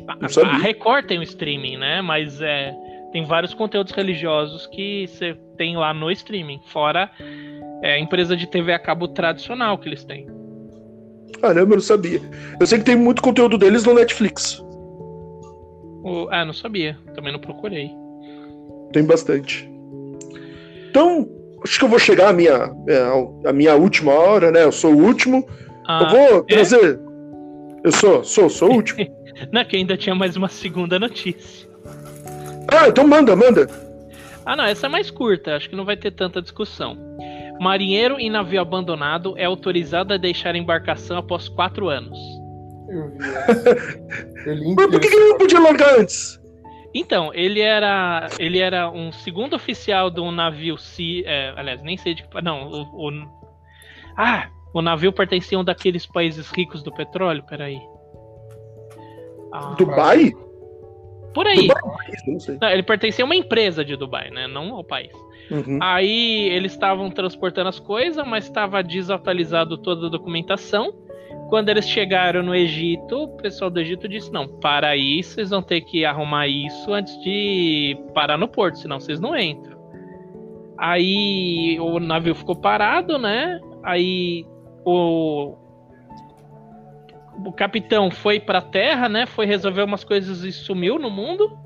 [0.09, 2.01] A, a Record tem um streaming, né?
[2.01, 2.75] Mas é,
[3.13, 7.11] tem vários conteúdos religiosos que você tem lá no streaming, fora
[7.83, 10.27] é, a empresa de TV a cabo tradicional que eles têm.
[11.41, 12.21] Caramba, eu não sabia.
[12.59, 14.63] Eu sei que tem muito conteúdo deles no Netflix.
[16.03, 16.97] O, ah, não sabia.
[17.15, 17.91] Também não procurei.
[18.93, 19.69] Tem bastante.
[20.97, 21.29] Então,
[21.63, 22.71] acho que eu vou chegar à minha,
[23.45, 24.65] à minha última hora, né?
[24.65, 25.47] Eu sou o último.
[25.87, 26.55] Ah, eu vou é?
[26.55, 26.95] trazer.
[26.95, 27.87] É?
[27.87, 29.07] Eu sou, sou, sou o último.
[29.53, 31.69] Não, que ainda tinha mais uma segunda notícia.
[32.73, 33.69] Ah, então manda, manda.
[34.47, 36.97] Ah, não, essa é mais curta, acho que não vai ter tanta discussão.
[37.61, 42.19] Marinheiro em navio abandonado é autorizado a deixar a embarcação após quatro anos.
[42.89, 43.99] Eu vi essa.
[44.77, 46.41] Mas por que ele não podia largar antes?
[46.99, 51.99] Então, ele era ele era um segundo oficial de um navio, se, é, aliás, nem
[51.99, 53.29] sei de que, não, o, o,
[54.17, 57.79] ah, o navio pertencia a um daqueles países ricos do petróleo, peraí.
[59.53, 60.33] Ah, Dubai?
[61.35, 61.69] Por aí.
[61.69, 61.83] Dubai,
[62.27, 62.59] não.
[62.63, 64.47] Não, ele pertencia a uma empresa de Dubai, né?
[64.47, 65.13] Não ao país.
[65.51, 65.79] Uhum.
[65.83, 70.95] Aí eles estavam transportando as coisas, mas estava desatualizado toda a documentação.
[71.49, 75.63] Quando eles chegaram no Egito, o pessoal do Egito disse: não, para aí, vocês vão
[75.63, 79.77] ter que arrumar isso antes de parar no porto, senão vocês não entram.
[80.79, 83.61] Aí o navio ficou parado, né?
[83.83, 84.45] Aí
[84.85, 85.55] o,
[87.45, 89.25] o capitão foi pra terra, né?
[89.25, 91.57] Foi resolver umas coisas e sumiu no mundo.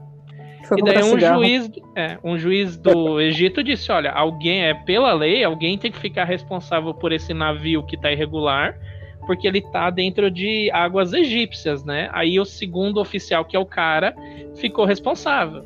[0.64, 5.12] Foi e daí um juiz, é, um juiz do Egito disse: olha, alguém é pela
[5.12, 8.78] lei, alguém tem que ficar responsável por esse navio que tá irregular,
[9.30, 12.10] porque ele tá dentro de águas egípcias, né?
[12.12, 14.12] Aí o segundo oficial, que é o cara,
[14.56, 15.64] ficou responsável.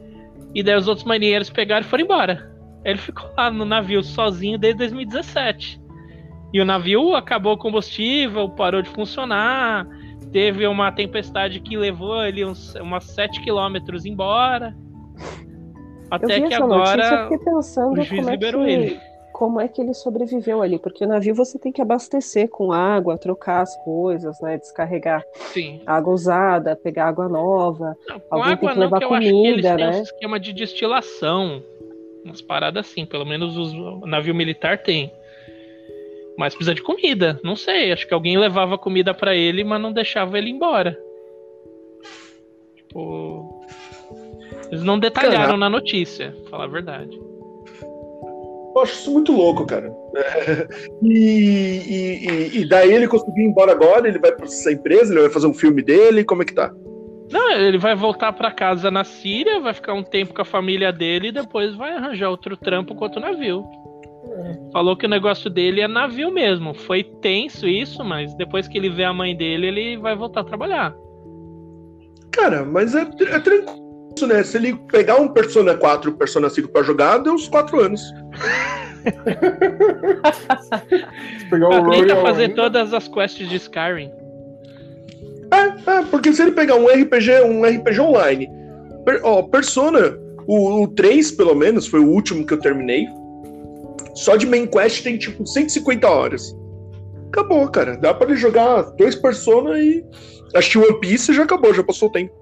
[0.54, 2.54] E daí os outros marinheiros pegaram e foram embora.
[2.84, 5.80] Ele ficou lá no navio sozinho desde 2017.
[6.52, 9.88] E o navio acabou o combustível, parou de funcionar.
[10.30, 14.76] Teve uma tempestade que levou ele uns, umas 7 quilômetros embora.
[16.10, 19.00] Até que agora pensando o juiz liberou é que, ele.
[19.34, 20.78] Como é que ele sobreviveu ali?
[20.78, 24.58] Porque o navio você tem que abastecer com água, trocar as coisas, né?
[24.58, 25.82] Descarregar Sim.
[25.84, 27.96] água usada, pegar água nova.
[28.08, 29.98] Não, com Alguém água tem que levar não, comida, que eles né?
[29.98, 31.60] um esquema de destilação.
[32.24, 35.12] Umas paradas assim, pelo menos o navio militar tem.
[36.38, 37.40] Mas precisa de comida.
[37.42, 37.90] Não sei.
[37.90, 40.96] Acho que alguém levava comida para ele, mas não deixava ele embora.
[42.76, 43.66] Tipo.
[44.70, 45.56] Eles não detalharam Caraca.
[45.56, 47.33] na notícia, pra falar a verdade.
[48.74, 49.92] Eu acho isso muito louco, cara.
[50.16, 50.68] É,
[51.02, 55.22] e, e, e, daí ele conseguiu ir embora agora, ele vai para essa empresa, ele
[55.22, 56.72] vai fazer um filme dele, como é que tá?
[57.30, 60.92] Não, ele vai voltar para casa na Síria, vai ficar um tempo com a família
[60.92, 63.64] dele e depois vai arranjar outro trampo com outro navio.
[64.72, 66.74] Falou que o negócio dele é navio mesmo.
[66.74, 70.44] Foi tenso isso, mas depois que ele vê a mãe dele, ele vai voltar a
[70.44, 70.94] trabalhar.
[72.30, 73.83] Cara, mas é, é tranquilo,
[74.22, 74.42] né?
[74.42, 77.80] Se ele pegar um Persona 4 e um Persona 5 pra jogar, deu uns 4
[77.80, 78.00] anos.
[81.38, 84.10] Se pegar o Tenta fazer ainda, todas as quests de Skyrim.
[85.52, 88.48] É, é, porque se ele pegar um RPG, um RPG online,
[89.04, 93.06] per- ó, Persona, o, o 3, pelo menos, foi o último que eu terminei.
[94.14, 96.56] Só de main quest tem tipo 150 horas.
[97.28, 97.96] Acabou, cara.
[97.96, 100.04] Dá pra ele jogar dois Persona e
[100.54, 102.32] assistir One Piece e já acabou, já passou o tempo.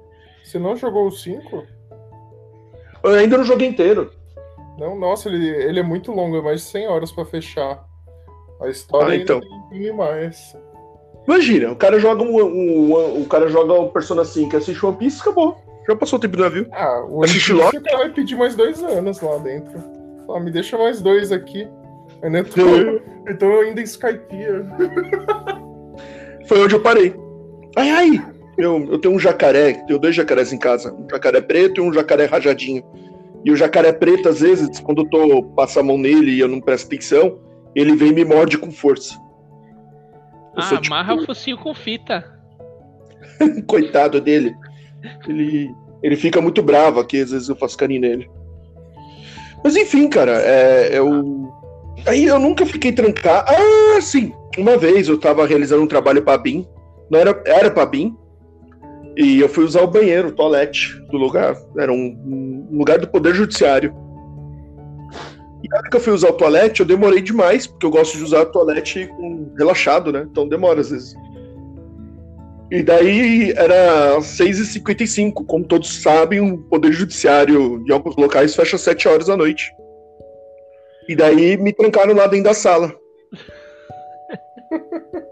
[0.52, 1.64] Você não jogou o 5?
[3.02, 4.10] Eu ainda não joguei inteiro.
[4.78, 7.82] Não, nossa, ele, ele é muito longo, é mais de 100 horas pra fechar.
[8.60, 9.40] A história Ah, então.
[9.70, 10.54] tem demais.
[11.26, 14.96] Imagina, o cara joga um, um- um- o cara joga o Persona 5, assiste One
[14.98, 15.56] Piece, acabou.
[15.88, 16.66] Já passou o tempo do navio.
[16.70, 17.78] Ah, o One Assiste Piece, logo.
[17.78, 19.72] o cara vai pedir mais dois anos lá dentro.
[20.28, 21.66] Ah, me deixa mais dois aqui.
[22.22, 24.66] Eu nem tô, eu tô ainda em Skypiea.
[26.46, 27.16] Foi onde eu parei.
[27.74, 28.31] Ai, ai!
[28.58, 30.92] Eu, eu tenho um jacaré, tenho dois jacarés em casa.
[30.92, 32.82] Um jacaré preto e um jacaré rajadinho.
[33.44, 36.48] E o jacaré preto, às vezes, quando eu tô passo a mão nele e eu
[36.48, 37.38] não presto atenção,
[37.74, 39.14] ele vem e me morde com força.
[40.54, 42.24] Eu Ah, sou, tipo, amarra o focinho com fita.
[43.66, 44.54] Coitado dele.
[45.26, 45.70] Ele,
[46.02, 48.30] ele fica muito bravo aqui, às vezes eu faço carinho nele.
[49.64, 51.50] Mas enfim, cara, é, eu.
[52.06, 53.50] Aí eu nunca fiquei trancado.
[53.50, 54.32] Ah, sim!
[54.58, 56.66] Uma vez eu tava realizando um trabalho pra BIM.
[57.10, 58.16] Não era, era pra BIM.
[59.16, 61.56] E eu fui usar o banheiro, o toalete do lugar.
[61.76, 63.94] Era um, lugar do Poder Judiciário.
[65.62, 68.16] E na hora que eu fui usar o toalete, eu demorei demais, porque eu gosto
[68.16, 69.08] de usar o toalete
[69.56, 70.26] relaxado, né?
[70.30, 71.14] Então demora às vezes.
[72.70, 75.44] E daí era 6h55.
[75.46, 79.70] Como todos sabem, o Poder Judiciário em alguns locais fecha às 7 horas da noite.
[81.06, 82.94] E daí me trancaram lá dentro da sala.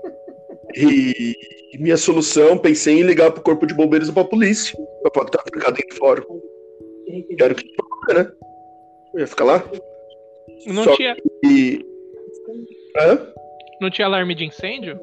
[0.77, 4.77] E minha solução, pensei em ligar pro corpo de bombeiros ou pra polícia.
[5.03, 6.41] Pra que tava trancado dentro do fórum.
[7.37, 7.65] Quero que
[8.15, 8.31] né?
[9.15, 9.65] Eu ia ficar lá.
[10.67, 11.85] Não Só tinha, E.
[12.97, 13.19] Hã?
[13.81, 14.99] não tinha alarme de incêndio?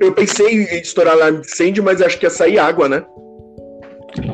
[0.00, 3.04] Eu pensei em estourar alarme de incêndio, mas acho que ia sair água, né?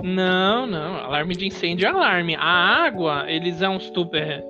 [0.03, 0.97] Não, não.
[0.97, 2.35] Alarme de incêndio é alarme.
[2.37, 4.19] A água, eles é uns tubos.
[4.19, 4.43] É,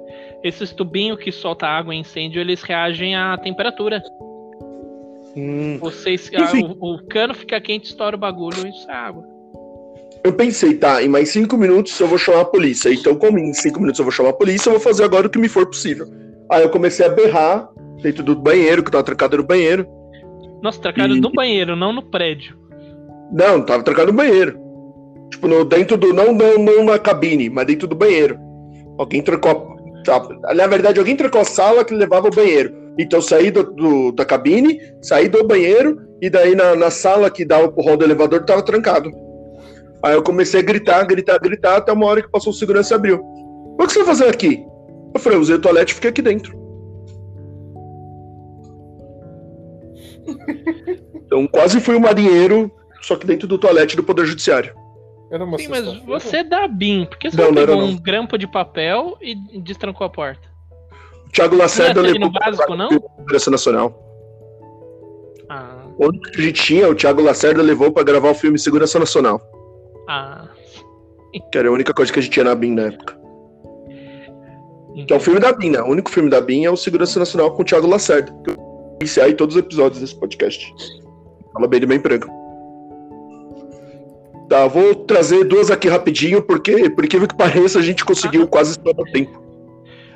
[0.43, 4.03] esses tubinhos que soltam água em incêndio, eles reagem à temperatura.
[5.37, 5.79] Hum.
[5.81, 6.77] Vocês, Enfim.
[6.79, 9.25] o, o cano fica quente, estoura o bagulho e isso é água.
[10.25, 12.93] Eu pensei, tá, em mais cinco minutos eu vou chamar a polícia.
[12.93, 15.31] Então, como em cinco minutos eu vou chamar a polícia, eu vou fazer agora o
[15.31, 16.07] que me for possível.
[16.51, 17.69] Aí eu comecei a berrar
[18.03, 19.87] dentro do banheiro, que eu tava trancado no banheiro.
[20.63, 22.57] Nossa, trancaram E- no banheiro, não no prédio.
[23.33, 24.61] Não, tava trancado no banheiro.
[25.31, 26.13] Tipo, no, dentro do.
[26.13, 28.39] Não, não, não na cabine, mas dentro do banheiro.
[28.99, 29.51] Alguém trancou.
[29.51, 32.73] a- tá, na verdade, alguém trancou a sala que levava ao banheiro.
[32.99, 37.31] Então eu saí do, do- da cabine, saí do banheiro, e daí na, na sala
[37.31, 39.11] que dá o empurrão do elevador tava trancado.
[40.05, 42.97] Aí eu comecei a gritar, gritar, gritar, até uma hora que passou o segurança e
[42.97, 43.21] abriu.
[43.23, 44.63] O que você tá fazendo aqui?
[45.15, 46.61] Eu falei, eu usei o toalete e fiquei aqui dentro.
[51.25, 52.71] Então quase fui um marinheiro,
[53.01, 54.75] só que dentro do toalete do Poder Judiciário.
[55.31, 57.07] Era uma Sim, mas você dá BIM.
[57.07, 57.87] Por que você Não, não, pegou não.
[57.87, 60.52] um grampo de papel e destrancou a porta?
[61.33, 62.91] Thiago Lacerda Não levou no básico, não?
[62.91, 64.09] Segurança Nacional.
[65.49, 68.59] Ah, O único que a gente tinha, o Thiago Lacerda levou pra gravar o filme
[68.59, 69.41] Segurança Nacional.
[70.09, 70.49] ah.
[71.51, 73.19] Que era a única coisa que a gente tinha na BIM na época.
[75.07, 75.81] Que é o filme da BIM, né?
[75.81, 78.31] O único filme da BIM é o Segurança Nacional com o Thiago Lacerda.
[78.45, 78.57] Que eu
[79.01, 80.71] iniciar aí todos os episódios desse podcast.
[81.55, 82.29] Fala bem de bem emprego.
[84.51, 88.73] Tá, vou trazer duas aqui rapidinho, porque, por incrível que pareça, a gente conseguiu quase
[88.73, 89.42] estourar o tempo.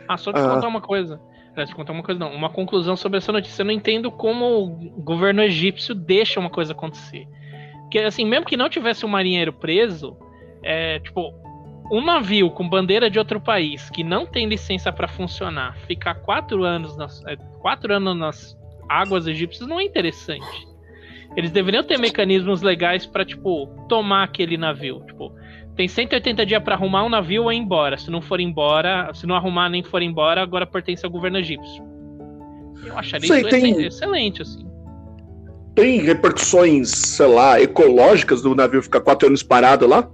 [0.08, 0.48] Ah, só te Ah.
[0.54, 1.20] contar uma coisa.
[1.52, 2.32] Aliás, te contar uma coisa, não.
[2.34, 3.62] Uma conclusão sobre essa notícia.
[3.62, 7.26] Eu não entendo como o governo egípcio deixa uma coisa acontecer.
[7.82, 10.16] Porque, assim, mesmo que não tivesse um marinheiro preso,
[10.62, 11.32] é, tipo,
[11.90, 16.64] um navio com bandeira de outro país que não tem licença pra funcionar, ficar quatro
[16.64, 18.58] anos nas, é, quatro anos nas
[18.88, 20.68] águas egípcias não é interessante.
[21.36, 25.02] Eles deveriam ter mecanismos legais pra, tipo, tomar aquele navio.
[25.06, 25.32] Tipo,
[25.76, 27.98] tem 180 dias pra arrumar um navio ou ir embora.
[27.98, 31.84] Se não for embora, se não arrumar nem for embora, agora pertence ao governo egípcio.
[32.84, 34.66] Eu acharia Sei, isso tem- ex- excelente, assim.
[35.74, 40.10] Tem repercussões, sei lá, ecológicas do navio ficar quatro anos parado lá?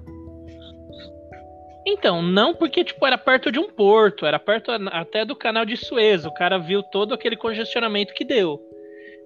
[1.87, 5.77] Então, não porque, tipo, era perto de um porto, era perto até do canal de
[5.77, 6.25] Suez.
[6.25, 8.61] O cara viu todo aquele congestionamento que deu.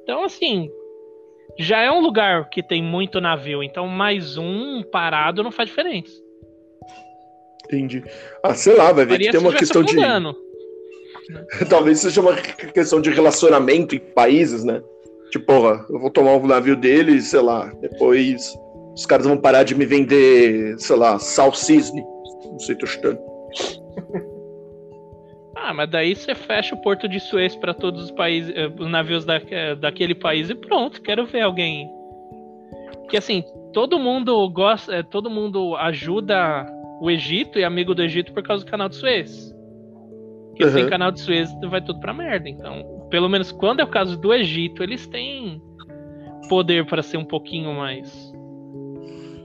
[0.03, 0.69] Então, assim,
[1.59, 3.63] já é um lugar que tem muito navio.
[3.63, 6.26] Então, mais um parado não faz diferença.
[7.67, 8.03] Entendi.
[8.43, 9.97] Ah, sei lá, vai ver que tem uma questão de.
[11.69, 14.81] Talvez seja uma questão de relacionamento em países, né?
[15.31, 18.55] Tipo, porra, eu vou tomar o navio dele, sei lá, depois
[18.95, 22.03] os caras vão parar de me vender, sei lá, sal cisne.
[22.45, 23.19] Não sei, tô chutando.
[25.59, 28.89] Ah, mas daí você fecha o porto de Suez para todos os países, eh, os
[28.89, 31.03] navios da, eh, daquele país e pronto.
[31.03, 31.91] Quero ver alguém.
[33.09, 36.65] Que assim, todo mundo gosta, eh, todo mundo ajuda
[37.01, 39.55] o Egito e amigo do Egito por causa do canal de Suez.
[40.49, 40.71] Porque Uhum.
[40.73, 42.49] sem canal de Suez vai tudo pra merda.
[42.49, 45.61] Então, pelo menos quando é o caso do Egito, eles têm
[46.49, 48.33] poder para ser um pouquinho mais.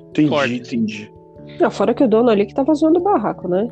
[0.09, 0.55] Entendi, Forte.
[0.55, 1.11] entendi.
[1.59, 3.67] Não, fora que o dono ali que tava zoando o barraco, né?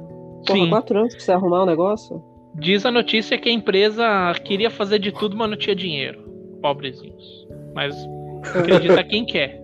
[0.45, 0.69] Porra, Sim.
[0.69, 2.21] quatro anos pra você arrumar o negócio.
[2.55, 4.05] Diz a notícia que a empresa
[4.43, 6.19] queria fazer de tudo, mas não tinha dinheiro.
[6.61, 7.47] Pobrezinhos.
[7.73, 7.95] Mas
[8.55, 9.61] acredita quem quer.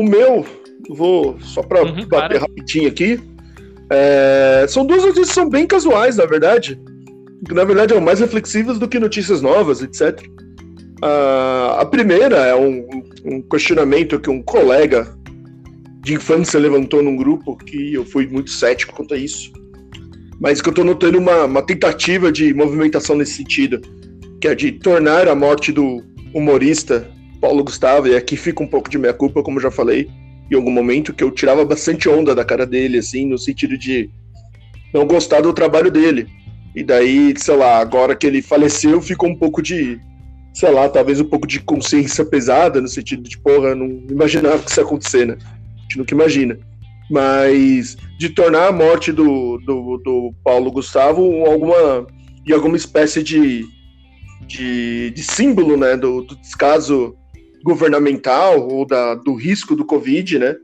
[0.00, 0.46] O meu,
[0.88, 2.38] vou só pra Uhum, bater claro.
[2.40, 3.20] rapidinho aqui.
[3.92, 6.80] é, são duas notícias que são bem casuais, na verdade.
[7.46, 10.22] Que, na verdade, são mais reflexivas do que notícias novas, etc.
[11.02, 12.86] Ah, a primeira é um,
[13.24, 15.12] um questionamento que um colega
[16.02, 19.52] de infância levantou num grupo que eu fui muito cético quanto a isso.
[20.40, 23.80] Mas que eu tô notando uma, uma tentativa de movimentação nesse sentido,
[24.40, 26.02] que é de tornar a morte do
[26.34, 27.06] humorista
[27.40, 30.08] Paulo Gustavo, e aqui fica um pouco de minha culpa, como já falei
[30.50, 34.10] em algum momento, que eu tirava bastante onda da cara dele, assim, no sentido de
[34.92, 36.26] não gostar do trabalho dele.
[36.74, 40.00] E daí, sei lá, agora que ele faleceu, ficou um pouco de,
[40.52, 44.70] sei lá, talvez um pouco de consciência pesada, no sentido de, porra, não imaginava que
[44.70, 45.36] isso ia acontecer, né?
[45.40, 46.58] A gente nunca imagina.
[47.08, 52.06] Mas de tornar a morte do, do, do Paulo Gustavo alguma,
[52.46, 53.64] em alguma espécie de,
[54.46, 57.16] de, de símbolo, né, do, do descaso
[57.62, 60.56] governamental ou da, do risco do Covid, né,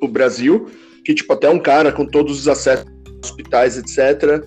[0.00, 0.66] o Brasil,
[1.04, 2.86] que tipo até um cara com todos os acessos
[3.22, 4.44] hospitais, etc,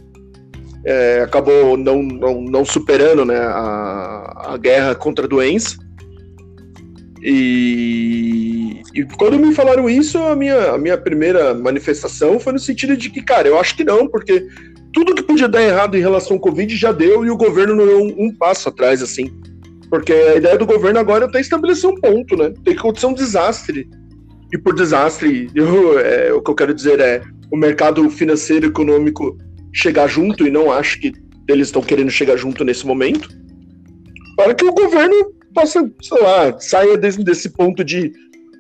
[0.86, 5.78] é, acabou não, não, não superando, né, a, a guerra contra a doença.
[7.22, 12.96] E, e quando me falaram isso, a minha, a minha primeira manifestação foi no sentido
[12.96, 14.46] de que, cara, eu acho que não, porque
[14.94, 17.86] tudo que podia dar errado em relação ao Covid já deu e o governo não
[17.86, 19.32] deu um, um passo atrás, assim.
[19.90, 22.53] Porque a ideia do governo agora é até estabelecer um ponto, né?
[22.64, 23.88] Tem que acontecer um desastre.
[24.52, 27.22] E por desastre, eu, é, o que eu quero dizer é
[27.52, 29.38] o mercado financeiro e econômico
[29.74, 31.12] chegar junto, e não acho que
[31.48, 33.30] eles estão querendo chegar junto nesse momento,
[34.36, 38.12] para que o governo possa, sei lá, saia desse, desse ponto de,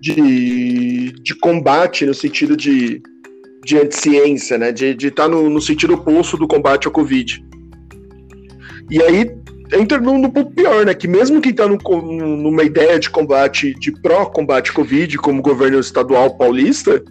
[0.01, 3.01] de, de combate, no sentido de,
[3.63, 4.71] de anti-ciência, né?
[4.71, 7.43] De estar tá no, no sentido oposto do combate ao Covid.
[8.89, 9.31] E aí
[9.71, 10.93] entra no, no ponto pior, né?
[10.93, 17.03] Que mesmo quem está numa ideia de combate, de pró-combate Covid, como governo estadual paulista,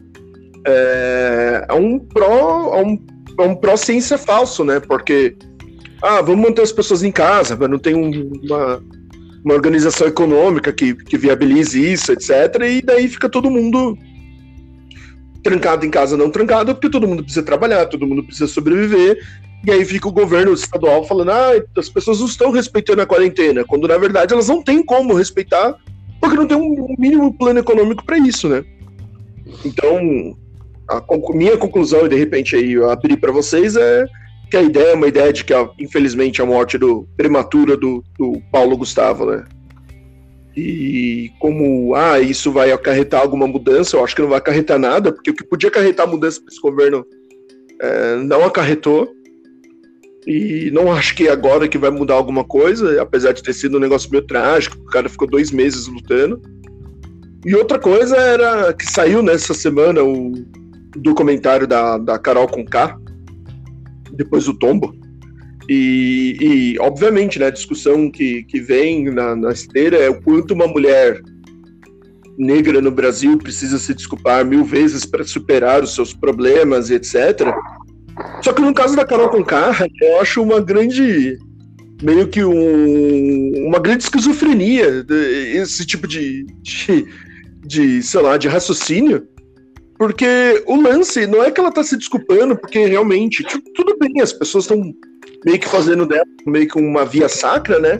[0.66, 2.74] é, é um pró.
[2.74, 3.06] É um,
[3.38, 4.80] é um pró-ciência falso, né?
[4.80, 5.36] Porque.
[6.02, 8.82] Ah, vamos manter as pessoas em casa, mas não tem um, uma,
[9.42, 12.60] uma organização econômica que, que viabilize isso, etc.
[12.62, 13.96] E daí fica todo mundo
[15.42, 19.18] trancado em casa, não trancado, porque todo mundo precisa trabalhar, todo mundo precisa sobreviver.
[19.66, 23.64] E aí fica o governo estadual falando: ah, as pessoas não estão respeitando a quarentena,
[23.64, 25.74] quando na verdade elas não têm como respeitar,
[26.20, 28.64] porque não tem um mínimo plano econômico para isso, né?
[29.64, 30.36] Então,
[30.88, 31.02] a
[31.34, 34.06] minha conclusão, e de repente aí eu abri para vocês, é
[34.50, 38.40] que a ideia é uma ideia de que, infelizmente, a morte do prematura do, do
[38.52, 39.44] Paulo Gustavo, né?
[40.56, 45.12] E como, ah, isso vai acarretar alguma mudança, eu acho que não vai acarretar nada,
[45.12, 47.04] porque o que podia acarretar mudança para esse governo
[47.80, 49.12] é, não acarretou.
[50.26, 53.80] E não acho que agora que vai mudar alguma coisa, apesar de ter sido um
[53.80, 56.40] negócio meio trágico, o cara ficou dois meses lutando.
[57.44, 60.32] E outra coisa era que saiu nessa semana o
[60.96, 62.96] documentário da, da Carol Conká,
[64.12, 64.94] depois do tombo.
[65.68, 70.54] E, e, obviamente, né, a discussão que, que vem na, na esteira é o quanto
[70.54, 71.20] uma mulher
[72.36, 77.54] negra no Brasil precisa se desculpar mil vezes para superar os seus problemas etc.
[78.42, 81.38] Só que no caso da Carol Conká, eu acho uma grande.
[82.02, 85.04] meio que um, uma grande esquizofrenia,
[85.54, 87.06] esse tipo de, de,
[87.66, 89.26] de, sei lá, de raciocínio.
[89.96, 94.20] Porque o lance não é que ela tá se desculpando, porque realmente, tipo, tudo bem,
[94.20, 94.92] as pessoas estão
[95.44, 97.98] meio que fazendo dela meio que uma via sacra, né?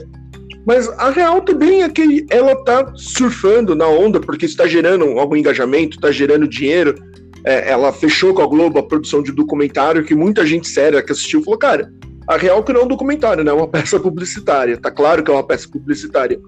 [0.66, 5.36] Mas a real também é que ela tá surfando na onda, porque está gerando algum
[5.36, 6.94] engajamento, está gerando dinheiro.
[7.44, 11.12] É, ela fechou com a Globo a produção de documentário que muita gente séria que
[11.12, 11.92] assistiu falou, cara,
[12.26, 13.50] a real que não é um documentário, né?
[13.50, 14.78] É uma peça publicitária.
[14.78, 16.40] Tá claro que é uma peça publicitária.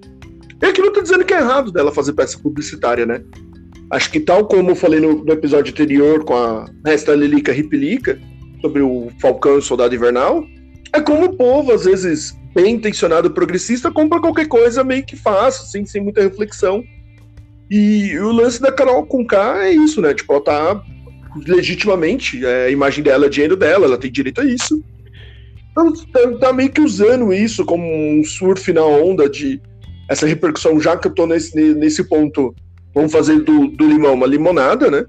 [0.61, 3.21] E aqui não tô dizendo que é errado dela fazer peça publicitária, né?
[3.91, 8.19] Acho que tal como eu falei no, no episódio anterior com a Resta Lilica Ripilica,
[8.61, 10.43] sobre o Falcão e o Soldado Invernal,
[10.93, 15.63] é como o povo, às vezes, bem intencionado progressista, compra qualquer coisa meio que fácil,
[15.63, 16.83] assim, sem muita reflexão.
[17.69, 20.13] E o lance da Carol com K é isso, né?
[20.13, 20.83] Tipo, ela tá
[21.45, 24.81] legitimamente, é, a imagem dela é dinheiro dela, ela tem direito a isso.
[25.71, 29.61] Então, tá, tá meio que usando isso como um surf na onda de
[30.09, 32.55] essa repercussão, já que eu tô nesse, nesse ponto,
[32.95, 35.05] vamos fazer do, do limão uma limonada, né?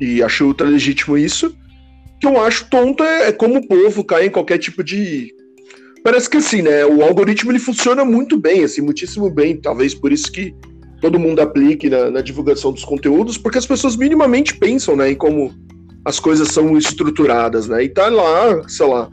[0.00, 1.48] E acho ultra legítimo isso.
[1.48, 5.32] O que eu acho tonto é, é como o povo cai em qualquer tipo de.
[6.04, 6.84] Parece que assim, né?
[6.84, 9.56] O algoritmo ele funciona muito bem, assim, muitíssimo bem.
[9.56, 10.54] Talvez por isso que
[11.02, 15.16] todo mundo aplique na, na divulgação dos conteúdos, porque as pessoas minimamente pensam, né, em
[15.16, 15.52] como
[16.04, 17.84] as coisas são estruturadas, né?
[17.84, 19.10] E tá lá, sei lá,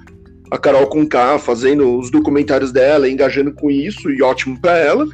[0.52, 5.07] a Carol com K fazendo os documentários dela, engajando com isso, e ótimo para ela.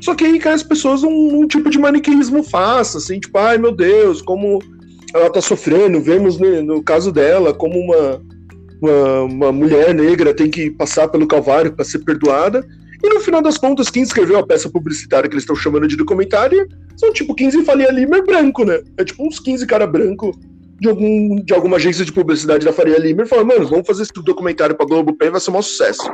[0.00, 3.58] Só que aí cai as pessoas um, um, tipo de maniqueísmo fácil, assim, tipo, ai
[3.58, 4.60] meu Deus, como
[5.14, 8.22] ela tá sofrendo, vemos né, no caso dela como uma,
[8.80, 12.64] uma, uma mulher negra tem que passar pelo calvário para ser perdoada.
[13.02, 15.96] E no final das contas, quem escreveu a peça publicitária que eles estão chamando de
[15.96, 18.82] documentário são tipo 15 Faria Limer branco, né?
[18.98, 20.38] É tipo uns 15 cara branco
[20.78, 24.12] de, algum, de alguma agência de publicidade da Faria Limer falando, mano, vamos fazer esse
[24.12, 26.10] documentário pra Globo Play, vai ser um sucesso.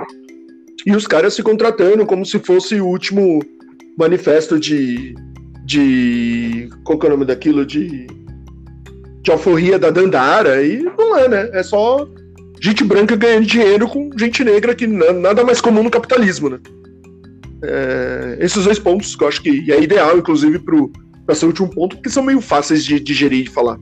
[0.84, 3.40] E os caras se contratando como se fosse o último
[3.98, 5.14] manifesto de.
[5.64, 6.68] de.
[6.84, 7.66] Qual que é o nome daquilo?
[7.66, 8.06] De.
[9.22, 10.62] de alforria da Dandara.
[10.62, 11.50] E não é, né?
[11.52, 12.08] É só
[12.60, 16.58] gente branca ganhando dinheiro com gente negra, que nada mais comum no capitalismo, né?
[17.62, 20.58] É, esses dois pontos que eu acho que é ideal, inclusive,
[21.24, 23.78] para ser o último ponto, porque são meio fáceis de digerir e de falar.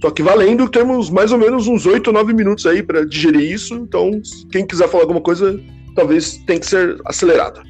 [0.00, 3.50] Só que valendo, temos mais ou menos uns 8 ou 9 minutos aí para digerir
[3.50, 3.74] isso.
[3.74, 4.20] Então,
[4.52, 5.58] quem quiser falar alguma coisa,
[5.94, 7.62] talvez tenha que ser acelerado.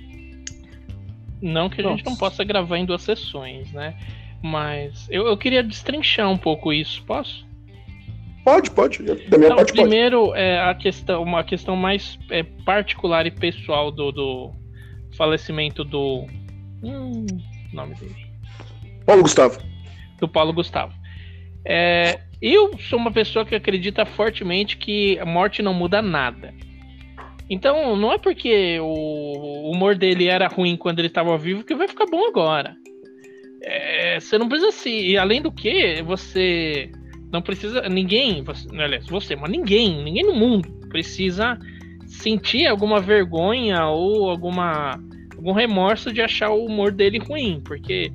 [1.41, 1.97] Não que a Nossa.
[1.99, 3.95] gente não possa gravar em duas sessões, né?
[4.43, 7.47] Mas eu, eu queria destrinchar um pouco isso, posso?
[8.45, 9.03] Pode, pode.
[9.03, 10.39] Da minha não, parte, primeiro, pode.
[10.39, 14.53] é a questão, uma questão mais é, particular e pessoal do, do
[15.17, 16.27] falecimento do.
[16.83, 17.27] Hum,
[17.73, 18.15] nome dele.
[19.07, 19.59] Paulo Gustavo.
[20.21, 20.93] Do Paulo Gustavo.
[21.65, 26.53] É, eu sou uma pessoa que acredita fortemente que a morte não muda nada.
[27.49, 31.89] Então, não é porque o humor dele era ruim quando ele estava vivo que vai
[31.89, 32.77] ficar bom agora.
[33.63, 34.91] É, você não precisa se.
[34.91, 36.91] E além do que, você
[37.35, 37.83] não precisa.
[37.89, 38.45] Ninguém,
[38.79, 41.59] aliás, você, mas ninguém, ninguém no mundo precisa
[42.07, 45.01] sentir alguma vergonha ou alguma
[45.37, 48.13] algum remorso de achar o humor dele ruim, porque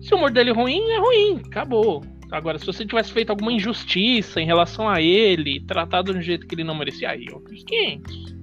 [0.00, 2.02] se o humor dele é ruim, é ruim, acabou.
[2.32, 6.46] Agora, se você tivesse feito alguma injustiça em relação a ele, tratado de um jeito
[6.46, 8.36] que ele não merecia, aí outros 500.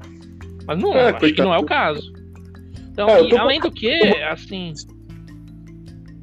[0.68, 2.14] Mas não, é, acho que não é o caso.
[2.92, 3.38] Então, é, tô...
[3.38, 3.96] além do que,
[4.30, 4.74] assim.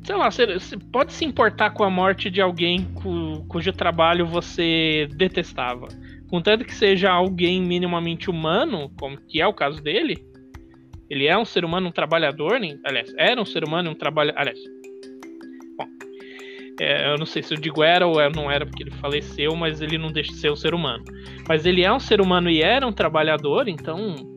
[0.04, 0.46] Sei lá, você,
[0.92, 5.88] pode se importar com a morte de alguém cu, cujo trabalho você detestava.
[6.28, 10.22] Contanto que seja alguém minimamente humano, como que é o caso dele,
[11.08, 14.40] ele é um ser humano, um trabalhador, nem, aliás, era um ser humano, um trabalhador.
[14.40, 14.58] Aliás,
[16.80, 19.80] é, eu não sei se eu digo era ou não era porque ele faleceu, mas
[19.80, 21.04] ele não deixa de ser um ser humano.
[21.48, 24.33] Mas ele é um ser humano e era um trabalhador, então é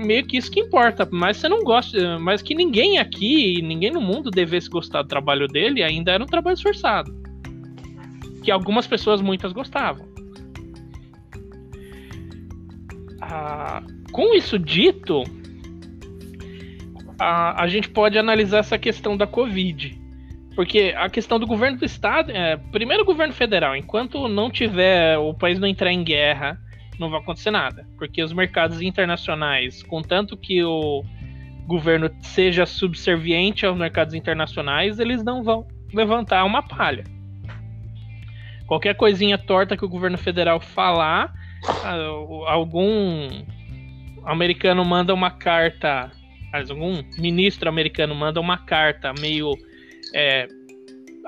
[0.00, 1.08] meio que isso que importa.
[1.10, 5.46] Mas você não gosta, mas que ninguém aqui, ninguém no mundo devesse gostar do trabalho
[5.48, 7.12] dele, ainda era um trabalho esforçado.
[8.42, 10.06] Que algumas pessoas, muitas gostavam.
[13.20, 15.22] Ah, com isso dito,
[17.18, 20.00] a, a gente pode analisar essa questão da Covid.
[20.54, 25.16] Porque a questão do governo do estado, é, primeiro o governo federal, enquanto não tiver
[25.16, 26.60] o país não entrar em guerra,
[27.02, 31.04] não vai acontecer nada, porque os mercados internacionais, contanto que o
[31.66, 37.04] governo seja subserviente aos mercados internacionais, eles não vão levantar uma palha.
[38.66, 41.34] Qualquer coisinha torta que o governo federal falar,
[42.46, 43.44] algum
[44.24, 46.10] americano manda uma carta,
[46.52, 49.52] algum ministro americano manda uma carta meio
[50.14, 50.46] é,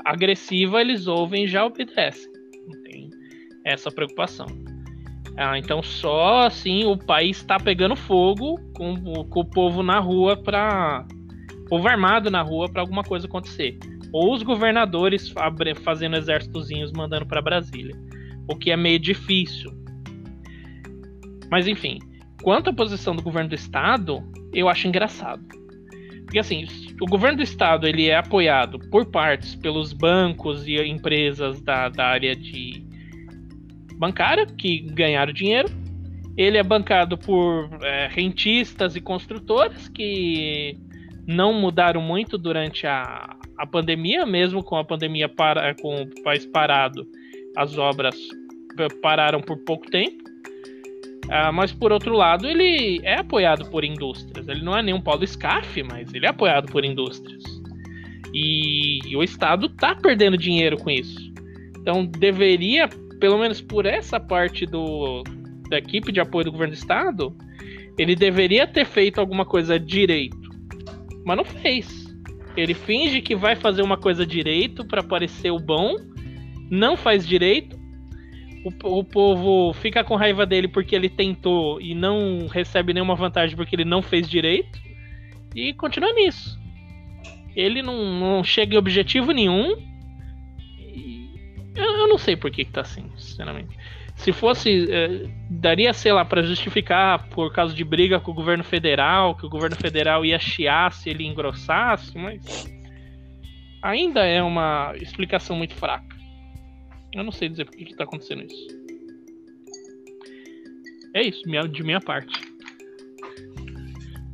[0.05, 2.33] agressiva, eles ouvem e já obedecem.
[2.67, 3.11] Não tem
[3.65, 4.47] essa preocupação.
[5.37, 10.37] Ah, então só assim o país está pegando fogo com, com, o povo na rua
[10.37, 11.05] para
[11.69, 13.79] povo armado na rua para alguma coisa acontecer.
[14.13, 15.33] Ou os governadores
[15.83, 17.97] fazendo exércitozinhos mandando para Brasília,
[18.49, 19.73] o que é meio difícil.
[21.51, 21.99] Mas enfim,
[22.43, 25.45] quanto à posição do governo do estado, eu acho engraçado
[26.35, 26.67] porque assim,
[27.01, 32.07] o governo do estado ele é apoiado por partes pelos bancos e empresas da, da
[32.07, 32.84] área de
[33.97, 35.69] bancária que ganharam dinheiro.
[36.37, 40.77] Ele é bancado por é, rentistas e construtoras que
[41.27, 46.45] não mudaram muito durante a, a pandemia, mesmo com a pandemia para, com o país
[46.45, 47.07] parado,
[47.57, 48.17] as obras
[49.01, 50.25] pararam por pouco tempo.
[51.31, 54.47] Ah, mas por outro lado, ele é apoiado por indústrias.
[54.49, 57.43] Ele não é nenhum polo SCAF, mas ele é apoiado por indústrias.
[58.33, 61.33] E, e o Estado está perdendo dinheiro com isso.
[61.81, 62.89] Então deveria,
[63.21, 65.23] pelo menos por essa parte do,
[65.69, 67.37] da equipe de apoio do governo do Estado,
[67.99, 70.49] ele deveria ter feito alguma coisa direito.
[71.25, 72.05] Mas não fez.
[72.57, 75.97] Ele finge que vai fazer uma coisa direito para parecer o bom,
[76.71, 77.85] não faz direito
[78.65, 83.55] o, o povo fica com raiva dele porque ele tentou e não recebe nenhuma vantagem
[83.55, 84.83] porque ele não fez direito.
[85.55, 86.59] E continua nisso.
[87.55, 89.77] Ele não, não chega em objetivo nenhum.
[91.75, 93.77] Eu, eu, não sei por que, que tá assim, sinceramente.
[94.17, 94.87] Se fosse.
[94.91, 99.45] Eh, daria, sei lá, para justificar por causa de briga com o governo federal, que
[99.45, 102.73] o governo federal ia chiar se ele engrossasse, mas.
[103.83, 106.17] Ainda é uma explicação muito fraca.
[107.13, 108.85] Eu não sei dizer por que, que tá acontecendo isso.
[111.15, 112.41] É isso, minha, de minha parte.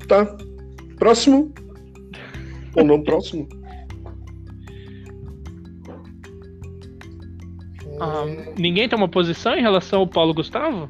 [0.07, 0.25] Tá.
[0.97, 1.53] Próximo?
[2.77, 3.49] Ou não próximo?
[8.01, 8.25] Ah,
[8.59, 10.89] ninguém tem uma posição em relação ao Paulo Gustavo?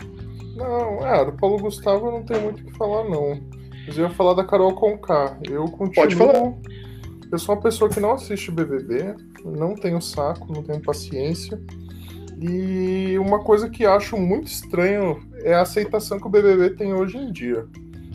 [0.55, 3.41] Não, é, do Paulo Gustavo eu não tenho muito o que falar, não.
[3.87, 5.37] Mas eu ia falar da Carol Conká.
[5.49, 5.95] Eu continuo.
[5.95, 6.55] Pode falar.
[7.33, 9.15] Eu sou uma pessoa que não assiste BBB,
[9.45, 11.61] não tenho saco, não tenho paciência.
[12.41, 17.19] E uma coisa que acho muito estranho é a aceitação que o BBB tem hoje
[17.19, 17.67] em dia.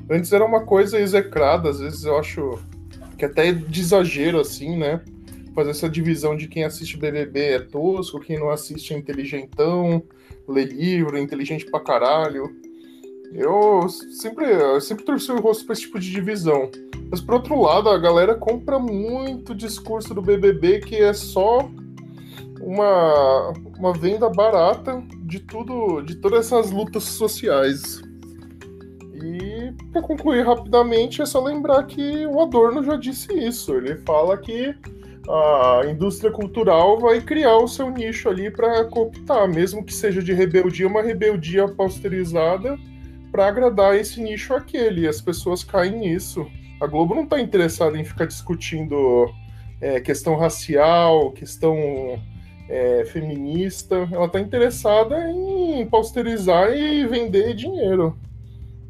[0.10, 2.60] Antes era uma coisa execrada, às vezes eu acho
[3.18, 5.02] que até é de exagero, assim, né?
[5.56, 10.04] Fazer essa divisão de quem assiste BBB é tosco, quem não assiste é inteligentão,
[10.46, 12.54] lê livro, é inteligente pra caralho.
[13.34, 16.70] Eu sempre, eu sempre torci o rosto pra esse tipo de divisão.
[17.10, 21.70] Mas por outro lado, a galera compra muito discurso do BBB que é só
[22.62, 28.02] uma, uma venda barata de tudo, de todas essas lutas sociais.
[29.14, 33.74] E para concluir rapidamente, é só lembrar que o Adorno já disse isso.
[33.74, 34.76] Ele fala que
[35.30, 40.34] a indústria cultural vai criar o seu nicho ali para cooptar, mesmo que seja de
[40.34, 42.78] rebeldia, uma rebeldia posterizada
[43.32, 45.02] para agradar esse nicho aquele.
[45.02, 46.46] E as pessoas caem nisso.
[46.82, 49.30] A Globo não está interessada em ficar discutindo
[49.82, 51.76] é, questão racial, questão
[52.70, 58.18] é, feminista, ela está interessada em posterizar e vender dinheiro.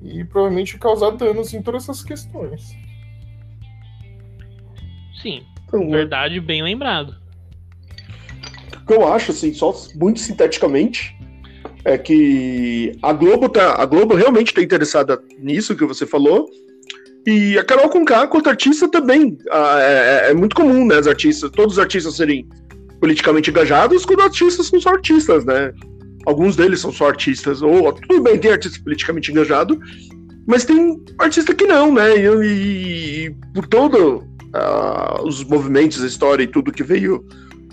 [0.01, 2.77] E provavelmente causar danos em todas essas questões.
[5.21, 7.15] Sim, verdade, bem lembrado.
[8.81, 11.15] O que eu acho, assim, só muito sinteticamente,
[11.83, 13.81] é que a Globo tá.
[13.81, 16.49] A Globo realmente está interessada nisso que você falou.
[17.25, 19.37] E a Carol Conká, quanto artista, também.
[19.51, 20.99] Ah, é, é, muito comum, né?
[20.99, 22.47] Os artistas, todos os artistas serem
[22.99, 25.73] politicamente engajados quando artistas são só artistas, né?
[26.25, 29.79] Alguns deles são só artistas, ou tudo bem, tem artista politicamente engajado,
[30.47, 32.15] mas tem artista que não, né?
[32.17, 34.23] E, e, e por todos
[34.55, 37.25] uh, os movimentos, a história e tudo que veio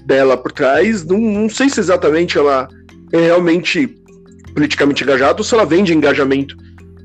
[0.04, 2.68] dela por trás, não, não sei se exatamente ela
[3.12, 3.94] é realmente
[4.54, 6.56] politicamente engajada ou se ela vende engajamento.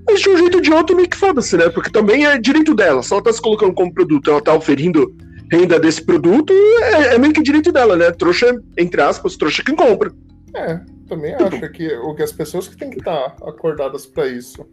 [0.08, 1.70] Mas de um jeito ou de outro, meio que foda-se, né?
[1.70, 3.04] Porque também é direito dela.
[3.04, 5.14] Se ela tá se colocando como produto, ela tá oferindo
[5.52, 8.12] renda desse produto, é, é meio que direito dela, né?
[8.12, 10.12] Trouxa, entre aspas, trouxa quem compra.
[10.56, 14.66] É, também acho que, que as pessoas que têm que estar acordadas para isso.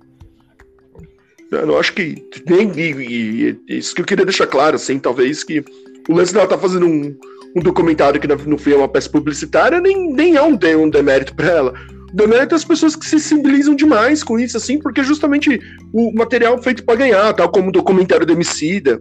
[1.50, 2.22] Eu não acho que.
[2.48, 5.64] Nem, e, e, isso que eu queria deixar claro, assim, talvez que
[6.08, 7.16] o lance dela tá fazendo um,
[7.56, 11.34] um documentário que no fim é uma peça publicitária, nem, nem é um, um demérito
[11.34, 11.74] para ela.
[12.12, 15.60] O demérito é as pessoas que se sensibilizam demais com isso, assim, porque justamente
[15.92, 19.00] o material feito para ganhar, tal como o documentário do Emicida,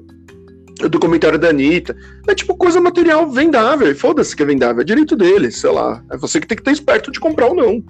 [0.82, 1.96] o documentário da Anitta.
[2.28, 3.94] É tipo coisa material vendável.
[3.96, 6.04] Foda-se que é vendável, é direito dele, sei lá.
[6.12, 7.84] É você que tem que estar esperto de comprar ou não.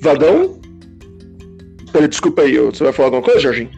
[0.00, 0.60] Vadão?
[1.94, 3.70] Peraí, desculpa aí, você vai falar alguma coisa, Jorginho?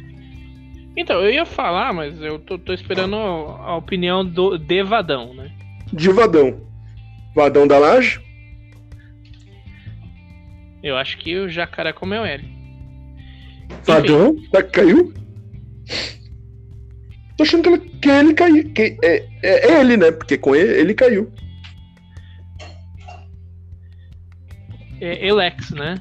[0.97, 5.52] Então, eu ia falar, mas eu tô, tô esperando a opinião do, de Vadão, né?
[5.93, 6.66] De Vadão.
[7.34, 8.18] Vadão da Laje?
[10.82, 12.48] Eu acho que o jacaré comeu ele.
[13.84, 14.34] Vadão?
[14.51, 15.12] Tá, caiu?
[17.36, 18.72] Tô achando que ele, que ele caiu.
[18.72, 20.10] Que é, é, é, ele, né?
[20.10, 21.30] Porque com ele, ele caiu.
[25.02, 25.97] É Elex, né?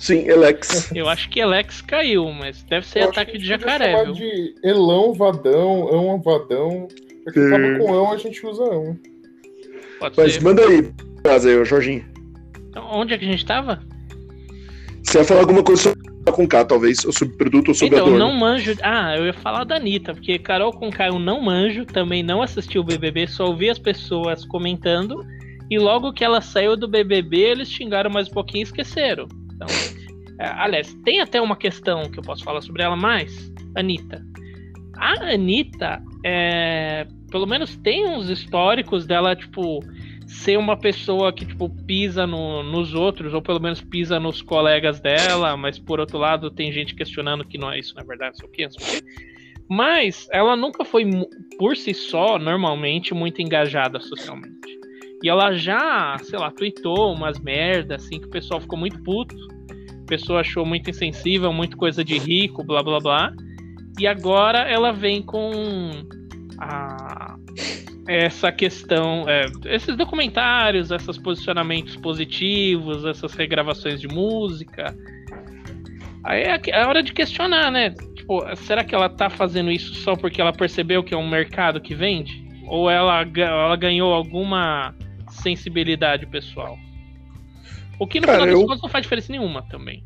[0.00, 0.90] Sim, Elex.
[0.94, 4.14] Eu acho que Elex caiu, mas deve ser Eu ataque de jacaré, viu?
[4.14, 6.88] de Elão, Vadão, Ão, Vadão.
[7.22, 7.46] Porque é.
[7.48, 8.98] acaba com Ão, a gente usa Ão.
[9.98, 10.42] Pode mas ser.
[10.42, 10.90] manda aí,
[11.22, 12.02] traz aí, Jorginho.
[12.70, 13.78] Então, onde é que a gente tava?
[15.02, 16.00] Você ia falar alguma coisa sobre
[16.32, 18.18] com K, talvez, o subproduto ou Então, subador.
[18.18, 18.74] não manjo.
[18.82, 22.40] Ah, eu ia falar da Anitta, porque Carol com K eu não manjo, também não
[22.40, 25.22] assisti o BBB, só ouvi as pessoas comentando.
[25.70, 29.28] E logo que ela saiu do BBB, eles xingaram mais um pouquinho e esqueceram.
[29.60, 29.68] Então,
[30.38, 33.52] é, aliás, tem até uma questão que eu posso falar sobre ela mais.
[33.76, 34.24] Anitta.
[34.96, 39.80] A Anitta, é, pelo menos tem uns históricos dela, tipo,
[40.26, 45.00] ser uma pessoa que, tipo, pisa no- nos outros, ou pelo menos pisa nos colegas
[45.00, 48.38] dela, mas por outro lado tem gente questionando que não é isso, na verdade, não
[48.38, 49.26] sei o quê, não sei o quê.
[49.68, 51.04] Mas ela nunca foi,
[51.58, 54.79] por si só, normalmente, muito engajada socialmente.
[55.22, 59.34] E ela já, sei lá, tweetou umas merdas, assim, que o pessoal ficou muito puto.
[60.02, 63.32] O pessoal achou muito insensível, muito coisa de rico, blá blá blá.
[63.98, 65.50] E agora ela vem com
[66.58, 67.36] a-
[68.08, 74.96] essa questão, é, esses documentários, esses posicionamentos positivos, essas regravações de música.
[76.24, 77.90] Aí é a- é hora de questionar, né?
[78.16, 81.80] Tipo, será que ela tá fazendo isso só porque ela percebeu que é um mercado
[81.80, 82.44] que vende?
[82.66, 84.94] Ou ela, ela ganhou alguma
[85.40, 86.78] sensibilidade pessoal?
[87.98, 90.02] O que no Cara, final das eu- contas não faz diferença nenhuma também.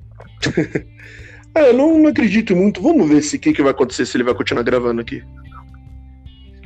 [1.55, 2.83] É, eu não, não acredito muito.
[2.83, 5.23] Vamos ver se o que, que vai acontecer se ele vai continuar gravando aqui.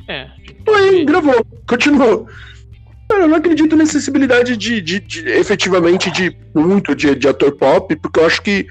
[0.07, 0.27] É.
[0.75, 2.27] Aí, gravou, continuou.
[3.07, 7.51] Cara, eu não acredito na sensibilidade de, de- de- efetivamente de muito de, de ator
[7.55, 8.67] pop, porque eu acho que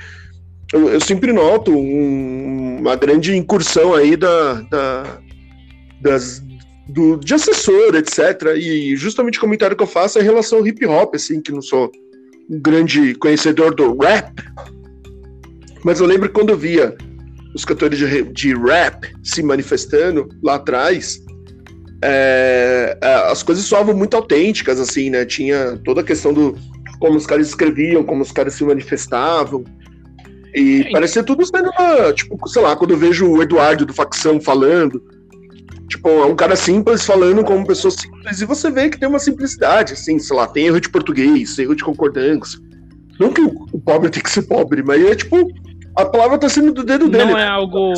[0.72, 5.18] eu, eu sempre noto um- uma grande incursão aí da, da-
[6.00, 6.40] das,
[6.89, 8.56] do, de assessor, etc.
[8.56, 11.52] E justamente o comentário que eu faço é em relação ao hip hop, assim, que
[11.52, 11.90] não sou
[12.51, 14.32] um grande conhecedor do rap,
[15.85, 16.97] mas eu lembro que quando eu via
[17.55, 21.23] os cantores de, de rap se manifestando lá atrás,
[22.02, 25.24] é, é, as coisas soavam muito autênticas, assim, né?
[25.24, 26.56] Tinha toda a questão do
[26.98, 29.65] como os caras escreviam, como os caras se manifestavam.
[30.55, 33.93] E É, parecia tudo sendo uma, tipo, sei lá, quando eu vejo o Eduardo do
[33.93, 35.02] Facção falando,
[35.89, 39.19] tipo, é um cara simples falando como pessoa simples, e você vê que tem uma
[39.19, 42.60] simplicidade, assim, sei lá, tem erro de português, erro de concordância.
[43.19, 45.36] Não que o, pobre tem que ser pobre, mas é tipo,
[45.97, 47.32] a palavra tá sendo do dedo dele.
[47.32, 47.93] Não é algo.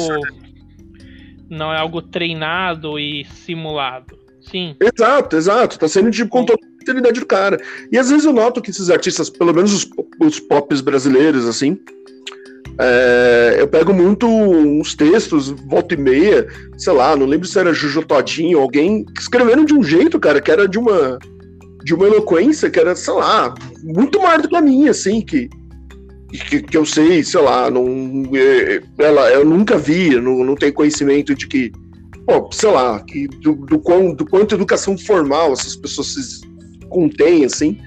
[1.51, 4.19] Não é algo treinado e simulado.
[4.41, 4.77] Sim.
[4.81, 5.79] Exato, exato.
[5.79, 7.61] Tá sendo tipo com toda a integridade do cara.
[7.93, 9.91] E às vezes eu noto que esses artistas, pelo menos os,
[10.21, 11.79] os pops brasileiros, assim,
[12.81, 16.47] é, eu pego muito uns textos, volta e meia,
[16.79, 20.41] sei lá, não lembro se era Juju Todinho, alguém que escreveram de um jeito, cara,
[20.41, 21.19] que era de uma
[21.83, 25.49] de uma eloquência que era, sei lá, muito maior do que a minha, assim, que
[26.49, 30.73] que, que eu sei, sei lá, não, é, ela, eu nunca vi, não, não tenho
[30.73, 31.73] conhecimento de que
[32.27, 36.41] pô, sei lá, que do, do, quão, do quanto educação formal essas pessoas se
[36.89, 37.79] contêm, assim.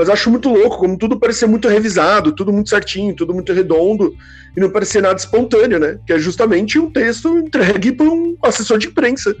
[0.00, 3.52] Mas eu acho muito louco, como tudo parecia muito revisado, tudo muito certinho, tudo muito
[3.52, 4.16] redondo,
[4.56, 6.00] e não parecia nada espontâneo, né?
[6.06, 9.36] Que é justamente um texto entregue por um assessor de imprensa.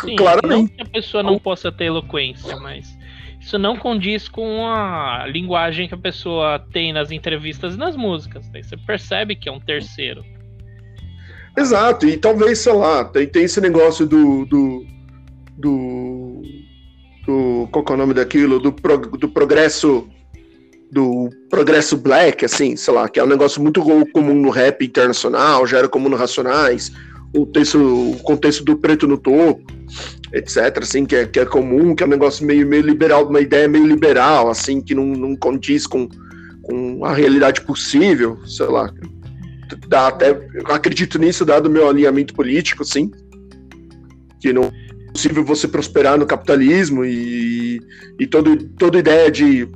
[0.00, 0.60] Sim, claramente.
[0.62, 2.96] Não que a pessoa não possa ter eloquência, mas
[3.38, 8.48] isso não condiz com a linguagem que a pessoa tem nas entrevistas e nas músicas.
[8.48, 10.24] Daí você percebe que é um terceiro.
[11.54, 14.46] Exato, e talvez, sei lá, tem, tem esse negócio do.
[14.46, 14.86] do.
[15.54, 16.42] do.
[17.28, 18.58] Do qual é o nome daquilo?
[18.58, 20.08] Do, prog- do progresso.
[20.90, 25.66] Do progresso black, assim, sei lá, que é um negócio muito comum no rap internacional,
[25.66, 26.90] já era comum no Racionais,
[27.36, 29.62] o, texto, o contexto do preto no topo,
[30.32, 33.42] etc., assim, que é, que é comum, que é um negócio meio, meio liberal, uma
[33.42, 36.08] ideia meio liberal, assim, que não, não condiz com,
[36.62, 38.90] com a realidade possível, sei lá,
[39.88, 40.40] dá até
[40.70, 43.10] acredito nisso dado o meu alinhamento político sim
[44.40, 44.72] que não
[45.18, 47.80] possível você prosperar no capitalismo e,
[48.20, 49.68] e todo, toda ideia de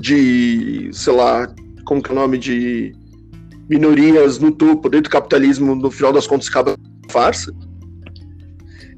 [0.00, 1.46] de sei lá
[1.84, 2.92] como que é o nome de
[3.68, 6.76] minorias no topo dentro do capitalismo no final das contas acaba
[7.08, 7.54] farsa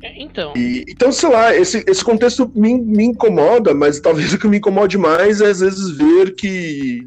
[0.02, 4.38] É, Então, e, então, sei lá, esse, esse contexto me, me incomoda, mas talvez o
[4.38, 7.06] que me incomode mais é às vezes ver que.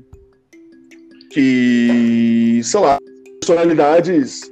[1.32, 2.62] que.
[2.64, 3.00] sei lá,
[3.40, 4.51] personalidades.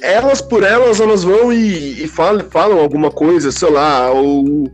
[0.00, 4.70] Elas por elas, elas vão e, e falam, falam alguma coisa, sei lá, ou,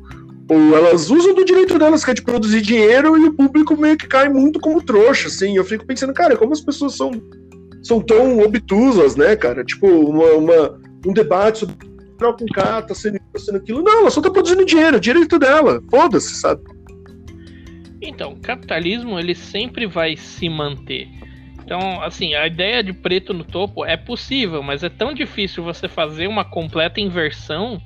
[0.48, 3.96] ou elas usam do direito delas, que é de produzir dinheiro, e o público meio
[3.96, 5.56] que cai muito como trouxa, assim.
[5.56, 7.10] Eu fico pensando, cara, como as pessoas são,
[7.82, 9.64] são tão obtusas, né, cara?
[9.64, 11.76] Tipo, uma, uma um debate sobre
[12.18, 13.82] com K, tá sendo, tá sendo aquilo.
[13.82, 15.82] Não, ela só tá produzindo dinheiro, direito dela.
[15.90, 16.62] Foda-se, sabe?
[18.02, 21.08] então, o capitalismo ele sempre vai se manter.
[21.70, 25.86] Então, assim, a ideia de preto no topo é possível, mas é tão difícil você
[25.86, 27.80] fazer uma completa inversão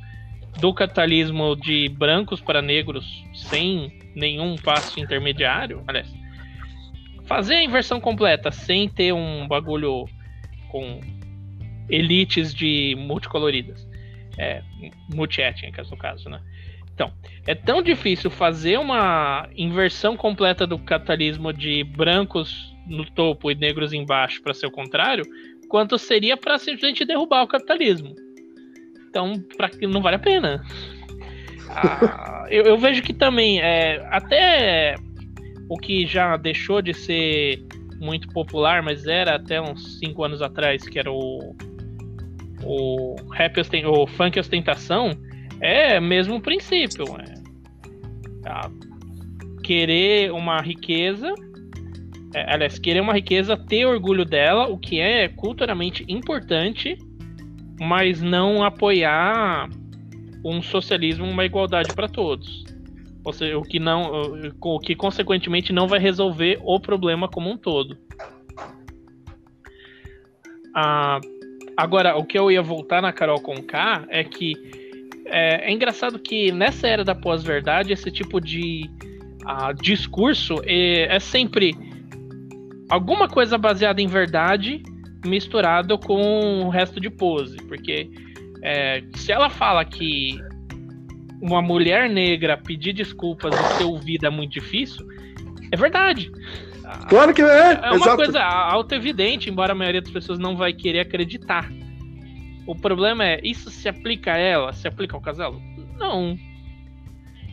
[0.57, 3.05] do capitalismo de brancos para negros
[3.35, 5.85] sem nenhum passo intermediário.
[5.87, 6.11] Aliás,
[7.27, 10.07] fazer a inversão completa sem ter um bagulho
[10.71, 11.03] com
[11.87, 13.87] elites de multicoloridas.
[14.39, 14.63] É,
[15.11, 16.41] multiétnicas, no caso, né?
[16.95, 17.13] Então,
[17.47, 23.93] é tão difícil fazer uma inversão completa do capitalismo de brancos no topo e negros
[23.93, 25.25] embaixo para ser o contrário,
[25.69, 28.15] quanto seria para simplesmente derrubar o capitalismo.
[29.09, 30.65] Então, pra, não vale a pena.
[31.77, 34.95] Ah, eu, eu, vejo que também, é, até
[35.69, 37.65] o que já deixou de ser
[37.99, 41.57] muito popular, mas era até uns 5 anos atrás, que era o,
[42.63, 45.11] o, rap, o funk ostentação,
[45.61, 47.05] é mesmo princípio.
[47.19, 47.35] É,
[48.43, 48.71] tá?
[49.65, 51.35] Querer uma riqueza
[52.35, 56.99] é, aliás, querer uma riqueza, ter orgulho dela, o que é culturalmente importante,
[57.81, 59.71] mas não apoiar
[60.45, 62.65] um socialismo, uma igualdade para todos.
[63.25, 67.57] Ou seja, o que não, o que consequentemente não vai resolver o problema como um
[67.57, 67.97] todo.
[70.75, 71.21] Ah,
[71.77, 74.55] agora, o que eu ia voltar na Carol com K é que
[75.27, 78.91] é, é engraçado que nessa era da pós-verdade esse tipo de
[79.47, 81.94] ah, discurso é, é sempre
[82.89, 84.83] alguma coisa baseada em verdade
[85.25, 87.57] misturado com o resto de pose.
[87.69, 88.11] Porque
[88.63, 90.39] é, se ela fala que
[91.41, 95.07] uma mulher negra pedir desculpas e ser ouvida é muito difícil,
[95.71, 96.31] é verdade.
[97.09, 97.73] Claro que é.
[97.73, 98.17] É uma exato.
[98.17, 101.71] coisa auto-evidente, embora a maioria das pessoas não vai querer acreditar.
[102.67, 104.73] O problema é, isso se aplica a ela?
[104.73, 105.61] Se aplica ao casal?
[105.99, 106.39] Não.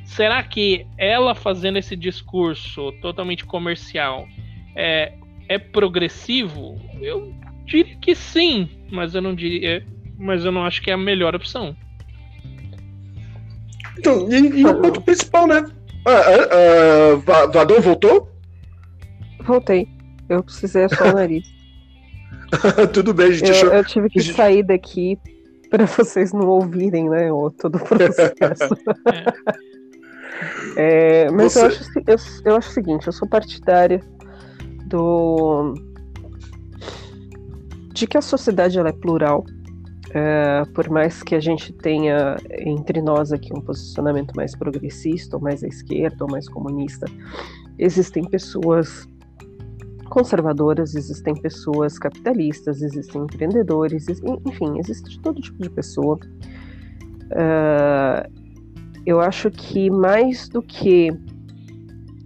[0.05, 4.27] Será que ela fazendo esse discurso totalmente comercial
[4.75, 5.13] é,
[5.51, 6.79] é progressivo?
[7.01, 7.33] Eu
[7.65, 9.85] diria que sim, mas eu não diria,
[10.17, 11.75] mas eu não acho que é a melhor opção.
[13.97, 15.65] Então, e, e o ponto principal, né?
[16.07, 18.31] Ah, ah, ah, Vadão voltou?
[19.43, 19.87] Voltei.
[20.29, 21.45] Eu precisei achar o nariz.
[22.93, 23.49] Tudo bem, gente.
[23.49, 23.73] Eu, achou...
[23.73, 25.19] eu tive que sair daqui
[25.69, 27.31] para vocês não ouvirem, né?
[27.31, 28.73] O, todo o processo.
[30.75, 31.25] é.
[31.25, 31.59] é, mas Você...
[31.59, 32.15] eu, acho, eu,
[32.45, 34.01] eu acho o seguinte: eu sou partidária
[34.91, 35.73] do
[37.93, 39.45] de que a sociedade ela é plural,
[40.13, 42.35] é, por mais que a gente tenha
[42.65, 47.05] entre nós aqui um posicionamento mais progressista, ou mais à esquerda, ou mais comunista,
[47.77, 49.07] existem pessoas
[50.09, 54.07] conservadoras, existem pessoas capitalistas, existem empreendedores,
[54.45, 56.19] enfim, existe todo tipo de pessoa.
[57.31, 58.29] Uh,
[59.05, 61.09] eu acho que mais do que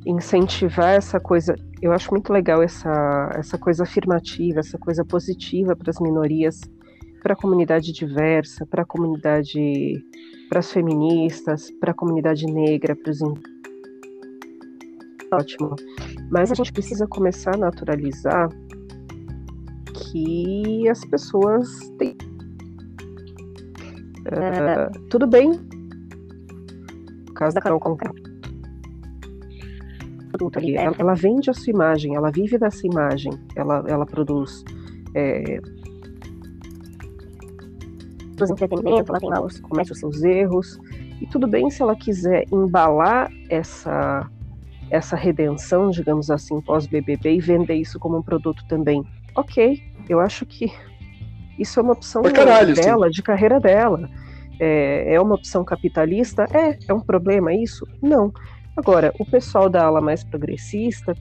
[0.06, 1.56] incentivar essa coisa
[1.86, 6.60] eu acho muito legal essa, essa coisa afirmativa, essa coisa positiva para as minorias,
[7.22, 10.04] para a comunidade diversa, para a comunidade,
[10.50, 13.20] para as feministas, para a comunidade negra, para os
[15.32, 15.76] ótimo.
[16.32, 18.50] Mas a gente precisa começar a naturalizar
[19.94, 22.18] que as pessoas têm.
[24.26, 25.52] Uh, tudo bem.
[27.28, 28.12] No caso da Carol Conká
[30.38, 30.76] produto ali.
[30.76, 34.64] Ela, ela, vende a sua imagem, ela vive dessa imagem, ela, ela produz.
[35.14, 35.60] É,
[38.36, 40.80] produz entretenimento, ela tem lá os, comete os seus erros.
[41.22, 44.30] E tudo bem se ela quiser embalar essa,
[44.90, 49.04] essa redenção, digamos assim, pós-BBB e vender isso como um produto também.
[49.36, 50.72] Ok, eu acho que
[51.58, 53.12] isso é uma opção caralho, dela, sim.
[53.12, 54.10] de carreira dela.
[54.60, 56.46] É, é uma opção capitalista?
[56.54, 56.78] É.
[56.88, 57.88] É um problema isso?
[58.02, 58.34] Não.
[58.76, 61.16] Agora, o pessoal da ala mais progressista,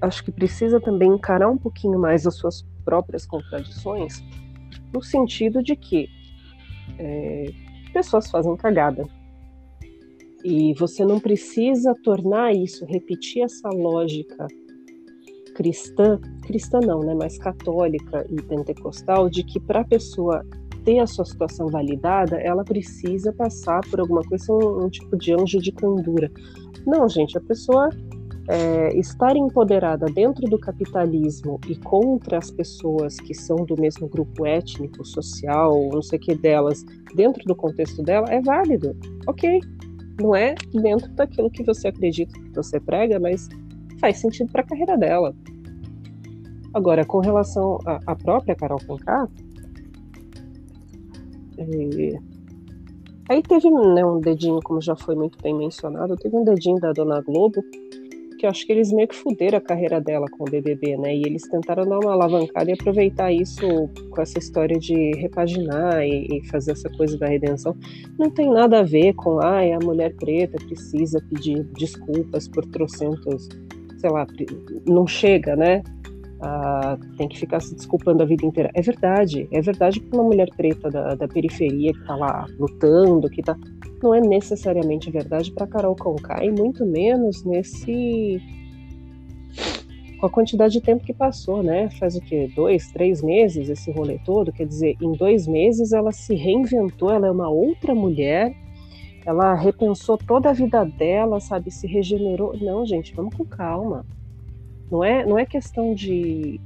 [0.00, 4.22] acho que precisa também encarar um pouquinho mais as suas próprias contradições,
[4.92, 6.08] no sentido de que
[6.98, 7.52] é,
[7.92, 9.04] pessoas fazem cagada.
[10.42, 14.46] E você não precisa tornar isso, repetir essa lógica
[15.54, 20.46] cristã, cristã não, né, mas católica e pentecostal, de que para a pessoa
[20.88, 25.34] ter a sua situação validada, ela precisa passar por alguma coisa, um, um tipo de
[25.34, 26.32] anjo de candura.
[26.86, 27.90] Não, gente, a pessoa
[28.48, 34.46] é, estar empoderada dentro do capitalismo e contra as pessoas que são do mesmo grupo
[34.46, 36.82] étnico, social, não sei o que delas,
[37.14, 38.96] dentro do contexto dela, é válido.
[39.26, 39.60] Ok.
[40.18, 43.46] Não é dentro daquilo que você acredita, que você prega, mas
[44.00, 45.36] faz sentido para a carreira dela.
[46.72, 49.28] Agora, com relação à própria Carol Conká,
[51.58, 52.18] é...
[53.30, 56.92] Aí teve né, um dedinho, como já foi muito bem mencionado, teve um dedinho da
[56.92, 57.62] Dona Globo,
[58.38, 61.14] que eu acho que eles meio que fuderam a carreira dela com o BBB, né?
[61.14, 63.66] E eles tentaram dar uma alavancada e aproveitar isso
[64.10, 67.76] com essa história de repaginar e, e fazer essa coisa da redenção.
[68.18, 73.48] Não tem nada a ver com, ah, a mulher preta precisa pedir desculpas por trocentos
[73.98, 74.26] sei lá,
[74.86, 75.82] não chega, né?
[76.40, 78.70] Ah, tem que ficar se desculpando a vida inteira.
[78.74, 83.28] É verdade, é verdade que uma mulher preta da, da periferia que está lá lutando,
[83.28, 83.56] que tá,
[84.02, 88.40] não é necessariamente verdade para Carol Conká e muito menos nesse
[90.18, 91.88] com a quantidade de tempo que passou, né?
[91.90, 92.50] Faz o quê?
[92.54, 94.52] Dois, três meses esse rolê todo?
[94.52, 98.52] Quer dizer, em dois meses ela se reinventou, ela é uma outra mulher,
[99.24, 101.70] ela repensou toda a vida dela, sabe?
[101.70, 102.56] Se regenerou.
[102.60, 104.04] Não, gente, vamos com calma.
[104.90, 106.60] Não é, não é questão de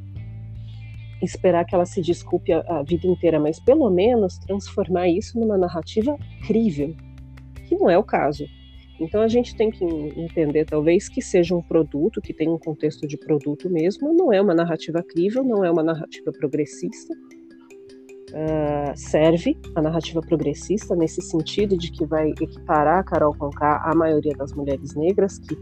[1.23, 5.57] esperar que ela se desculpe a, a vida inteira, mas pelo menos transformar isso numa
[5.57, 6.17] narrativa
[6.47, 6.95] crível,
[7.69, 8.45] que não é o caso.
[9.01, 13.07] Então a gente tem que entender, talvez, que seja um produto, que tem um contexto
[13.07, 17.15] de produto mesmo, não é uma narrativa crível, não é uma narrativa progressista.
[18.33, 23.95] Uh, serve a narrativa progressista nesse sentido de que vai equiparar a Carol Conká à
[23.95, 25.55] maioria das mulheres negras que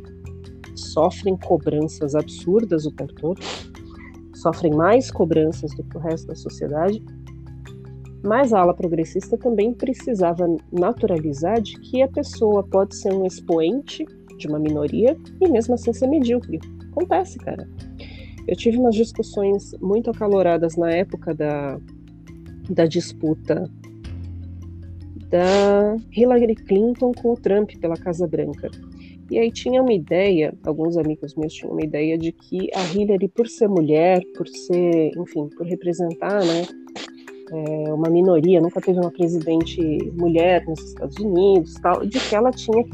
[0.80, 3.40] sofrem cobranças absurdas o tempo todo,
[4.34, 7.02] sofrem mais cobranças do que o resto da sociedade,
[8.22, 14.04] mas a ala progressista também precisava naturalizar de que a pessoa pode ser um expoente
[14.36, 16.58] de uma minoria e mesmo assim ser medíocre.
[16.90, 17.68] Acontece, cara.
[18.46, 21.78] Eu tive umas discussões muito acaloradas na época da,
[22.68, 23.70] da disputa
[25.28, 28.68] da Hillary Clinton com o Trump pela Casa Branca.
[29.30, 33.28] E aí tinha uma ideia, alguns amigos meus tinham uma ideia de que a Hillary,
[33.28, 36.66] por ser mulher, por ser, enfim, por representar, né,
[37.52, 39.80] é, uma minoria, nunca teve uma presidente
[40.18, 42.84] mulher nos Estados Unidos, tal, de que ela tinha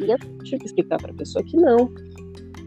[0.00, 1.90] e eu tive que explicar para a pessoa que não.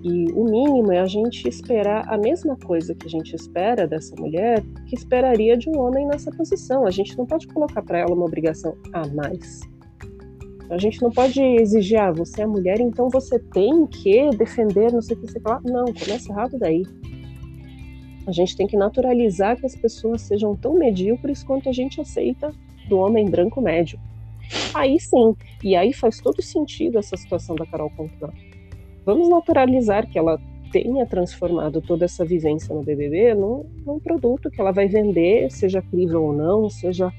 [0.03, 4.15] E o mínimo é a gente esperar a mesma coisa que a gente espera dessa
[4.15, 6.85] mulher, que esperaria de um homem nessa posição.
[6.85, 9.59] A gente não pode colocar para ela uma obrigação a mais.
[10.69, 15.01] A gente não pode exigir, ah, você é mulher, então você tem que defender, não
[15.01, 15.61] sei o que você falar.
[15.63, 16.83] Não, começa errado daí.
[18.27, 22.51] A gente tem que naturalizar que as pessoas sejam tão medíocres quanto a gente aceita
[22.87, 23.99] do homem branco médio.
[24.73, 28.31] Aí sim, e aí faz todo sentido essa situação da Carol Conká.
[29.05, 30.39] Vamos naturalizar que ela
[30.71, 35.81] tenha transformado toda essa vivência no BBB num, num produto que ela vai vender, seja
[35.81, 37.11] crível ou não, seja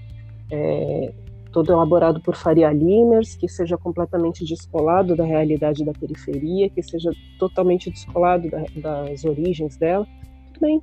[0.51, 1.13] é,
[1.53, 7.11] todo elaborado por Faria Limers, que seja completamente descolado da realidade da periferia, que seja
[7.39, 10.07] totalmente descolado da, das origens dela.
[10.53, 10.83] Tudo bem,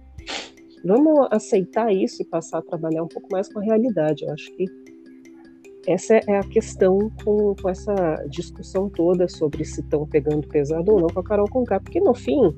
[0.83, 4.23] Vamos aceitar isso e passar a trabalhar um pouco mais com a realidade.
[4.23, 4.65] Eu acho que
[5.87, 7.93] essa é a questão com, com essa
[8.29, 12.13] discussão toda sobre se estão pegando pesado ou não com a Carol Conká, porque no
[12.13, 12.53] fim,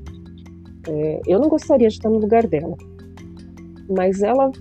[0.88, 2.76] é, eu não gostaria de estar no lugar dela,
[3.90, 4.52] mas ela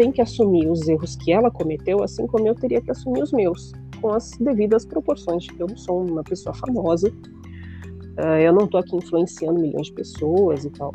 [0.00, 3.32] tem que assumir os erros que ela cometeu, assim como eu teria que assumir os
[3.32, 8.50] meus, com as devidas proporções, de que eu não sou uma pessoa famosa, uh, eu
[8.50, 10.90] não estou aqui influenciando milhões de pessoas e tal.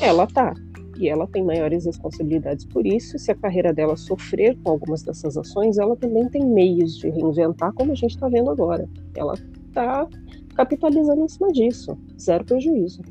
[0.00, 0.52] Ela tá,
[0.98, 3.16] e ela tem maiores responsabilidades por isso.
[3.16, 7.72] Se a carreira dela sofrer com algumas dessas ações, ela também tem meios de reinventar,
[7.74, 8.88] como a gente está vendo agora.
[9.14, 9.34] Ela
[9.68, 10.08] está
[10.56, 13.02] capitalizando em cima disso, zero prejuízo.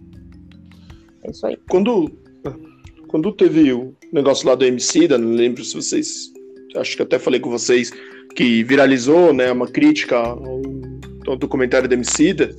[1.24, 1.58] É isso aí.
[1.70, 2.12] Quando,
[3.08, 6.32] quando teve o negócio lá do MC, não lembro se vocês,
[6.76, 7.92] acho que até falei com vocês,
[8.36, 10.62] que viralizou, né, uma crítica ao,
[11.28, 12.54] ao documentário do Emicida,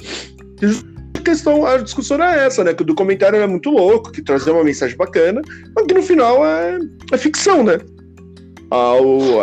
[1.27, 2.73] questão, a discussão era essa, né?
[2.73, 5.43] Que o documentário era muito louco, que trazia uma mensagem bacana,
[5.75, 6.79] mas que no final é,
[7.13, 7.79] é ficção, né?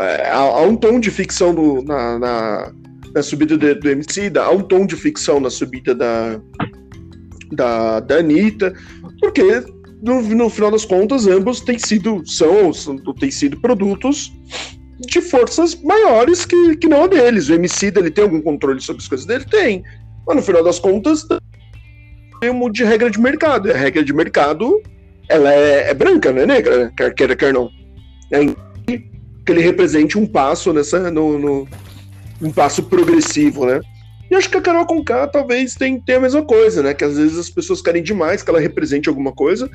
[0.01, 1.53] É, há, um tom de ficção
[1.83, 2.73] na, na,
[3.13, 6.39] na, subida do, do MC, há um tom de ficção na subida da,
[7.51, 8.73] da, da Anitta,
[9.19, 9.63] porque
[10.03, 14.33] no, no final das contas ambos têm sido, são, são têm sido produtos
[14.99, 17.49] de forças maiores que, que não a deles.
[17.49, 19.45] O MC ele tem algum controle sobre as coisas dele?
[19.45, 19.81] Tem.
[20.27, 21.25] Mas no final das contas,
[22.41, 23.71] termo de regra de mercado.
[23.71, 24.81] A regra de mercado
[25.29, 26.93] ela é, é branca, não é negra, né?
[26.97, 27.69] quer queira, quer não.
[28.31, 28.45] É
[28.85, 31.67] que ele represente um passo nessa, no, no,
[32.41, 33.81] um passo progressivo, né?
[34.31, 36.93] E acho que a Carol Conká talvez tenha, tenha a mesma coisa, né?
[36.93, 39.69] Que às vezes as pessoas querem demais que ela represente alguma coisa.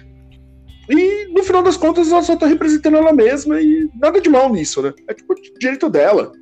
[0.89, 4.51] E no final das contas ela só tá representando ela mesma e nada de mal
[4.53, 4.93] nisso, né?
[5.07, 6.33] É tipo direito dela.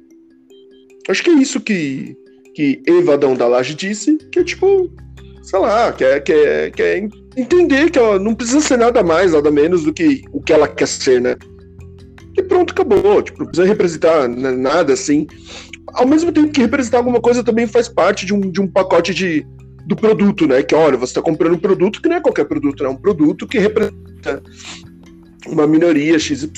[1.09, 2.17] Acho que é isso que,
[2.55, 4.91] que Evadão da Laje disse, que é tipo,
[5.43, 9.85] sei lá, quer, quer, quer entender que ela não precisa ser nada mais, nada menos
[9.85, 11.37] do que o que ela quer ser, né?
[12.37, 13.23] E pronto, acabou.
[13.23, 15.27] Tipo, não precisa representar nada assim.
[15.95, 19.15] Ao mesmo tempo que representar alguma coisa também faz parte de um, de um pacote
[19.15, 19.47] de,
[19.87, 20.63] do produto, né?
[20.63, 22.89] Que olha, você está comprando um produto que não é qualquer produto, né?
[22.89, 24.43] é um produto que representa
[25.47, 26.51] uma minoria XYZ.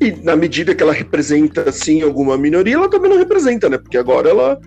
[0.00, 3.78] E na medida que ela representa, sim, alguma minoria, ela também não representa, né?
[3.78, 4.60] Porque agora ela,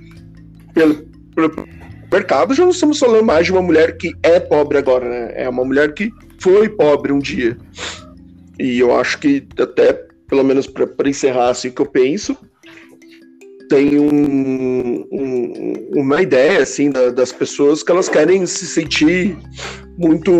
[0.73, 1.03] pelo,
[1.35, 1.67] pelo
[2.11, 5.33] mercado, já não estamos falando mais de uma mulher que é pobre agora, né?
[5.35, 7.57] É uma mulher que foi pobre um dia.
[8.59, 9.93] E eu acho que até,
[10.27, 12.37] pelo menos para encerrar assim que eu penso,
[13.69, 19.37] tem um, um, uma ideia assim da, das pessoas que elas querem se sentir
[19.97, 20.31] muito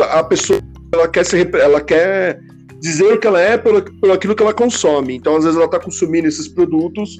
[0.00, 0.60] a pessoa
[0.92, 2.40] ela quer se ela quer
[2.80, 5.16] dizer o que ela é pelo, pelo aquilo que ela consome.
[5.16, 7.16] Então às vezes ela está consumindo esses produtos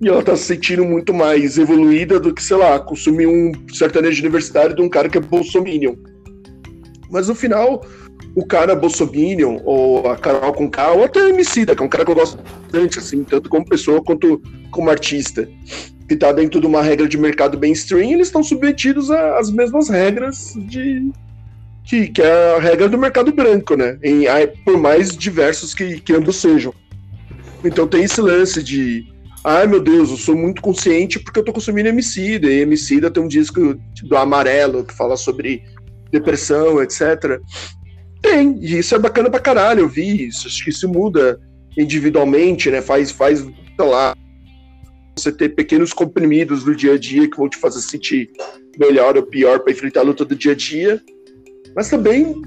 [0.00, 4.20] e ela está se sentindo muito mais evoluída do que sei lá consumir um sertanejo
[4.20, 5.94] universitário de um cara que é bolsominion.
[7.10, 7.84] Mas no final
[8.34, 11.88] o cara Bolsominion, ou a Carol com K, ou até a Emicida, que é um
[11.88, 14.40] cara que eu gosto bastante, assim, tanto como pessoa quanto
[14.70, 15.48] como artista,
[16.08, 20.54] que tá dentro de uma regra de mercado mainstream, eles estão submetidos às mesmas regras
[20.56, 21.10] de.
[21.84, 23.98] Que, que é a regra do mercado branco, né?
[24.02, 24.24] Em,
[24.64, 26.72] por mais diversos que, que ambos sejam.
[27.64, 29.06] Então tem esse lance de.
[29.44, 33.22] Ai meu Deus, eu sou muito consciente porque eu tô consumindo Emicida, e Emicida tem
[33.22, 33.74] um disco
[34.04, 35.64] do Amarelo que fala sobre
[36.12, 37.40] depressão, etc.
[38.22, 40.46] Tem, e isso é bacana pra caralho, eu vi isso.
[40.46, 41.40] Acho que isso muda
[41.76, 42.80] individualmente, né?
[42.80, 44.14] Faz, faz, sei lá,
[45.16, 48.30] você ter pequenos comprimidos do dia a dia que vão te fazer sentir
[48.78, 51.02] melhor ou pior para enfrentar a luta do dia a dia.
[51.74, 52.40] Mas também,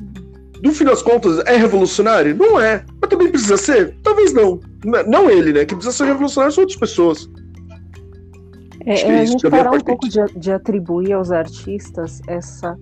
[0.64, 2.36] no fim das contas, é revolucionário?
[2.36, 2.86] Não é.
[3.02, 3.96] Mas também precisa ser?
[4.02, 4.60] Talvez não.
[5.08, 5.66] Não ele, né?
[5.66, 7.30] Que precisa ser revolucionário são outras pessoas.
[8.86, 12.78] É, é a gente parar um pouco de, de atribuir aos artistas essa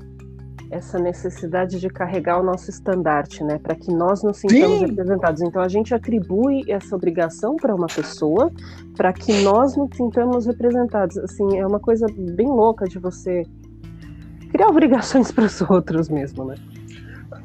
[0.74, 4.86] essa necessidade de carregar o nosso estandarte, né, para que nós nos sintamos Sim.
[4.88, 5.42] representados.
[5.44, 8.52] Então a gente atribui essa obrigação para uma pessoa
[8.98, 11.18] para que nós nos sintamos representados.
[11.20, 13.44] Assim, é uma coisa bem louca de você
[14.52, 16.56] criar obrigações para os outros mesmo, né?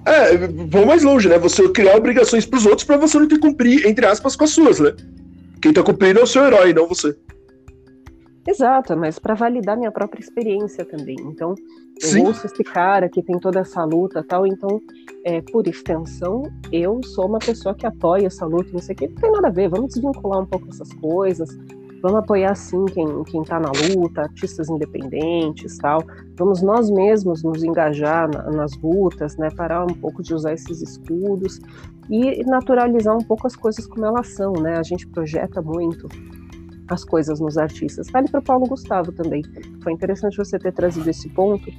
[0.06, 1.38] É, vou mais longe, né?
[1.38, 4.44] Você criar obrigações para os outros para você não ter que cumprir, entre aspas, com
[4.44, 4.94] as suas, né?
[5.60, 7.14] Quem tá cumprindo é o seu herói, não você.
[8.48, 11.16] Exato, mas para validar minha própria experiência também.
[11.20, 11.54] Então,
[12.02, 12.26] eu Sim.
[12.26, 14.80] ouço esse cara que tem toda essa luta tal, então,
[15.22, 16.42] é, por extensão,
[16.72, 19.48] eu sou uma pessoa que apoia essa luta, não sei o que, não tem nada
[19.48, 21.50] a ver, vamos desvincular um pouco essas coisas,
[22.00, 26.02] vamos apoiar sim quem, quem tá na luta, artistas independentes tal,
[26.38, 30.80] vamos nós mesmos nos engajar na, nas lutas, né, parar um pouco de usar esses
[30.80, 31.60] escudos
[32.08, 36.08] e naturalizar um pouco as coisas como elas são, né, a gente projeta muito
[36.88, 38.08] as coisas nos artistas.
[38.10, 39.42] Vale para o Paulo Gustavo também.
[39.82, 41.70] Foi interessante você ter trazido esse ponto.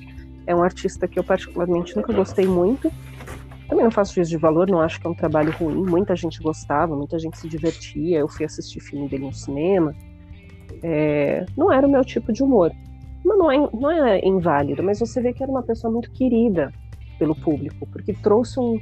[0.45, 2.91] É um artista que eu particularmente nunca gostei muito.
[3.67, 5.85] Também não faço juízo de valor, não acho que é um trabalho ruim.
[5.85, 8.19] Muita gente gostava, muita gente se divertia.
[8.19, 9.93] Eu fui assistir filme dele no cinema.
[10.81, 11.45] É...
[11.57, 12.71] não era o meu tipo de humor.
[13.23, 16.73] Mas não é, não é inválido, mas você vê que era uma pessoa muito querida
[17.19, 18.79] pelo público, porque trouxe um,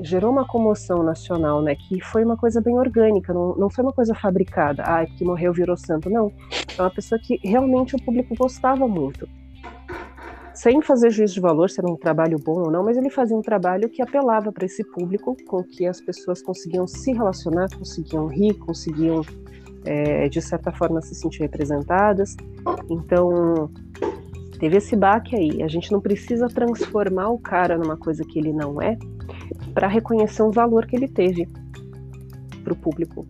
[0.00, 1.74] gerou uma comoção nacional, né?
[1.74, 4.82] Que foi uma coisa bem orgânica, não, não foi uma coisa fabricada.
[4.84, 6.32] Ah, que morreu virou santo, não.
[6.78, 9.28] É uma pessoa que realmente o público gostava muito.
[10.54, 13.36] Sem fazer juízo de valor, se era um trabalho bom ou não, mas ele fazia
[13.36, 18.26] um trabalho que apelava para esse público, com que as pessoas conseguiam se relacionar, conseguiam
[18.26, 19.22] rir, conseguiam,
[19.84, 22.36] é, de certa forma, se sentir representadas.
[22.90, 23.70] Então,
[24.60, 25.62] teve esse baque aí.
[25.62, 28.98] A gente não precisa transformar o cara numa coisa que ele não é,
[29.74, 31.48] para reconhecer um valor que ele teve
[32.62, 33.26] para o público.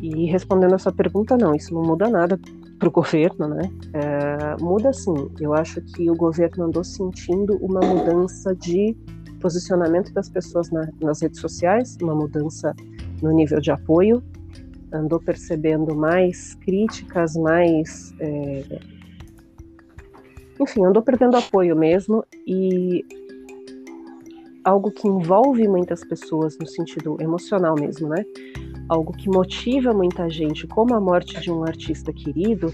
[0.00, 2.38] E respondendo a sua pergunta, não, isso não muda nada
[2.78, 3.70] para o governo, né?
[3.92, 5.28] É, muda sim.
[5.40, 8.96] Eu acho que o governo andou sentindo uma mudança de
[9.40, 12.74] posicionamento das pessoas na, nas redes sociais, uma mudança
[13.20, 14.22] no nível de apoio,
[14.92, 18.14] andou percebendo mais críticas, mais.
[18.20, 18.80] É,
[20.60, 23.04] enfim, andou perdendo apoio mesmo e
[24.68, 28.22] algo que envolve muitas pessoas no sentido emocional mesmo, né?
[28.86, 32.72] Algo que motiva muita gente, como a morte de um artista querido,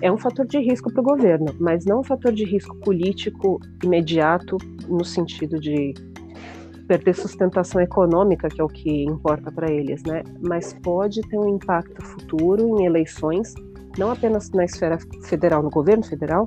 [0.00, 3.60] é um fator de risco para o governo, mas não um fator de risco político
[3.84, 4.56] imediato
[4.88, 5.94] no sentido de
[6.88, 10.24] perder sustentação econômica, que é o que importa para eles, né?
[10.40, 13.54] Mas pode ter um impacto futuro em eleições,
[13.96, 16.46] não apenas na esfera federal, no governo federal,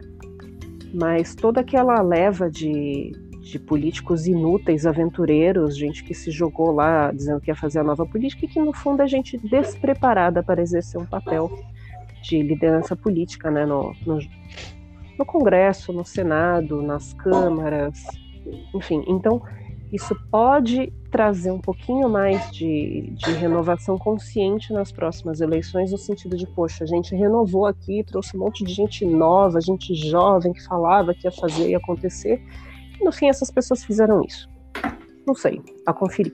[0.94, 3.12] mas toda aquela leva de
[3.42, 8.06] de políticos inúteis, aventureiros, gente que se jogou lá dizendo que ia fazer a nova
[8.06, 11.52] política e que no fundo é gente despreparada para exercer um papel
[12.22, 14.20] de liderança política, né, no, no,
[15.18, 18.04] no Congresso, no Senado, nas câmaras,
[18.76, 19.04] enfim.
[19.08, 19.42] Então
[19.92, 26.38] isso pode trazer um pouquinho mais de, de, renovação consciente nas próximas eleições, no sentido
[26.38, 30.64] de, poxa, a gente renovou aqui, trouxe um monte de gente nova, gente jovem que
[30.64, 32.42] falava que ia fazer e acontecer,
[33.04, 34.50] no fim, essas pessoas fizeram isso.
[35.26, 36.34] Não sei, a conferir.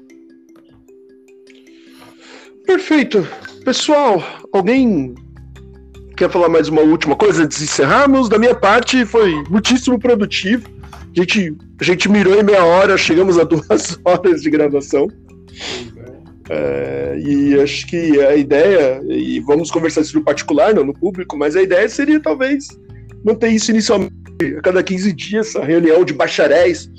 [2.65, 3.25] Perfeito.
[3.63, 4.21] Pessoal,
[4.51, 5.15] alguém
[6.15, 8.29] quer falar mais uma última coisa antes de encerrarmos?
[8.29, 10.67] Da minha parte, foi muitíssimo produtivo.
[11.15, 15.07] A gente, a gente mirou em meia hora, chegamos a duas horas de gravação.
[16.49, 21.37] É, e acho que a ideia, e vamos conversar isso no particular, não no público,
[21.37, 22.67] mas a ideia seria talvez
[23.23, 24.26] manter isso inicialmente
[24.57, 26.89] a cada 15 dias, essa reunião de bacharéis.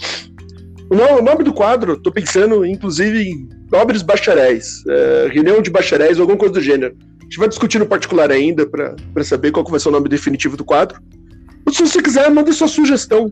[0.90, 5.70] O nome, o nome do quadro, estou pensando inclusive em nobres bacharéis, é, reunião de
[5.70, 6.96] bacharéis, alguma coisa do gênero.
[7.20, 10.56] A gente vai discutir no particular ainda para saber qual vai ser o nome definitivo
[10.56, 11.00] do quadro.
[11.66, 13.30] Ou se você quiser, manda sua sugestão.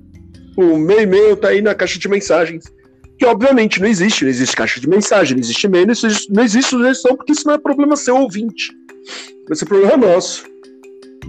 [0.57, 2.65] O meu e-mail está aí na caixa de mensagens
[3.19, 7.17] que obviamente não existe, não existe caixa de mensagem, não existe e-mail, não existe sugestão,
[7.17, 8.73] porque isso não é problema seu ouvinte.
[9.55, 10.45] Ser problema nosso.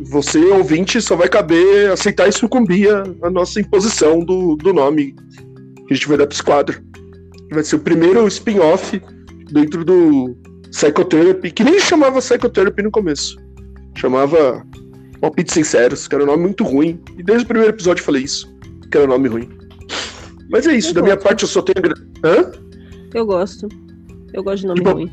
[0.09, 2.89] Você, ouvinte, só vai caber aceitar e sucumbir
[3.21, 5.15] à nossa imposição do, do nome
[5.87, 6.81] que a gente vai dar para esse quadro.
[7.51, 9.01] Vai ser o primeiro spin-off
[9.51, 10.35] dentro do
[10.69, 13.37] Psychotherapy, que nem chamava Psychotherapy no começo.
[13.95, 14.63] Chamava
[15.19, 16.99] Palpites Sinceros, que era um nome muito ruim.
[17.17, 18.53] E desde o primeiro episódio eu falei isso,
[18.91, 19.49] que era um nome ruim.
[20.49, 21.11] Mas é isso, eu da gosto.
[21.13, 21.93] minha parte eu só tenho.
[22.23, 22.51] Hã?
[23.13, 23.67] Eu gosto.
[24.33, 25.11] Eu gosto de nome ruim.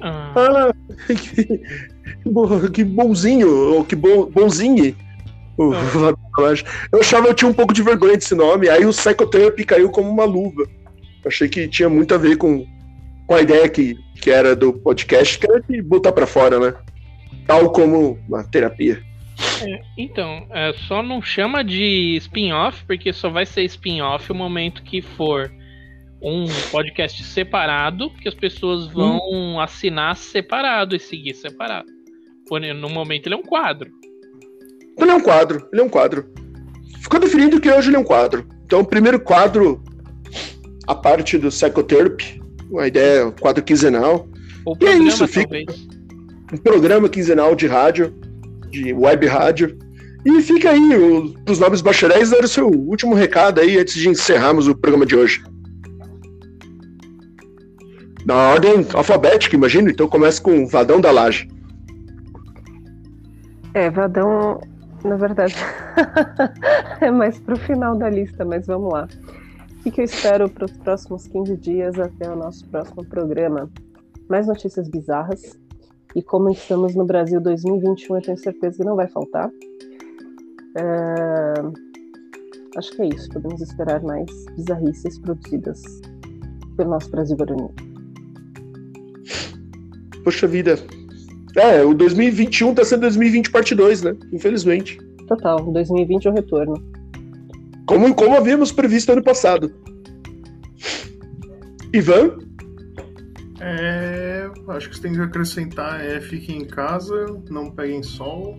[0.00, 0.74] Ah, ah
[2.72, 4.94] que, bonzinho, que bo, bonzinho.
[5.58, 9.90] Eu achava que eu tinha um pouco de vergonha desse nome, aí o Psychotherapy caiu
[9.90, 10.68] como uma luva.
[11.26, 12.64] Achei que tinha muito a ver com,
[13.26, 16.74] com a ideia que, que era do podcast, que era de botar pra fora, né?
[17.46, 19.02] Tal como uma terapia.
[19.62, 24.82] É, então, é, só não chama de spin-off, porque só vai ser spin-off o momento
[24.82, 25.50] que for
[26.22, 29.60] um podcast separado, que as pessoas vão hum.
[29.60, 31.95] assinar separado e seguir separado.
[32.50, 33.90] No momento ele é um quadro.
[34.98, 36.26] Ele é um quadro, ele é um quadro.
[37.00, 38.46] Ficou definido que hoje ele é um quadro.
[38.64, 39.82] Então, o primeiro quadro,
[40.86, 42.40] a parte do Psychotherapy,
[42.78, 44.26] a ideia é um quadro quinzenal.
[44.64, 45.56] Ou e é isso, fica
[46.52, 48.14] um programa quinzenal de rádio
[48.70, 49.78] de web rádio.
[50.24, 50.90] E fica aí,
[51.48, 55.14] os nobres bacharéis, dar o seu último recado aí antes de encerrarmos o programa de
[55.14, 55.42] hoje.
[58.24, 61.48] Na ordem alfabética, imagino, então começa com Vadão da Laje.
[63.76, 64.58] É, Vadão,
[65.04, 65.54] na verdade,
[67.02, 69.06] é mais pro final da lista, mas vamos lá.
[69.84, 73.70] O que eu espero para os próximos 15 dias até o nosso próximo programa?
[74.30, 75.58] Mais notícias bizarras,
[76.14, 79.50] e como estamos no Brasil 2021, eu tenho certeza que não vai faltar.
[80.74, 81.54] É...
[82.78, 83.28] Acho que é isso.
[83.28, 85.82] Podemos esperar mais bizarrices produzidas
[86.78, 87.68] pelo nosso Brasil Guarani.
[90.24, 90.78] Poxa vida.
[91.56, 94.16] É, o 2021 tá sendo 2020 parte 2, né?
[94.30, 94.98] Infelizmente.
[95.26, 96.74] Total, 2020 é o retorno.
[97.86, 99.72] Como, como havíamos previsto ano passado.
[101.94, 102.38] Ivan?
[103.58, 108.58] É, acho que você tem que acrescentar é fiquem em casa, não peguem sol,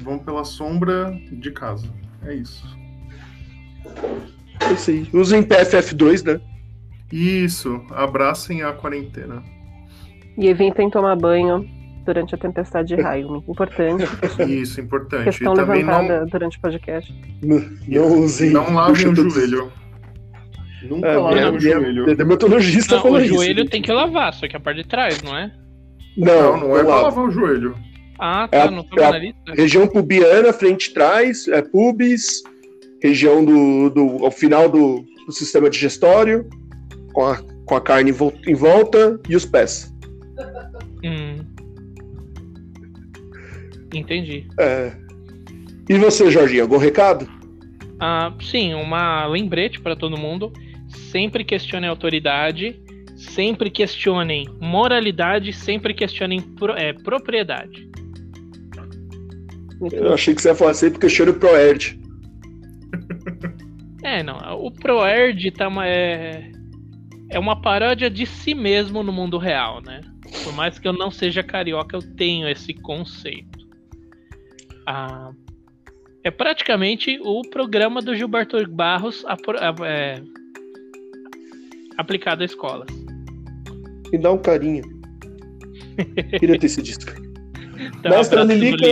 [0.00, 1.86] vão pela sombra de casa.
[2.24, 2.66] É isso.
[4.72, 5.06] Isso aí.
[5.12, 6.40] Usem PFF2, né?
[7.12, 9.42] Isso, abracem a quarentena.
[10.38, 11.68] E evitem tomar banho
[12.04, 13.42] durante a tempestade de raio.
[13.48, 14.04] Importante.
[14.48, 15.24] Isso, importante.
[15.24, 16.26] Questão e levantada não...
[16.26, 17.14] durante o podcast.
[17.42, 18.50] Não, não usem.
[18.50, 19.72] Não lavem o joelho.
[20.88, 22.16] Nunca é, lava o joelho.
[22.16, 23.70] Dermatologista não, o joelho isso.
[23.70, 25.50] tem que lavar, só que a parte de trás, não é?
[26.16, 27.74] Não, não, não é pra lavar o joelho.
[28.18, 29.54] Ah, tá, é não tô é na lista.
[29.54, 32.42] Região pubiana, frente e trás, é pubis,
[33.02, 36.48] região do, do ao final do, do sistema digestório,
[37.12, 38.14] com a, com a carne
[38.46, 39.92] em volta e os pés.
[41.02, 41.53] Hum.
[43.94, 44.46] Entendi.
[44.58, 44.92] É.
[45.88, 47.28] E você, Jorginho, algum recado?
[48.00, 50.52] Ah, sim, uma lembrete para todo mundo
[50.88, 52.80] sempre questionem a autoridade,
[53.16, 57.88] sempre questionem moralidade, sempre questionem pro, é, propriedade.
[59.92, 61.98] Eu achei que você ia falar sempre questione o ProErd.
[64.04, 64.36] É, não.
[64.62, 66.52] O ProErd tá uma, é,
[67.30, 70.02] é uma paródia de si mesmo no mundo real, né?
[70.44, 73.53] Por mais que eu não seja carioca, eu tenho esse conceito.
[74.86, 75.32] Ah,
[76.24, 80.22] é praticamente o programa do Gilberto Barros a, a, é,
[81.98, 82.88] aplicado a escolas.
[84.10, 84.82] Me dá um carinho.
[86.38, 87.12] Queria ter esse disco.
[87.98, 88.86] Então, Mestra Lilica.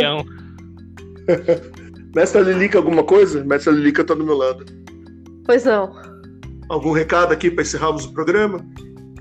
[2.15, 3.43] Mestra Lilica, alguma coisa?
[3.45, 4.67] Mestra Lilica tá do meu lado.
[5.47, 5.93] Pois não.
[6.69, 8.59] Algum recado aqui para encerrarmos o programa?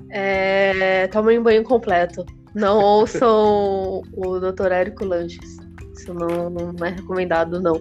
[0.10, 1.08] É...
[1.08, 2.26] Tomem um banho completo.
[2.54, 4.72] Não ouçam o Dr.
[4.72, 5.61] Érico Lanches.
[6.02, 7.80] Isso não, não é recomendado, não.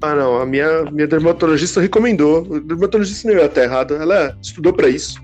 [0.00, 0.40] Ah, não.
[0.40, 2.42] A minha, minha dermatologista recomendou.
[2.42, 3.94] O dermatologista não ia estar errado.
[3.96, 5.20] Ela estudou para isso.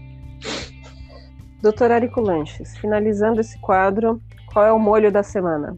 [1.62, 4.20] Doutor Érico Lanches, finalizando esse quadro,
[4.52, 5.76] qual é o molho da semana?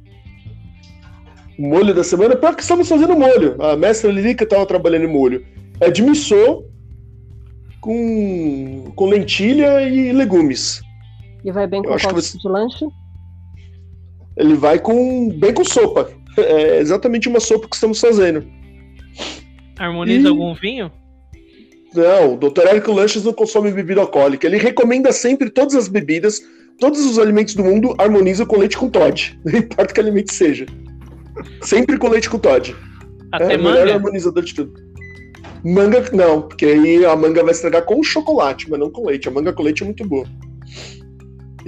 [1.59, 3.61] O molho da semana, pior que estamos fazendo molho.
[3.63, 5.45] A mestra Lilica estava trabalhando em molho.
[5.81, 6.65] É de missô
[7.81, 10.81] com, com lentilha e legumes.
[11.45, 12.87] E vai bem Eu com acho que qual você- tipo de lanche?
[14.37, 16.11] Ele vai com bem com sopa.
[16.41, 18.47] É exatamente uma sopa que estamos fazendo.
[19.79, 20.31] Harmoniza Ih.
[20.31, 20.91] algum vinho?
[21.95, 22.67] Não, o Dr.
[22.67, 24.47] Érico Lanches não consome bebida alcoólica.
[24.47, 26.41] Ele recomenda sempre todas as bebidas,
[26.79, 29.39] todos os alimentos do mundo harmonizam com leite com Todd.
[29.45, 30.67] Não importa que alimento seja.
[31.63, 32.75] Sempre com leite com Todd.
[33.33, 34.89] Até é o melhor harmonizador de tudo.
[35.65, 39.29] Manga, não, porque aí a manga vai estragar com chocolate, mas não com leite.
[39.29, 40.27] A manga com leite é muito boa.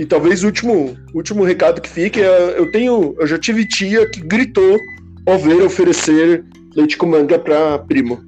[0.00, 3.14] E talvez o último, último recado que fique é: eu tenho.
[3.18, 4.78] Eu já tive tia que gritou
[5.26, 6.42] ao ver oferecer
[6.74, 8.24] leite com manga pra primo.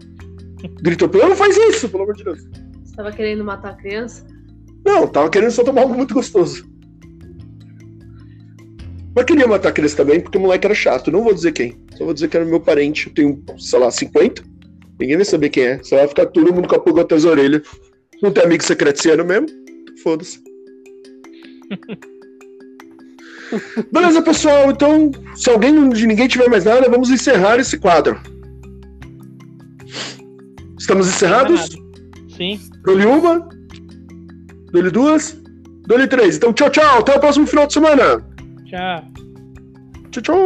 [0.82, 2.40] Gritou, pelo não faz isso, pelo amor de Deus.
[2.84, 4.26] Você tava querendo matar a criança?
[4.84, 6.62] Não, tava querendo só tomar algo muito gostoso.
[9.16, 11.10] Mas queria matar a criança também, porque o moleque era chato.
[11.10, 11.80] Não vou dizer quem.
[11.96, 13.06] Só vou dizer que era meu parente.
[13.06, 14.42] Eu tenho, sei lá, 50.
[15.00, 15.82] Ninguém vai saber quem é.
[15.82, 17.62] Só vai ficar todo mundo com a pulga até as orelhas.
[18.22, 19.46] Não tem amigo secretiano mesmo?
[20.02, 20.51] Foda-se.
[23.92, 24.70] Beleza, pessoal.
[24.70, 28.18] Então, se alguém de ninguém tiver mais nada, vamos encerrar esse quadro.
[30.78, 31.68] Estamos encerrados?
[32.36, 32.60] Sim.
[32.84, 33.48] Dou-lhe uma,
[34.72, 35.36] dou-lhe duas,
[35.86, 36.36] dou-lhe três.
[36.36, 37.00] Então, tchau, tchau.
[37.00, 38.24] Até o próximo final de semana.
[38.66, 39.04] Tchau.
[40.10, 40.36] Tchau, tchau.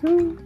[0.00, 0.43] Tchau.